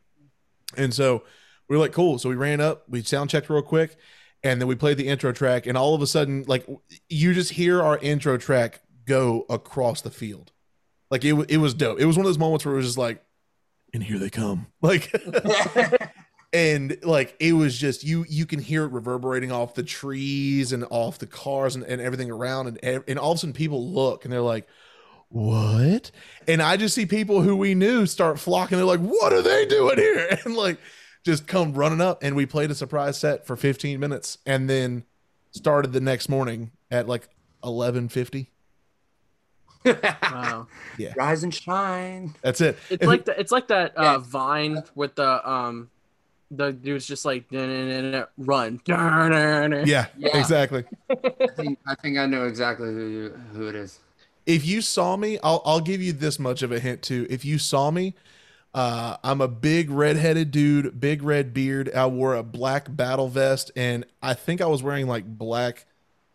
And 0.77 0.93
so 0.93 1.23
we 1.69 1.77
were 1.77 1.83
like 1.83 1.93
cool. 1.93 2.19
So 2.19 2.29
we 2.29 2.35
ran 2.35 2.61
up 2.61 2.85
we 2.89 3.03
sound 3.03 3.31
checked 3.31 3.49
real 3.51 3.63
quick 3.63 3.97
and 4.43 4.61
then 4.61 4.69
we 4.69 4.75
played 4.75 4.97
the 4.97 5.09
intro 5.09 5.33
track 5.33 5.67
and 5.67 5.77
all 5.79 5.95
of 5.95 6.03
a 6.03 6.07
sudden 6.07 6.45
like 6.47 6.67
you 7.09 7.35
just 7.35 7.53
hear 7.53 7.83
our 7.83 7.99
intro 7.99 8.37
track 8.37 8.81
go 9.07 9.47
across 9.49 10.03
the 10.03 10.11
field. 10.11 10.53
Like 11.11 11.25
it, 11.25 11.35
it 11.49 11.59
was 11.59 11.75
dope. 11.75 12.01
It 12.01 12.07
was 12.07 12.17
one 12.17 12.27
of 12.27 12.29
those 12.29 12.39
moments 12.39 12.65
where 12.65 12.75
it 12.75 12.79
was 12.79 12.87
just 12.87 12.99
like 12.99 13.23
and 13.95 14.03
here 14.03 14.19
they 14.19 14.31
come. 14.31 14.67
Like 14.83 15.13
and 16.53 16.97
like 17.03 17.37
it 17.41 17.53
was 17.53 17.77
just 17.77 18.05
you 18.05 18.25
you 18.29 18.47
can 18.47 18.61
hear 18.61 18.85
it 18.85 18.93
reverberating 18.93 19.51
off 19.53 19.75
the 19.75 19.83
trees 19.83 20.73
and 20.73 20.85
off 20.91 21.19
the 21.19 21.27
cars 21.27 21.75
and, 21.75 21.85
and 21.85 22.01
everything 22.01 22.31
around 22.31 22.79
and 22.83 23.05
and 23.07 23.19
all 23.19 23.33
of 23.33 23.37
a 23.37 23.41
sudden 23.41 23.53
people 23.53 23.91
look 23.91 24.25
and 24.25 24.33
they're 24.33 24.41
like 24.41 24.67
what 25.29 26.11
and 26.47 26.63
i 26.63 26.77
just 26.77 26.95
see 26.95 27.05
people 27.05 27.43
who 27.43 27.57
we 27.57 27.75
knew 27.75 28.07
start 28.07 28.39
flocking 28.39 28.77
they're 28.79 28.85
like 28.87 29.01
what 29.01 29.33
are 29.33 29.43
they 29.43 29.67
doing 29.67 29.97
here 29.99 30.39
and 30.45 30.55
like 30.57 30.79
just 31.25 31.47
come 31.49 31.73
running 31.75 32.01
up 32.01 32.23
and 32.23 32.37
we 32.37 32.47
played 32.47 32.71
a 32.71 32.75
surprise 32.75 33.19
set 33.19 33.45
for 33.47 33.57
15 33.57 33.99
minutes 33.99 34.39
and 34.47 34.71
then 34.71 35.03
started 35.51 35.93
the 35.93 36.01
next 36.01 36.29
morning 36.29 36.71
at 36.91 37.09
like 37.09 37.29
11:50 37.65 38.47
Wow. 39.85 40.67
Yeah. 40.99 41.13
Rise 41.17 41.43
and 41.45 41.55
shine. 41.55 42.35
that's 42.43 42.61
it 42.61 42.77
It's 42.91 43.03
If- 43.03 43.09
like 43.09 43.25
the, 43.25 43.39
it's 43.39 43.53
like 43.53 43.69
that 43.69 43.97
uh, 43.99 44.03
Yeah. 44.03 44.19
Vine 44.19 44.83
with 44.95 45.15
the 45.17 45.49
um 45.49 45.91
the 46.53 46.73
dude's 46.73 47.07
just 47.07 47.25
like 47.25 47.49
"Dun-dun-dun-dun, 47.51 48.27
run. 48.39 48.81
Yeah, 48.87 50.07
Yeah. 50.17 50.37
exactly 50.39 50.85
I 51.11 51.47
think 51.57 51.79
I 51.87 51.95
think 51.97 52.19
I 52.19 52.27
know 52.27 52.45
exactly 52.47 52.87
who 52.93 53.07
you, 53.07 53.29
who 53.53 53.67
it 53.67 53.75
is. 53.75 53.99
If 54.47 54.65
you 54.67 54.81
saw 54.81 55.17
me, 55.17 55.39
I'll 55.43 55.63
I'll 55.65 55.81
give 55.81 56.03
you 56.03 56.13
this 56.13 56.39
much 56.39 56.63
of 56.63 56.73
a 56.73 56.79
hint 56.81 57.03
too. 57.03 57.27
If 57.31 57.45
you 57.45 57.59
saw 57.59 57.91
me, 57.91 58.15
uh, 58.75 59.17
I'm 59.25 59.41
a 59.41 59.49
big 59.49 59.91
redheaded 59.91 60.51
dude, 60.51 61.01
big 61.01 61.23
red 61.23 61.55
beard. 61.55 61.93
I 61.95 62.07
wore 62.07 62.35
a 62.37 62.43
black 62.43 62.95
battle 62.95 63.29
vest, 63.29 63.71
and 63.77 64.07
I 64.23 64.35
think 64.35 64.61
I 64.61 64.67
was 64.67 64.83
wearing 64.83 65.07
like 65.09 65.27
black, 65.27 65.87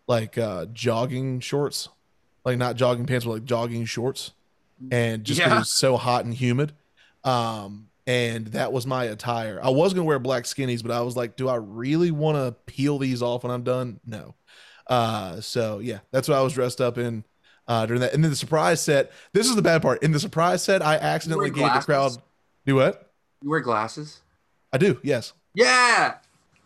like 0.08 0.38
uh, 0.38 0.68
jogging 0.74 1.40
shorts, 1.42 1.90
like 2.46 2.58
not 2.58 2.76
jogging 2.78 3.06
pants, 3.06 3.26
but 3.26 3.34
like 3.34 3.46
jogging 3.46 3.86
shorts. 3.86 4.34
And 4.92 5.24
just 5.24 5.42
'cause 5.44 5.54
it 5.54 5.58
was 5.58 5.70
so 5.70 5.98
hot 5.98 6.26
and 6.26 6.34
humid, 6.34 6.74
um, 7.24 7.90
and 8.08 8.48
that 8.48 8.74
was 8.74 8.86
my 8.86 9.06
attire. 9.06 9.60
I 9.64 9.70
was 9.70 9.94
gonna 9.94 10.06
wear 10.06 10.20
black 10.20 10.44
skinnies, 10.44 10.84
but 10.84 10.92
I 10.92 11.02
was 11.02 11.16
like, 11.16 11.36
do 11.38 11.48
I 11.48 11.56
really 11.56 12.12
want 12.12 12.38
to 12.38 12.52
peel 12.72 12.98
these 12.98 13.22
off 13.22 13.44
when 13.44 13.52
I'm 13.52 13.64
done? 13.64 14.00
No. 14.06 14.36
Uh, 14.88 15.40
so 15.42 15.80
yeah, 15.80 16.00
that's 16.12 16.28
what 16.28 16.38
I 16.38 16.42
was 16.42 16.54
dressed 16.54 16.82
up 16.82 16.98
in 16.98 17.24
uh, 17.72 17.86
during 17.86 18.02
that. 18.02 18.14
And 18.14 18.22
then 18.22 18.32
the 18.32 18.36
surprise 18.36 18.82
set. 18.82 19.12
This 19.32 19.48
is 19.48 19.56
the 19.56 19.62
bad 19.62 19.82
part. 19.82 20.04
In 20.04 20.12
the 20.12 20.20
surprise 20.20 20.62
set, 20.62 20.82
I 20.82 20.96
accidentally 20.96 21.52
wear 21.52 21.70
gave 21.70 21.74
the 21.74 21.86
crowd. 21.86 22.18
Do 22.66 22.76
what? 22.76 23.10
You 23.42 23.50
wear 23.50 23.62
glasses? 23.62 24.20
I 24.74 24.78
do. 24.78 25.00
Yes. 25.04 25.32
Yeah. 25.56 26.16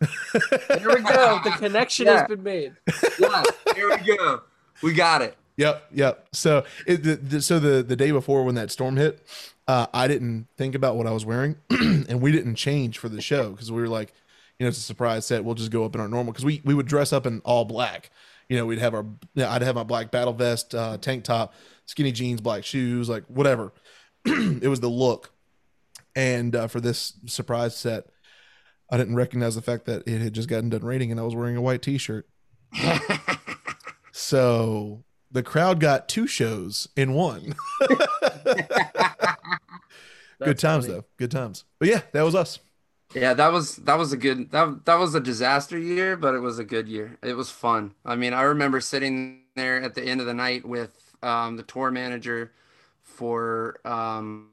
There 0.68 0.88
we 0.88 1.02
go. 1.02 1.40
The 1.44 1.54
connection 1.58 2.06
Yeah. 2.06 2.18
has 2.18 2.28
been 2.28 2.42
made. 2.42 2.72
Yeah. 3.18 3.42
Here 3.74 3.88
we 3.88 4.16
go. 4.16 4.42
We 4.82 4.92
got 4.92 5.22
it. 5.22 5.36
Yep. 5.56 5.86
Yep. 5.92 6.28
So 6.32 6.64
it, 6.86 7.02
the, 7.02 7.16
the, 7.16 7.40
so 7.40 7.58
the 7.58 7.82
the 7.82 7.96
day 7.96 8.10
before 8.10 8.44
when 8.44 8.56
that 8.56 8.70
storm 8.70 8.96
hit, 8.96 9.26
uh, 9.68 9.86
I 9.94 10.06
didn't 10.06 10.48
think 10.58 10.74
about 10.74 10.96
what 10.96 11.06
I 11.06 11.12
was 11.12 11.24
wearing, 11.24 11.56
and 11.70 12.20
we 12.20 12.30
didn't 12.30 12.56
change 12.56 12.98
for 12.98 13.08
the 13.08 13.22
show 13.22 13.52
because 13.52 13.72
we 13.72 13.80
were 13.80 13.88
like, 13.88 14.12
you 14.58 14.64
know, 14.64 14.68
it's 14.68 14.76
a 14.78 14.82
surprise 14.82 15.24
set. 15.24 15.44
We'll 15.44 15.54
just 15.54 15.70
go 15.70 15.84
up 15.84 15.94
in 15.94 16.00
our 16.00 16.08
normal 16.08 16.32
because 16.32 16.44
we 16.44 16.60
we 16.64 16.74
would 16.74 16.86
dress 16.86 17.12
up 17.14 17.24
in 17.26 17.40
all 17.44 17.64
black. 17.64 18.10
You 18.48 18.56
know, 18.56 18.66
we'd 18.66 18.78
have 18.78 18.94
our 18.94 19.06
yeah, 19.34 19.52
I'd 19.52 19.62
have 19.62 19.74
my 19.74 19.82
black 19.82 20.10
battle 20.10 20.32
vest, 20.32 20.74
uh, 20.74 20.98
tank 20.98 21.24
top, 21.24 21.54
skinny 21.86 22.12
jeans, 22.12 22.40
black 22.40 22.64
shoes, 22.64 23.08
like 23.08 23.24
whatever. 23.26 23.72
it 24.24 24.68
was 24.68 24.80
the 24.80 24.88
look. 24.88 25.32
And 26.14 26.54
uh, 26.56 26.66
for 26.68 26.80
this 26.80 27.14
surprise 27.26 27.76
set, 27.76 28.06
I 28.90 28.96
didn't 28.96 29.16
recognize 29.16 29.54
the 29.54 29.62
fact 29.62 29.86
that 29.86 30.06
it 30.06 30.20
had 30.20 30.32
just 30.32 30.48
gotten 30.48 30.70
done 30.70 30.84
raining 30.84 31.10
and 31.10 31.20
I 31.20 31.24
was 31.24 31.34
wearing 31.34 31.56
a 31.56 31.60
white 31.60 31.82
t-shirt. 31.82 32.26
So 34.18 35.04
the 35.30 35.42
crowd 35.42 35.78
got 35.78 36.08
two 36.08 36.26
shows 36.26 36.88
in 36.96 37.12
one. 37.12 37.54
Good 40.42 40.58
times 40.58 40.86
funny. 40.86 40.88
though. 40.88 41.04
Good 41.18 41.30
times. 41.30 41.64
But 41.78 41.88
yeah, 41.88 42.00
that 42.12 42.22
was 42.22 42.34
us. 42.34 42.58
Yeah, 43.16 43.32
that 43.32 43.50
was 43.50 43.76
that 43.76 43.96
was 43.96 44.12
a 44.12 44.16
good 44.18 44.50
that 44.50 44.84
that 44.84 44.96
was 44.98 45.14
a 45.14 45.20
disaster 45.20 45.78
year, 45.78 46.18
but 46.18 46.34
it 46.34 46.40
was 46.40 46.58
a 46.58 46.64
good 46.64 46.86
year. 46.86 47.16
It 47.22 47.32
was 47.32 47.50
fun. 47.50 47.94
I 48.04 48.14
mean, 48.14 48.34
I 48.34 48.42
remember 48.42 48.78
sitting 48.78 49.40
there 49.54 49.80
at 49.82 49.94
the 49.94 50.02
end 50.02 50.20
of 50.20 50.26
the 50.26 50.34
night 50.34 50.66
with 50.66 51.14
um, 51.22 51.56
the 51.56 51.62
tour 51.62 51.90
manager 51.90 52.52
for 53.02 53.80
um, 53.86 54.50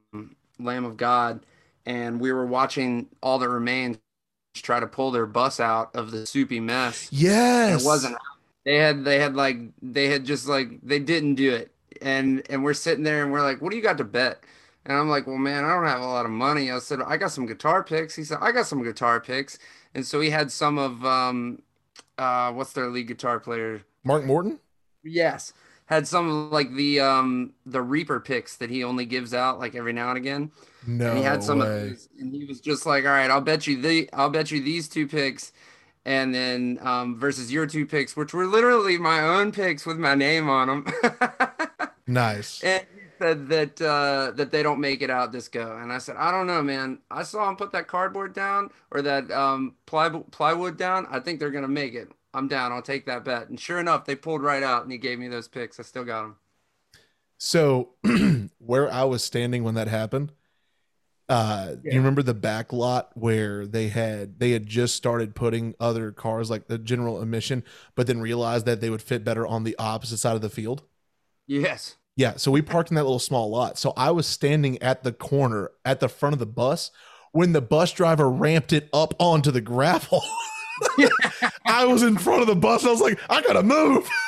Lamb 0.60 0.86
of 0.86 0.96
God, 0.96 1.46
and 1.86 2.22
we 2.22 2.32
were 2.32 2.46
watching 2.46 3.10
All 3.22 3.38
That 3.38 3.50
Remains 3.50 3.98
try 4.54 4.80
to 4.80 4.88
pull 4.88 5.12
their 5.12 5.26
bus 5.26 5.60
out 5.60 5.94
of 5.94 6.12
the 6.12 6.26
soupy 6.26 6.62
mess. 6.62 7.10
Yes. 7.12 7.82
It 7.82 7.86
wasn't. 7.86 8.16
They 8.64 8.78
had 8.78 9.04
they 9.04 9.20
had 9.20 9.36
like 9.36 9.58
they 9.82 10.08
had 10.08 10.24
just 10.24 10.48
like 10.48 10.80
they 10.82 11.00
didn't 11.00 11.36
do 11.36 11.52
it, 11.54 11.74
and 12.02 12.42
and 12.50 12.64
we're 12.64 12.74
sitting 12.76 13.04
there 13.04 13.24
and 13.24 13.32
we're 13.34 13.42
like, 13.44 13.62
what 13.62 13.72
do 13.72 13.76
you 13.78 13.84
got 13.84 13.98
to 13.98 14.06
bet? 14.06 14.42
And 14.86 14.98
I'm 14.98 15.10
like, 15.10 15.28
well, 15.28 15.38
man, 15.38 15.64
I 15.64 15.74
don't 15.74 15.86
have 15.86 16.02
a 16.02 16.06
lot 16.06 16.26
of 16.26 16.32
money. 16.32 16.70
I 16.72 16.80
said, 16.80 17.00
I 17.06 17.16
got 17.18 17.32
some 17.32 17.46
guitar 17.46 17.84
picks. 17.84 18.16
He 18.16 18.24
said, 18.24 18.40
I 18.42 18.52
got 18.52 18.66
some 18.68 18.84
guitar 18.84 19.22
picks, 19.22 19.58
and 19.96 20.06
so 20.06 20.20
he 20.20 20.30
had 20.30 20.52
some 20.52 20.78
of 20.78 21.06
um, 21.06 21.62
uh, 22.18 22.52
what's 22.52 22.74
their 22.74 22.90
lead 22.90 23.08
guitar 23.08 23.40
player? 23.40 23.82
Mark 24.04 24.26
Morton? 24.26 24.60
Yes, 25.04 25.54
had 25.86 26.08
some 26.08 26.30
of 26.30 26.52
like 26.52 26.74
the 26.76 27.00
um 27.00 27.54
the 27.66 27.82
Reaper 27.82 28.20
picks 28.20 28.56
that 28.58 28.70
he 28.70 28.84
only 28.84 29.06
gives 29.06 29.34
out 29.34 29.60
like 29.60 29.76
every 29.76 29.94
now 29.94 30.10
and 30.10 30.18
again. 30.18 30.52
No 30.86 31.10
and 31.10 31.18
he 31.18 31.24
had 31.24 31.42
some 31.44 31.62
of 31.62 31.68
way. 31.68 31.90
those, 31.90 32.10
and 32.20 32.34
he 32.34 32.46
was 32.46 32.60
just 32.60 32.86
like, 32.86 33.06
"All 33.06 33.12
right, 33.12 33.30
I'll 33.32 33.42
bet 33.42 33.68
you 33.68 33.82
the, 33.82 34.10
I'll 34.14 34.30
bet 34.30 34.52
you 34.52 34.62
these 34.62 34.90
two 34.90 35.08
picks, 35.08 35.54
and 36.06 36.34
then 36.36 36.78
um, 36.82 37.18
versus 37.18 37.52
your 37.54 37.66
two 37.68 37.86
picks, 37.86 38.18
which 38.18 38.34
were 38.34 38.46
literally 38.48 38.98
my 38.98 39.22
own 39.22 39.52
picks 39.54 39.86
with 39.86 39.98
my 39.98 40.16
name 40.16 40.50
on 40.50 40.68
them." 40.68 40.86
Nice. 42.06 42.62
and 42.64 42.86
said 43.20 43.48
that 43.50 43.82
uh, 43.82 44.32
that 44.36 44.52
they 44.52 44.64
don't 44.64 44.80
make 44.80 45.02
it 45.02 45.10
out 45.10 45.32
this 45.32 45.48
go, 45.48 45.78
and 45.78 45.92
I 45.92 45.98
said, 46.00 46.16
"I 46.18 46.32
don't 46.32 46.48
know, 46.48 46.62
man. 46.62 47.00
I 47.12 47.24
saw 47.24 47.48
him 47.50 47.56
put 47.56 47.72
that 47.72 47.88
cardboard 47.88 48.34
down 48.34 48.72
or 48.92 49.02
that 49.02 49.32
um, 49.32 49.76
ply, 49.86 50.10
plywood 50.32 50.78
down. 50.78 51.08
I 51.10 51.20
think 51.20 51.40
they're 51.40 51.52
gonna 51.52 51.68
make 51.68 51.94
it. 51.94 52.12
I'm 52.34 52.48
down. 52.48 52.72
I'll 52.72 52.82
take 52.82 53.06
that 53.08 53.24
bet." 53.26 53.50
And 53.50 53.60
sure 53.60 53.80
enough, 53.80 54.06
they 54.06 54.16
pulled 54.16 54.44
right 54.44 54.64
out, 54.64 54.84
and 54.84 54.92
he 54.92 54.98
gave 54.98 55.20
me 55.20 55.28
those 55.28 55.48
picks. 55.48 55.80
I 55.80 55.84
still 55.84 56.04
got 56.06 56.24
them. 56.24 56.38
So 57.38 57.90
where 58.60 58.92
I 58.92 59.04
was 59.04 59.24
standing 59.24 59.64
when 59.64 59.76
that 59.76 59.88
happened, 59.88 60.32
uh 61.30 61.76
Yeah. 61.84 61.94
you 61.94 62.00
remember 62.00 62.24
the 62.24 62.34
back 62.34 62.74
lot 62.74 63.12
where 63.16 63.66
they 63.68 63.90
had 63.90 64.40
they 64.40 64.52
had 64.52 64.68
just 64.68 64.96
started 64.96 65.36
putting 65.36 65.76
other 65.80 66.12
cars 66.12 66.50
like 66.50 66.68
the 66.68 66.78
general 66.78 67.22
emission, 67.22 67.64
but 67.96 68.08
then 68.08 68.22
realized 68.22 68.66
that 68.66 68.82
they 68.82 68.90
would 68.90 69.02
fit 69.02 69.24
better 69.24 69.48
on 69.48 69.64
the 69.64 69.76
opposite 69.80 70.18
side 70.18 70.36
of 70.36 70.42
the 70.42 70.50
field? 70.50 70.84
Yes. 71.48 71.98
Yeah, 72.16 72.36
so 72.38 72.52
we 72.52 72.62
parked 72.62 72.92
in 72.92 72.96
that 72.96 73.04
little 73.04 73.20
small 73.20 73.50
lot. 73.50 73.78
So 73.78 73.94
I 73.98 74.12
was 74.12 74.28
standing 74.28 74.82
at 74.82 75.04
the 75.04 75.12
corner 75.12 75.72
at 75.84 76.00
the 76.00 76.10
front 76.10 76.34
of 76.34 76.40
the 76.40 76.46
bus 76.46 76.92
when 77.32 77.54
the 77.54 77.62
bus 77.62 77.92
driver 77.92 78.30
ramped 78.30 78.72
it 78.72 78.88
up 78.94 79.16
onto 79.20 79.50
the 79.52 79.62
gravel. 79.62 80.22
I 81.66 81.86
was 81.86 82.04
in 82.04 82.18
front 82.18 82.42
of 82.42 82.48
the 82.48 82.56
bus. 82.56 82.86
I 82.86 82.92
was 82.92 83.02
like, 83.02 83.20
I 83.30 83.42
gotta 83.42 83.64
move. 83.64 84.10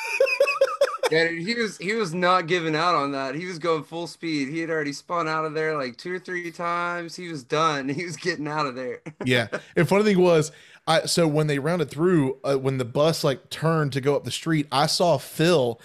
Yeah, 1.10 1.28
he 1.28 1.54
was 1.54 1.78
he 1.78 1.94
was 1.94 2.14
not 2.14 2.48
giving 2.48 2.74
out 2.74 2.94
on 2.94 3.12
that. 3.12 3.34
He 3.34 3.46
was 3.46 3.58
going 3.60 3.84
full 3.84 4.06
speed. 4.06 4.48
He 4.48 4.58
had 4.58 4.70
already 4.70 4.92
spun 4.92 5.28
out 5.28 5.44
of 5.44 5.54
there 5.54 5.76
like 5.78 5.96
two 5.96 6.12
or 6.14 6.18
three 6.18 6.50
times. 6.50 7.14
He 7.14 7.28
was 7.28 7.44
done. 7.44 7.88
He 7.96 8.04
was 8.04 8.16
getting 8.16 8.48
out 8.48 8.66
of 8.66 8.74
there. 8.74 9.02
yeah. 9.24 9.46
And 9.76 9.88
funny 9.88 10.04
thing 10.04 10.20
was, 10.20 10.52
I 10.86 11.06
so 11.06 11.26
when 11.28 11.46
they 11.46 11.58
rounded 11.58 11.90
through, 11.90 12.38
uh, 12.44 12.56
when 12.56 12.78
the 12.78 12.84
bus 12.84 13.22
like 13.24 13.50
turned 13.50 13.92
to 13.92 14.00
go 14.00 14.16
up 14.16 14.24
the 14.24 14.30
street, 14.30 14.66
I 14.72 14.86
saw 14.86 15.16
Phil. 15.16 15.80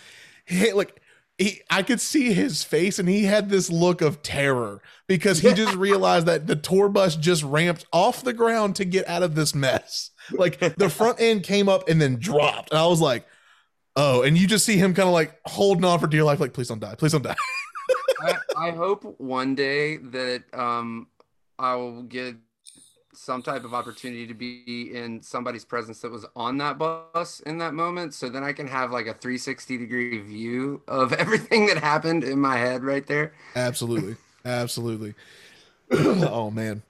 He 0.46 0.74
like 0.74 1.01
he, 1.42 1.62
I 1.70 1.84
could 1.84 2.00
see 2.00 2.34
his 2.34 2.64
face, 2.64 3.00
and 3.00 3.10
he 3.10 3.24
had 3.24 3.50
this 3.50 3.70
look 3.70 4.02
of 4.02 4.22
terror 4.22 4.82
because 5.08 5.40
he 5.40 5.54
just 5.54 5.76
realized 5.78 6.26
that 6.28 6.48
the 6.48 6.56
tour 6.56 6.90
bus 6.90 7.16
just 7.16 7.44
ramped 7.44 7.86
off 7.92 8.24
the 8.24 8.34
ground 8.34 8.76
to 8.78 8.86
get 8.86 9.08
out 9.08 9.24
of 9.24 9.36
this 9.36 9.56
mess. 9.56 10.12
Like 10.32 10.60
the 10.78 10.90
front 10.90 11.20
end 11.20 11.44
came 11.44 11.68
up 11.68 11.90
and 11.90 12.02
then 12.02 12.18
dropped, 12.18 12.72
and 12.72 12.80
I 12.80 12.86
was 12.86 13.02
like, 13.02 13.26
"Oh!" 13.96 14.22
And 14.22 14.38
you 14.38 14.48
just 14.48 14.66
see 14.66 14.78
him 14.78 14.94
kind 14.94 15.08
of 15.08 15.14
like 15.14 15.40
holding 15.46 15.86
on 15.86 16.00
for 16.00 16.08
dear 16.08 16.24
life, 16.24 16.40
like, 16.40 16.54
"Please 16.54 16.68
don't 16.68 16.80
die, 16.80 16.96
please 16.96 17.12
don't 17.12 17.24
die." 17.24 17.36
I, 18.22 18.36
I 18.56 18.72
hope 18.72 19.04
one 19.20 19.56
day 19.56 19.98
that 19.98 20.44
um 20.54 21.08
I 21.58 21.76
will 21.76 22.04
get 22.04 22.36
some 23.14 23.42
type 23.42 23.64
of 23.64 23.74
opportunity 23.74 24.26
to 24.28 24.34
be 24.34 24.92
in 24.94 25.22
somebody's 25.22 25.66
presence 25.66 26.00
that 26.02 26.12
was 26.12 26.26
on 26.36 26.58
that 26.58 26.78
bus 26.78 27.40
in 27.42 27.58
that 27.60 27.74
moment. 27.74 28.14
So 28.14 28.30
then 28.30 28.44
I 28.44 28.54
can 28.54 28.68
have 28.68 28.92
like 28.92 29.08
a 29.08 29.14
360 29.14 29.78
degree 29.78 30.20
view 30.20 30.82
of 30.88 31.14
everything 31.24 31.68
that 31.68 31.78
happened 31.78 32.24
in 32.24 32.40
my 32.40 32.58
head 32.58 32.84
right 32.84 33.06
there. 33.06 33.34
Absolutely. 33.56 34.16
Absolutely. 34.46 35.14
oh 35.92 36.50
man. 36.52 36.84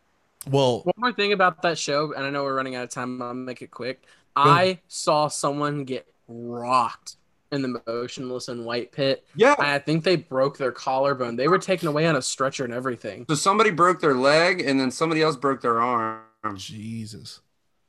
Well, 0.50 0.82
One 0.82 0.94
more 0.98 1.14
thing 1.14 1.34
about 1.34 1.62
that 1.62 1.78
show, 1.78 2.14
and 2.14 2.26
I 2.26 2.32
know 2.32 2.44
we're 2.44 2.56
running 2.56 2.76
out 2.76 2.84
of 2.84 2.90
time. 2.90 3.22
I'll 3.22 3.34
make 3.34 3.62
it 3.62 3.70
quick. 3.70 4.04
I 4.36 4.80
saw 4.88 5.28
someone 5.28 5.84
get 5.84 6.08
rocked 6.28 7.18
in 7.52 7.62
the 7.62 7.82
Motionless 7.86 8.48
In 8.48 8.64
White 8.64 8.92
pit. 8.92 9.26
Yeah. 9.36 9.56
I 9.60 9.80
think 9.80 10.04
they 10.04 10.16
broke 10.16 10.58
their 10.58 10.72
collarbone. 10.72 11.36
They 11.36 11.48
were 11.48 11.58
taken 11.60 11.88
away 11.88 12.08
on 12.08 12.16
a 12.16 12.22
stretcher 12.22 12.64
and 12.64 12.74
everything. 12.74 13.26
So 13.30 13.36
somebody 13.36 13.72
broke 13.72 14.00
their 14.00 14.14
leg 14.16 14.62
and 14.62 14.80
then 14.80 14.90
somebody 14.92 15.22
else 15.22 15.36
broke 15.36 15.62
their 15.62 15.80
arm. 15.82 16.22
Jesus. 16.56 17.42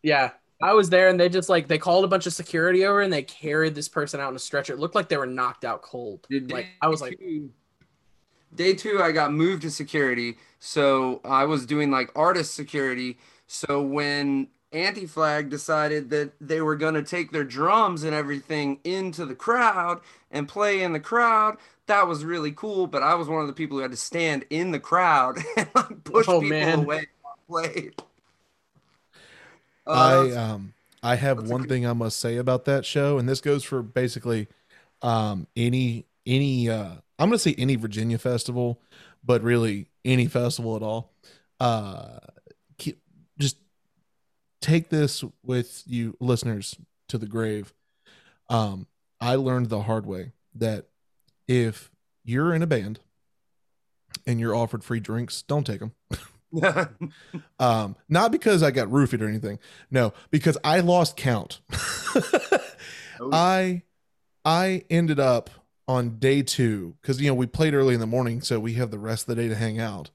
Yeah. 0.03 0.31
I 0.61 0.75
was 0.75 0.91
there 0.91 1.09
and 1.09 1.19
they 1.19 1.29
just 1.29 1.49
like 1.49 1.67
they 1.69 1.79
called 1.79 2.05
a 2.05 2.09
bunch 2.09 2.27
of 2.27 2.33
security 2.33 2.85
over 2.85 3.01
and 3.01 3.13
they 3.13 3.23
carried 3.23 3.75
this 3.75 3.89
person 3.89 4.21
out 4.21 4.31
in 4.31 4.37
a 4.37 4.41
stretcher. 4.41 4.73
It 4.75 4.79
looked 4.79 4.95
like 4.95 5.09
they 5.09 5.17
were 5.17 5.27
knocked 5.27 5.65
out 5.65 5.83
cold. 5.83 6.27
Dude, 6.31 6.51
Like 6.53 6.67
I 6.81 6.89
was 6.89 7.01
like, 7.01 7.19
two- 7.19 7.51
day 8.55 8.75
two, 8.75 9.01
I 9.03 9.13
got 9.13 9.33
moved 9.33 9.63
to 9.63 9.71
security. 9.71 10.37
So 10.59 11.21
I 11.25 11.45
was 11.45 11.67
doing 11.67 11.91
like 11.91 12.11
artist 12.15 12.55
security. 12.55 13.19
So 13.47 13.83
when 13.83 14.49
Anti 14.73 15.07
Flag 15.07 15.51
decided 15.51 16.11
that 16.11 16.33
they 16.41 16.61
were 16.61 16.77
going 16.77 16.95
to 16.95 17.03
take 17.03 17.31
their 17.33 17.45
drums 17.45 18.03
and 18.05 18.15
everything 18.15 18.79
into 18.85 19.27
the 19.27 19.35
crowd 19.35 20.01
and 20.31 20.49
play 20.49 20.83
in 20.83 20.93
the 20.93 21.01
crowd, 21.01 21.59
that 21.87 22.07
was 22.09 22.25
really 22.25 22.53
cool. 22.53 22.87
But 22.87 23.03
I 23.03 23.15
was 23.15 23.29
one 23.29 23.43
of 23.43 23.47
the 23.49 23.53
people 23.53 23.77
who 23.77 23.83
had 23.83 23.91
to 23.91 23.97
stand 23.97 24.45
in 24.51 24.71
the 24.71 24.81
crowd 24.81 25.39
and 25.57 25.69
like, 25.75 26.05
push 26.05 26.27
Oh, 26.29 26.41
people 26.41 26.49
man. 26.57 26.79
away 26.81 27.07
while 27.47 27.65
I. 27.65 27.91
I 29.87 30.15
Uh, 30.31 30.41
um 30.55 30.75
I 31.03 31.17
have 31.17 31.49
one 31.49 31.63
good- 31.63 31.69
thing 31.69 31.87
I 31.87 31.93
must 31.93 32.19
say 32.21 32.37
about 32.37 32.65
that 32.67 32.87
show, 32.87 33.19
and 33.19 33.29
this 33.29 33.41
goes 33.41 33.65
for 33.65 33.83
basically 33.83 34.49
um 35.03 35.47
any 35.57 36.07
any 36.27 36.71
uh 36.71 36.95
I'm 37.19 37.29
gonna 37.29 37.39
say 37.39 37.55
any 37.59 37.77
Virginia 37.77 38.19
festival, 38.19 38.81
but 39.25 39.43
really 39.43 39.89
any 40.05 40.27
festival 40.27 40.77
at 40.77 40.83
all. 40.83 41.11
Uh 41.61 42.19
keep, 42.19 42.21
just 42.21 42.42
take 44.63 44.89
this 44.89 45.25
with 45.43 45.83
you 45.87 46.17
listeners 46.21 46.77
to 47.09 47.19
the 47.19 47.27
grave. 47.27 47.75
Um 48.49 48.87
I 49.21 49.37
learned 49.37 49.69
the 49.69 49.83
hard 49.83 50.07
way 50.07 50.33
that 50.55 50.87
if 51.47 51.91
you're 52.25 52.55
in 52.55 52.63
a 52.63 52.67
band 52.67 53.01
and 54.27 54.41
you're 54.41 54.55
offered 54.55 54.85
free 54.85 55.01
drinks, 55.01 55.43
don't 55.43 55.67
take 55.67 55.81
them. 55.81 55.93
Um, 57.59 57.97
not 58.09 58.31
because 58.33 58.63
I 58.63 58.71
got 58.71 58.89
roofied 58.89 59.23
or 59.23 59.29
anything. 59.29 59.59
No, 59.91 60.13
because 60.31 60.59
I 60.63 60.81
lost 60.81 61.17
count. 61.17 61.61
I 63.33 63.83
I 64.45 64.85
ended 64.91 65.19
up 65.21 65.49
on 65.89 66.19
day 66.19 66.43
two 66.43 66.97
because 67.01 67.21
you 67.21 67.29
know 67.29 67.35
we 67.35 67.47
played 67.47 67.75
early 67.75 67.95
in 67.95 68.01
the 68.01 68.07
morning, 68.07 68.43
so 68.43 68.61
we 68.61 68.75
have 68.75 68.91
the 68.91 68.99
rest 68.99 69.29
of 69.29 69.35
the 69.35 69.43
day 69.43 69.49
to 69.49 69.55
hang 69.55 69.79
out. 69.79 70.11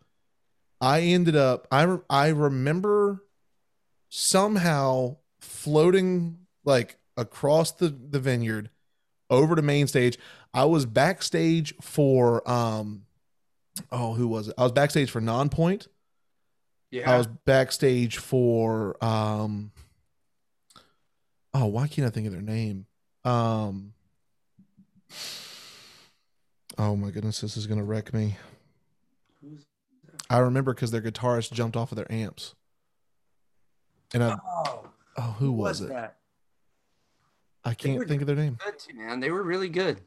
I 0.79 1.01
ended 1.01 1.35
up 1.35 1.67
I 1.71 1.97
I 2.09 2.27
remember 2.27 3.23
somehow 4.09 5.17
floating 5.39 6.39
like 6.65 6.97
across 7.15 7.71
the 7.71 7.89
the 7.89 8.19
vineyard 8.19 8.69
over 9.29 9.55
to 9.55 9.61
main 9.61 9.87
stage. 9.87 10.17
I 10.53 10.65
was 10.65 10.85
backstage 10.85 11.73
for 11.81 12.47
um 12.49 13.03
oh 13.91 14.13
who 14.13 14.27
was 14.27 14.47
it? 14.49 14.55
I 14.57 14.63
was 14.63 14.71
backstage 14.71 15.11
for 15.11 15.21
Nonpoint. 15.21 15.87
yeah. 16.91 17.11
I 17.11 17.17
was 17.17 17.27
backstage 17.27 18.17
for 18.17 19.01
um 19.03 19.71
oh 21.53 21.65
why 21.65 21.87
can't 21.87 22.07
I 22.07 22.11
think 22.11 22.27
of 22.27 22.33
their 22.33 22.41
name? 22.41 22.85
Um 23.23 23.93
Oh 26.77 26.95
my 26.95 27.09
goodness, 27.09 27.41
this 27.41 27.57
is 27.57 27.65
gonna 27.65 27.83
wreck 27.83 28.13
me. 28.13 28.37
I 30.29 30.39
remember 30.39 30.73
because 30.73 30.91
their 30.91 31.01
guitarist 31.01 31.51
jumped 31.51 31.75
off 31.77 31.91
of 31.91 31.95
their 31.95 32.11
amps. 32.11 32.53
And 34.13 34.23
I 34.23 34.37
oh, 34.45 34.87
oh 35.17 35.21
who 35.39 35.51
was 35.51 35.81
it? 35.81 35.89
that? 35.89 36.17
I 37.63 37.73
can't 37.73 38.07
think 38.07 38.21
of 38.21 38.27
their 38.27 38.35
name. 38.35 38.57
Good 38.63 38.79
too, 38.79 38.95
man. 38.95 39.19
They 39.19 39.31
were 39.31 39.43
really 39.43 39.69
good. 39.69 39.99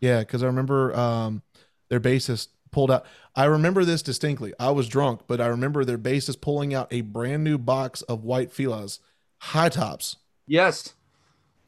Yeah, 0.00 0.20
because 0.20 0.42
I 0.42 0.46
remember 0.46 0.94
um, 0.96 1.42
their 1.88 2.00
bassist 2.00 2.48
pulled 2.70 2.90
out. 2.90 3.04
I 3.34 3.44
remember 3.44 3.84
this 3.84 4.02
distinctly. 4.02 4.54
I 4.58 4.70
was 4.70 4.88
drunk, 4.88 5.22
but 5.26 5.40
I 5.40 5.46
remember 5.46 5.84
their 5.84 5.98
bassist 5.98 6.40
pulling 6.40 6.72
out 6.74 6.88
a 6.90 7.02
brand 7.02 7.44
new 7.44 7.58
box 7.58 8.02
of 8.02 8.24
white 8.24 8.50
filas, 8.50 8.98
high 9.38 9.68
tops, 9.68 10.16
Yes. 10.46 10.94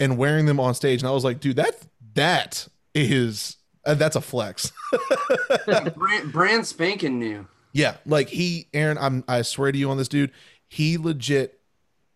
and 0.01 0.17
wearing 0.17 0.47
them 0.47 0.61
on 0.61 0.75
stage. 0.75 1.01
And 1.03 1.09
I 1.09 1.13
was 1.13 1.25
like, 1.25 1.41
dude, 1.41 1.57
that 1.57 1.75
that 2.15 2.69
is 2.95 3.57
uh, 3.85 3.95
that's 3.95 4.17
a 4.17 4.21
flex. 4.23 4.73
brand, 5.97 6.33
brand 6.33 6.67
spanking 6.67 7.19
new. 7.19 7.47
yeah, 7.73 7.97
like 8.07 8.29
he, 8.29 8.69
Aaron, 8.73 8.97
I'm 8.99 9.25
I 9.29 9.43
swear 9.43 9.73
to 9.73 9.79
you 9.79 9.91
on 9.91 9.99
this 9.99 10.09
dude, 10.09 10.33
he 10.69 10.97
legit 10.99 11.58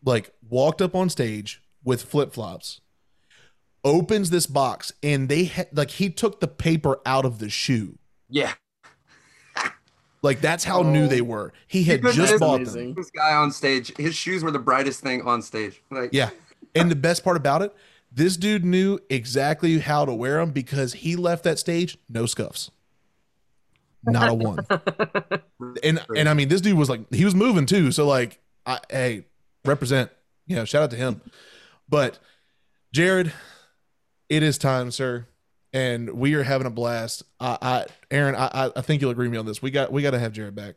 like 0.04 0.32
walked 0.48 0.80
up 0.82 0.94
on 0.94 1.08
stage 1.10 1.62
with 1.84 2.02
flip 2.02 2.32
flops. 2.32 2.80
Opens 3.84 4.30
this 4.30 4.46
box 4.46 4.92
and 5.02 5.28
they 5.28 5.46
ha- 5.46 5.64
like 5.72 5.90
he 5.92 6.08
took 6.10 6.40
the 6.40 6.46
paper 6.48 7.00
out 7.04 7.24
of 7.24 7.38
the 7.38 7.48
shoe. 7.48 7.98
Yeah. 8.28 8.52
Like 10.24 10.40
that's 10.40 10.62
how 10.62 10.82
new 10.82 11.06
Oh. 11.06 11.08
they 11.08 11.20
were. 11.20 11.52
He 11.66 11.82
had 11.82 12.00
Because 12.00 12.14
just 12.14 12.38
bought 12.38 12.60
amazing. 12.60 12.88
them. 12.90 12.94
This 12.94 13.10
guy 13.10 13.34
on 13.34 13.50
stage, 13.50 13.92
his 13.96 14.14
shoes 14.14 14.44
were 14.44 14.52
the 14.52 14.58
brightest 14.60 15.00
thing 15.00 15.22
on 15.22 15.42
stage. 15.42 15.82
Like, 15.90 16.10
Yeah. 16.12 16.30
And 16.76 16.88
the 16.92 16.94
best 16.94 17.24
part 17.24 17.36
about 17.36 17.60
it, 17.62 17.74
this 18.12 18.36
dude 18.36 18.64
knew 18.64 19.00
exactly 19.10 19.80
how 19.80 20.04
to 20.04 20.14
wear 20.14 20.38
them 20.38 20.52
because 20.52 20.92
he 20.92 21.16
left 21.16 21.42
that 21.42 21.58
stage 21.58 21.98
no 22.08 22.26
scuffs. 22.26 22.70
Not 24.04 24.28
a 24.28 24.34
one. 24.34 24.58
and 25.82 26.00
and 26.16 26.28
I 26.28 26.34
mean 26.34 26.48
this 26.48 26.60
dude 26.60 26.78
was 26.78 26.88
like 26.88 27.12
he 27.12 27.24
was 27.24 27.34
moving 27.34 27.66
too. 27.66 27.90
So 27.90 28.06
like 28.06 28.38
I 28.64 28.78
hey, 28.90 29.24
represent. 29.64 30.10
You 30.46 30.56
know, 30.56 30.64
shout 30.64 30.82
out 30.82 30.90
to 30.90 30.96
him. 30.96 31.20
But 31.88 32.18
Jared, 32.92 33.32
it 34.28 34.42
is 34.42 34.58
time, 34.58 34.90
sir. 34.90 35.26
And 35.72 36.10
we 36.10 36.34
are 36.34 36.42
having 36.42 36.66
a 36.66 36.70
blast. 36.70 37.22
I, 37.40 37.56
I 37.62 37.86
Aaron, 38.10 38.34
I, 38.34 38.46
I- 38.66 38.72
I 38.76 38.80
think 38.82 39.00
you'll 39.00 39.10
agree 39.10 39.26
with 39.26 39.32
me 39.32 39.38
on 39.38 39.46
this. 39.46 39.62
We 39.62 39.70
got 39.70 39.90
we 39.92 40.02
got 40.02 40.10
to 40.10 40.18
have 40.18 40.32
Jared 40.32 40.54
back. 40.54 40.74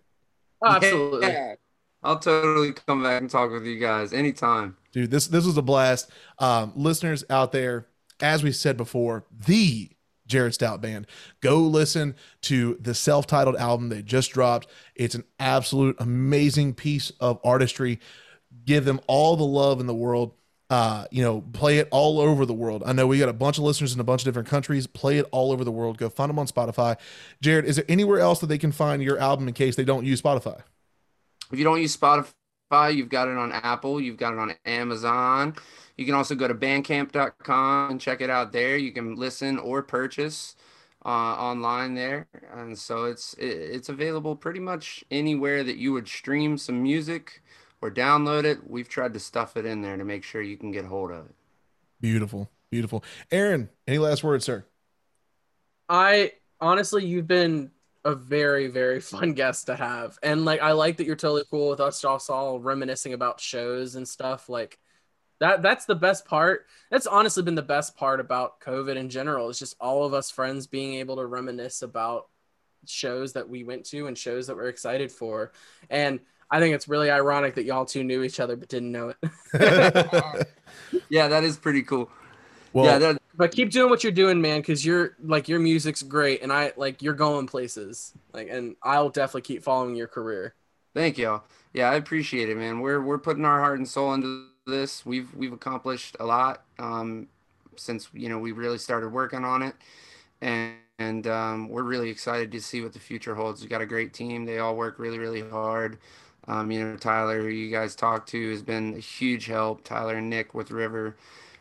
Oh, 0.61 0.71
absolutely. 0.71 1.27
Yeah. 1.27 1.55
I'll 2.03 2.19
totally 2.19 2.71
come 2.71 3.01
back 3.03 3.19
and 3.21 3.29
talk 3.29 3.51
with 3.51 3.65
you 3.65 3.79
guys 3.79 4.13
anytime. 4.13 4.77
dude 4.91 5.09
this 5.09 5.25
this 5.27 5.43
was 5.45 5.57
a 5.57 5.61
blast 5.63 6.09
um 6.37 6.71
listeners 6.75 7.23
out 7.31 7.51
there 7.51 7.87
as 8.21 8.43
we 8.43 8.51
said 8.51 8.77
before 8.77 9.25
the 9.47 9.89
jared 10.27 10.53
stout 10.53 10.81
band 10.81 11.07
go 11.41 11.57
listen 11.61 12.15
to 12.41 12.77
the 12.79 12.93
self-titled 12.93 13.55
album 13.55 13.89
they 13.89 14.03
just 14.03 14.31
dropped 14.33 14.67
it's 14.95 15.15
an 15.15 15.23
absolute 15.39 15.95
amazing 15.99 16.75
piece 16.75 17.09
of 17.19 17.39
artistry 17.43 17.99
give 18.65 18.85
them 18.85 18.99
all 19.07 19.35
the 19.35 19.45
love 19.45 19.79
in 19.79 19.87
the 19.87 19.95
world 19.95 20.33
uh 20.71 21.05
you 21.11 21.21
know 21.21 21.41
play 21.53 21.77
it 21.77 21.87
all 21.91 22.19
over 22.19 22.45
the 22.45 22.53
world. 22.53 22.83
I 22.85 22.93
know 22.93 23.05
we 23.07 23.19
got 23.19 23.29
a 23.29 23.33
bunch 23.33 23.57
of 23.59 23.63
listeners 23.63 23.93
in 23.93 23.99
a 23.99 24.03
bunch 24.03 24.21
of 24.21 24.25
different 24.25 24.47
countries. 24.47 24.87
Play 24.87 25.19
it 25.19 25.27
all 25.31 25.51
over 25.51 25.63
the 25.63 25.71
world. 25.71 25.97
Go 25.97 26.09
find 26.09 26.29
them 26.29 26.39
on 26.39 26.47
spotify. 26.47 26.97
Jared 27.41 27.65
is 27.65 27.75
there 27.75 27.85
anywhere 27.87 28.19
else 28.19 28.39
that 28.39 28.47
they 28.47 28.57
can 28.57 28.71
find 28.71 29.03
your 29.03 29.19
album 29.19 29.47
in 29.47 29.53
case 29.53 29.75
they 29.75 29.85
don't 29.85 30.05
use 30.05 30.21
spotify? 30.21 30.61
If 31.51 31.59
you 31.59 31.63
don't 31.63 31.81
use 31.81 31.95
Spotify, 31.95 32.95
you've 32.95 33.09
got 33.09 33.27
it 33.27 33.37
on 33.37 33.51
Apple, 33.51 34.01
you've 34.01 34.17
got 34.17 34.33
it 34.33 34.39
on 34.39 34.53
Amazon. 34.65 35.55
You 35.97 36.05
can 36.05 36.15
also 36.15 36.35
go 36.35 36.47
to 36.47 36.55
bandcamp.com 36.55 37.91
and 37.91 38.01
check 38.01 38.21
it 38.21 38.29
out 38.29 38.51
there. 38.51 38.77
You 38.77 38.91
can 38.91 39.15
listen 39.15 39.59
or 39.59 39.81
purchase 39.83 40.55
uh, 41.05 41.09
online 41.09 41.93
there. 41.93 42.27
And 42.53 42.77
so 42.77 43.05
it's 43.05 43.33
it, 43.35 43.45
it's 43.45 43.89
available 43.89 44.35
pretty 44.35 44.59
much 44.59 45.03
anywhere 45.11 45.63
that 45.63 45.77
you 45.77 45.93
would 45.93 46.07
stream 46.07 46.57
some 46.57 46.81
music 46.83 47.41
or 47.85 47.91
download 47.91 48.43
it. 48.43 48.69
We've 48.69 48.89
tried 48.89 49.13
to 49.13 49.19
stuff 49.19 49.55
it 49.55 49.65
in 49.65 49.81
there 49.81 49.95
to 49.95 50.03
make 50.03 50.23
sure 50.23 50.41
you 50.41 50.57
can 50.57 50.71
get 50.71 50.85
a 50.85 50.87
hold 50.87 51.11
of 51.11 51.25
it. 51.25 51.35
beautiful 52.01 52.49
beautiful 52.71 53.03
aaron 53.31 53.69
any 53.87 53.97
last 53.97 54.23
words 54.23 54.43
sir 54.43 54.65
I 55.89 56.31
honestly, 56.59 57.05
you've 57.05 57.27
been 57.27 57.71
a 58.03 58.15
very, 58.15 58.67
very 58.67 58.99
fun 59.01 59.33
guest 59.33 59.67
to 59.67 59.75
have. 59.75 60.17
And 60.23 60.45
like, 60.45 60.61
I 60.61 60.71
like 60.71 60.97
that 60.97 61.05
you're 61.05 61.15
totally 61.15 61.43
cool 61.49 61.69
with 61.69 61.79
us 61.79 62.01
just 62.01 62.29
all 62.29 62.59
reminiscing 62.59 63.13
about 63.13 63.39
shows 63.39 63.95
and 63.95 64.07
stuff. 64.07 64.49
Like, 64.49 64.79
that 65.41 65.61
that's 65.61 65.85
the 65.85 65.95
best 65.95 66.25
part. 66.25 66.65
That's 66.89 67.07
honestly 67.07 67.43
been 67.43 67.55
the 67.55 67.61
best 67.61 67.97
part 67.97 68.21
about 68.21 68.61
COVID 68.61 68.95
in 68.95 69.09
general. 69.09 69.49
Is 69.49 69.59
just 69.59 69.75
all 69.81 70.05
of 70.05 70.13
us 70.13 70.31
friends 70.31 70.65
being 70.65 70.95
able 70.95 71.17
to 71.17 71.25
reminisce 71.25 71.81
about 71.81 72.29
shows 72.85 73.33
that 73.33 73.49
we 73.49 73.63
went 73.65 73.85
to 73.87 74.07
and 74.07 74.17
shows 74.17 74.47
that 74.47 74.55
we're 74.55 74.69
excited 74.69 75.11
for. 75.11 75.51
And 75.89 76.21
I 76.51 76.59
think 76.59 76.75
it's 76.75 76.87
really 76.87 77.09
ironic 77.11 77.55
that 77.55 77.65
y'all 77.65 77.85
two 77.85 78.03
knew 78.03 78.23
each 78.23 78.39
other 78.39 78.55
but 78.55 78.69
didn't 78.69 78.91
know 78.91 79.13
it. 79.53 80.47
Yeah, 81.09 81.27
that 81.27 81.43
is 81.43 81.57
pretty 81.57 81.83
cool. 81.83 82.09
well 82.73 82.85
yeah, 82.85 82.97
that, 82.99 83.21
but 83.35 83.51
keep 83.51 83.71
doing 83.71 83.89
what 83.89 84.03
you're 84.03 84.11
doing, 84.11 84.41
man, 84.41 84.61
because 84.61 84.85
you're 84.85 85.15
like 85.23 85.47
your 85.47 85.59
music's 85.59 86.03
great, 86.03 86.41
and 86.41 86.51
I 86.51 86.73
like 86.77 87.01
you're 87.01 87.13
going 87.13 87.47
places. 87.47 88.13
Like, 88.33 88.49
and 88.49 88.75
I'll 88.83 89.09
definitely 89.09 89.41
keep 89.41 89.63
following 89.63 89.95
your 89.95 90.07
career. 90.07 90.55
Thank 90.93 91.17
y'all. 91.17 91.43
Yeah, 91.73 91.89
I 91.89 91.95
appreciate 91.95 92.49
it, 92.49 92.57
man. 92.57 92.79
We're 92.79 93.01
we're 93.01 93.17
putting 93.19 93.45
our 93.45 93.59
heart 93.59 93.77
and 93.77 93.87
soul 93.87 94.13
into 94.13 94.45
this. 94.65 95.05
We've 95.05 95.33
we've 95.35 95.53
accomplished 95.53 96.15
a 96.19 96.25
lot 96.25 96.63
um, 96.79 97.27
since 97.75 98.09
you 98.13 98.29
know 98.29 98.39
we 98.39 98.51
really 98.53 98.77
started 98.77 99.09
working 99.09 99.43
on 99.43 99.61
it, 99.61 99.75
and 100.41 100.75
and 100.97 101.27
um, 101.27 101.67
we're 101.67 101.83
really 101.83 102.09
excited 102.09 102.51
to 102.53 102.61
see 102.61 102.81
what 102.81 102.93
the 102.93 102.99
future 102.99 103.35
holds. 103.35 103.61
We 103.61 103.67
got 103.67 103.81
a 103.81 103.85
great 103.85 104.13
team. 104.13 104.45
They 104.45 104.59
all 104.59 104.75
work 104.77 104.99
really 104.99 105.19
really 105.19 105.41
hard. 105.41 105.97
Um, 106.47 106.71
you 106.71 106.83
know, 106.83 106.95
Tyler, 106.97 107.41
who 107.41 107.47
you 107.47 107.71
guys 107.71 107.95
talked 107.95 108.29
to, 108.29 108.51
has 108.51 108.61
been 108.61 108.93
a 108.95 108.99
huge 108.99 109.47
help. 109.47 109.83
Tyler 109.83 110.15
and 110.15 110.29
Nick 110.29 110.53
with 110.53 110.71
River, 110.71 111.15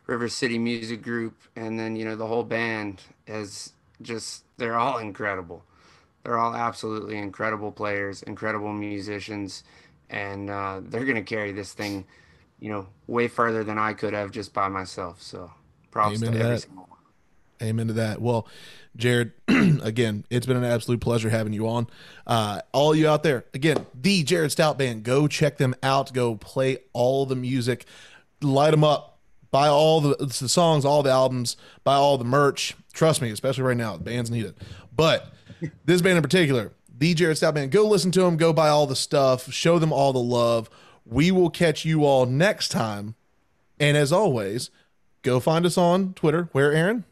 River 0.06 0.28
City 0.28 0.58
Music 0.58 1.02
Group, 1.02 1.36
and 1.56 1.78
then 1.78 1.96
you 1.96 2.04
know 2.04 2.16
the 2.16 2.26
whole 2.26 2.44
band 2.44 3.02
is 3.26 3.72
just 4.02 4.44
they're 4.58 4.76
all 4.78 4.98
incredible. 4.98 5.64
They're 6.22 6.38
all 6.38 6.54
absolutely 6.54 7.18
incredible 7.18 7.72
players, 7.72 8.22
incredible 8.22 8.72
musicians, 8.72 9.64
and 10.10 10.50
uh, 10.50 10.80
they're 10.82 11.04
gonna 11.04 11.22
carry 11.22 11.52
this 11.52 11.72
thing, 11.72 12.04
you 12.60 12.70
know, 12.70 12.86
way 13.06 13.28
further 13.28 13.64
than 13.64 13.78
I 13.78 13.94
could 13.94 14.12
have 14.12 14.30
just 14.30 14.52
by 14.52 14.68
myself. 14.68 15.22
So 15.22 15.50
props 15.90 16.16
Amen 16.22 16.32
to 16.32 16.38
to 16.38 16.44
every 16.44 16.58
single 16.58 16.86
one. 16.88 16.98
Amen 17.62 17.86
to 17.86 17.92
that. 17.94 18.20
Well, 18.20 18.46
Jared, 18.96 19.32
again, 19.48 20.24
it's 20.30 20.46
been 20.46 20.56
an 20.56 20.64
absolute 20.64 21.00
pleasure 21.00 21.30
having 21.30 21.52
you 21.52 21.68
on. 21.68 21.88
Uh, 22.26 22.60
all 22.72 22.94
you 22.94 23.08
out 23.08 23.22
there, 23.22 23.44
again, 23.52 23.84
the 23.94 24.22
Jared 24.22 24.52
Stout 24.52 24.78
Band, 24.78 25.02
go 25.02 25.26
check 25.26 25.56
them 25.58 25.74
out. 25.82 26.12
Go 26.12 26.36
play 26.36 26.78
all 26.92 27.26
the 27.26 27.36
music, 27.36 27.86
light 28.40 28.70
them 28.70 28.84
up, 28.84 29.18
buy 29.50 29.68
all 29.68 30.00
the, 30.00 30.16
the 30.16 30.48
songs, 30.48 30.84
all 30.84 31.02
the 31.02 31.10
albums, 31.10 31.56
buy 31.82 31.94
all 31.94 32.18
the 32.18 32.24
merch. 32.24 32.74
Trust 32.92 33.20
me, 33.20 33.30
especially 33.30 33.64
right 33.64 33.76
now, 33.76 33.96
bands 33.96 34.30
need 34.30 34.44
it. 34.44 34.56
But 34.94 35.32
this 35.84 36.00
band 36.00 36.16
in 36.16 36.22
particular, 36.22 36.72
the 36.96 37.14
Jared 37.14 37.36
Stout 37.36 37.54
Band, 37.54 37.72
go 37.72 37.86
listen 37.86 38.12
to 38.12 38.22
them, 38.22 38.36
go 38.36 38.52
buy 38.52 38.68
all 38.68 38.86
the 38.86 38.96
stuff, 38.96 39.52
show 39.52 39.78
them 39.78 39.92
all 39.92 40.12
the 40.12 40.20
love. 40.20 40.70
We 41.04 41.30
will 41.30 41.50
catch 41.50 41.84
you 41.84 42.04
all 42.04 42.26
next 42.26 42.68
time. 42.68 43.16
And 43.80 43.96
as 43.96 44.12
always, 44.12 44.70
go 45.22 45.40
find 45.40 45.66
us 45.66 45.76
on 45.76 46.14
Twitter. 46.14 46.48
Where, 46.52 46.72
Aaron? 46.72 47.04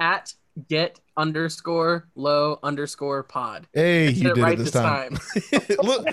At 0.00 0.34
get 0.68 1.00
underscore 1.16 2.08
low 2.14 2.58
underscore 2.62 3.22
pod. 3.22 3.66
Hey, 3.72 4.10
you 4.10 4.28
did 4.28 4.38
it 4.38 4.42
right 4.42 4.54
it 4.54 4.58
this 4.58 4.70
this 4.70 4.82
time. 4.82 5.16
time. 5.16 5.76
Look, 5.82 6.06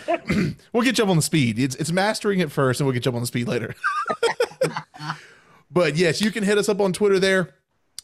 we'll 0.73 0.83
get 0.83 0.97
you 0.97 1.03
up 1.03 1.09
on 1.09 1.15
the 1.15 1.21
speed. 1.21 1.59
It's 1.59 1.75
it's 1.75 1.91
mastering 1.91 2.39
it 2.39 2.51
first, 2.51 2.79
and 2.79 2.87
we'll 2.87 2.93
get 2.93 3.05
you 3.05 3.09
up 3.09 3.15
on 3.15 3.21
the 3.21 3.27
speed 3.27 3.47
later. 3.47 3.75
but 5.71 5.95
yes, 5.95 6.21
you 6.21 6.31
can 6.31 6.43
hit 6.43 6.57
us 6.57 6.69
up 6.69 6.81
on 6.81 6.93
Twitter 6.93 7.19
there. 7.19 7.55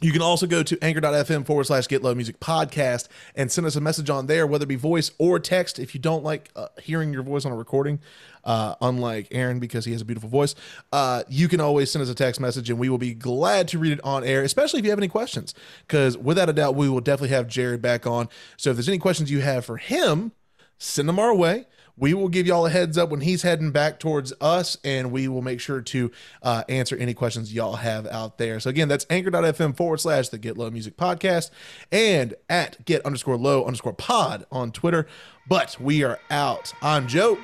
You 0.02 0.14
can 0.14 0.22
also 0.22 0.48
go 0.48 0.64
to 0.64 0.78
anchor.fm 0.82 1.46
forward 1.46 1.66
slash 1.66 1.88
get 1.88 2.02
low 2.02 2.16
music 2.16 2.40
podcast 2.40 3.10
and 3.36 3.52
send 3.52 3.68
us 3.68 3.76
a 3.76 3.82
message 3.82 4.10
on 4.10 4.28
there, 4.28 4.48
whether 4.48 4.64
it 4.64 4.68
be 4.68 4.76
voice 4.76 5.12
or 5.18 5.40
text. 5.40 5.78
If 5.78 5.94
you 5.94 6.00
don't 6.00 6.24
like 6.24 6.50
uh, 6.56 6.68
hearing 6.82 7.12
your 7.12 7.24
voice 7.24 7.44
on 7.44 7.52
a 7.52 7.56
recording, 7.56 8.00
uh, 8.46 8.76
unlike 8.82 9.28
Aaron 9.32 9.60
because 9.60 9.84
he 9.84 9.92
has 9.92 10.02
a 10.02 10.06
beautiful 10.06 10.30
voice, 10.30 10.56
uh, 10.94 11.24
you 11.28 11.50
can 11.50 11.60
always 11.60 11.92
send 11.92 12.02
us 12.02 12.10
a 12.10 12.16
text 12.16 12.40
message 12.40 12.70
and 12.70 12.80
we 12.80 12.88
will 12.88 12.98
be 12.98 13.14
glad 13.14 13.68
to 13.70 13.78
read 13.78 13.92
it 13.92 14.00
on 14.04 14.24
air, 14.24 14.42
especially 14.42 14.80
if 14.80 14.86
you 14.86 14.92
have 14.92 15.00
any 15.00 15.10
questions. 15.10 15.54
Because 15.86 16.18
without 16.18 16.48
a 16.48 16.54
doubt, 16.54 16.76
we 16.76 16.88
will 16.88 17.02
definitely 17.02 17.36
have 17.36 17.50
Jared 17.50 17.82
back 17.82 18.08
on. 18.08 18.30
So 18.56 18.70
if 18.70 18.78
there's 18.78 18.88
any 18.88 19.00
questions 19.00 19.30
you 19.30 19.42
have 19.42 19.66
for 19.66 19.76
him, 19.76 20.32
send 20.78 21.10
them 21.10 21.20
our 21.20 21.36
way. 21.36 21.66
We 22.00 22.14
will 22.14 22.30
give 22.30 22.48
y'all 22.48 22.66
a 22.66 22.70
heads 22.70 22.98
up 22.98 23.10
when 23.10 23.22
he's 23.22 23.42
heading 23.42 23.72
back 23.72 24.00
towards 24.00 24.32
us, 24.40 24.78
and 24.86 25.12
we 25.12 25.28
will 25.28 25.42
make 25.42 25.60
sure 25.60 25.82
to 25.82 26.12
uh, 26.42 26.64
answer 26.70 26.96
any 26.96 27.14
questions 27.14 27.54
y'all 27.54 27.76
have 27.76 28.08
out 28.08 28.38
there. 28.38 28.60
So, 28.62 28.70
again, 28.70 28.88
that's 28.88 29.06
anchor.fm 29.10 29.76
forward 29.76 30.00
slash 30.00 30.30
the 30.30 30.38
Get 30.38 30.58
Low 30.58 30.70
Music 30.70 30.96
Podcast 30.96 31.52
and 31.92 32.36
at 32.50 32.86
get 32.86 33.06
underscore 33.06 33.36
low 33.38 33.66
underscore 33.66 33.94
pod 33.94 34.46
on 34.52 34.72
Twitter. 34.72 35.08
But 35.48 35.78
we 35.80 36.04
are 36.04 36.20
out. 36.32 36.74
I'm 36.82 37.08
Joe, 37.08 37.38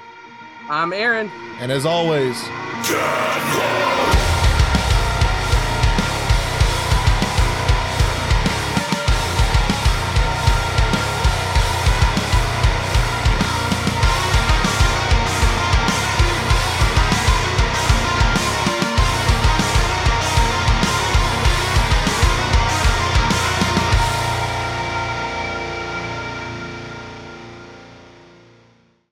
I'm 0.70 0.94
Aaron. 0.94 1.30
and 1.60 1.72
as 1.72 1.86
always, 1.86 2.42
Get 2.88 3.58
low. 3.58 4.15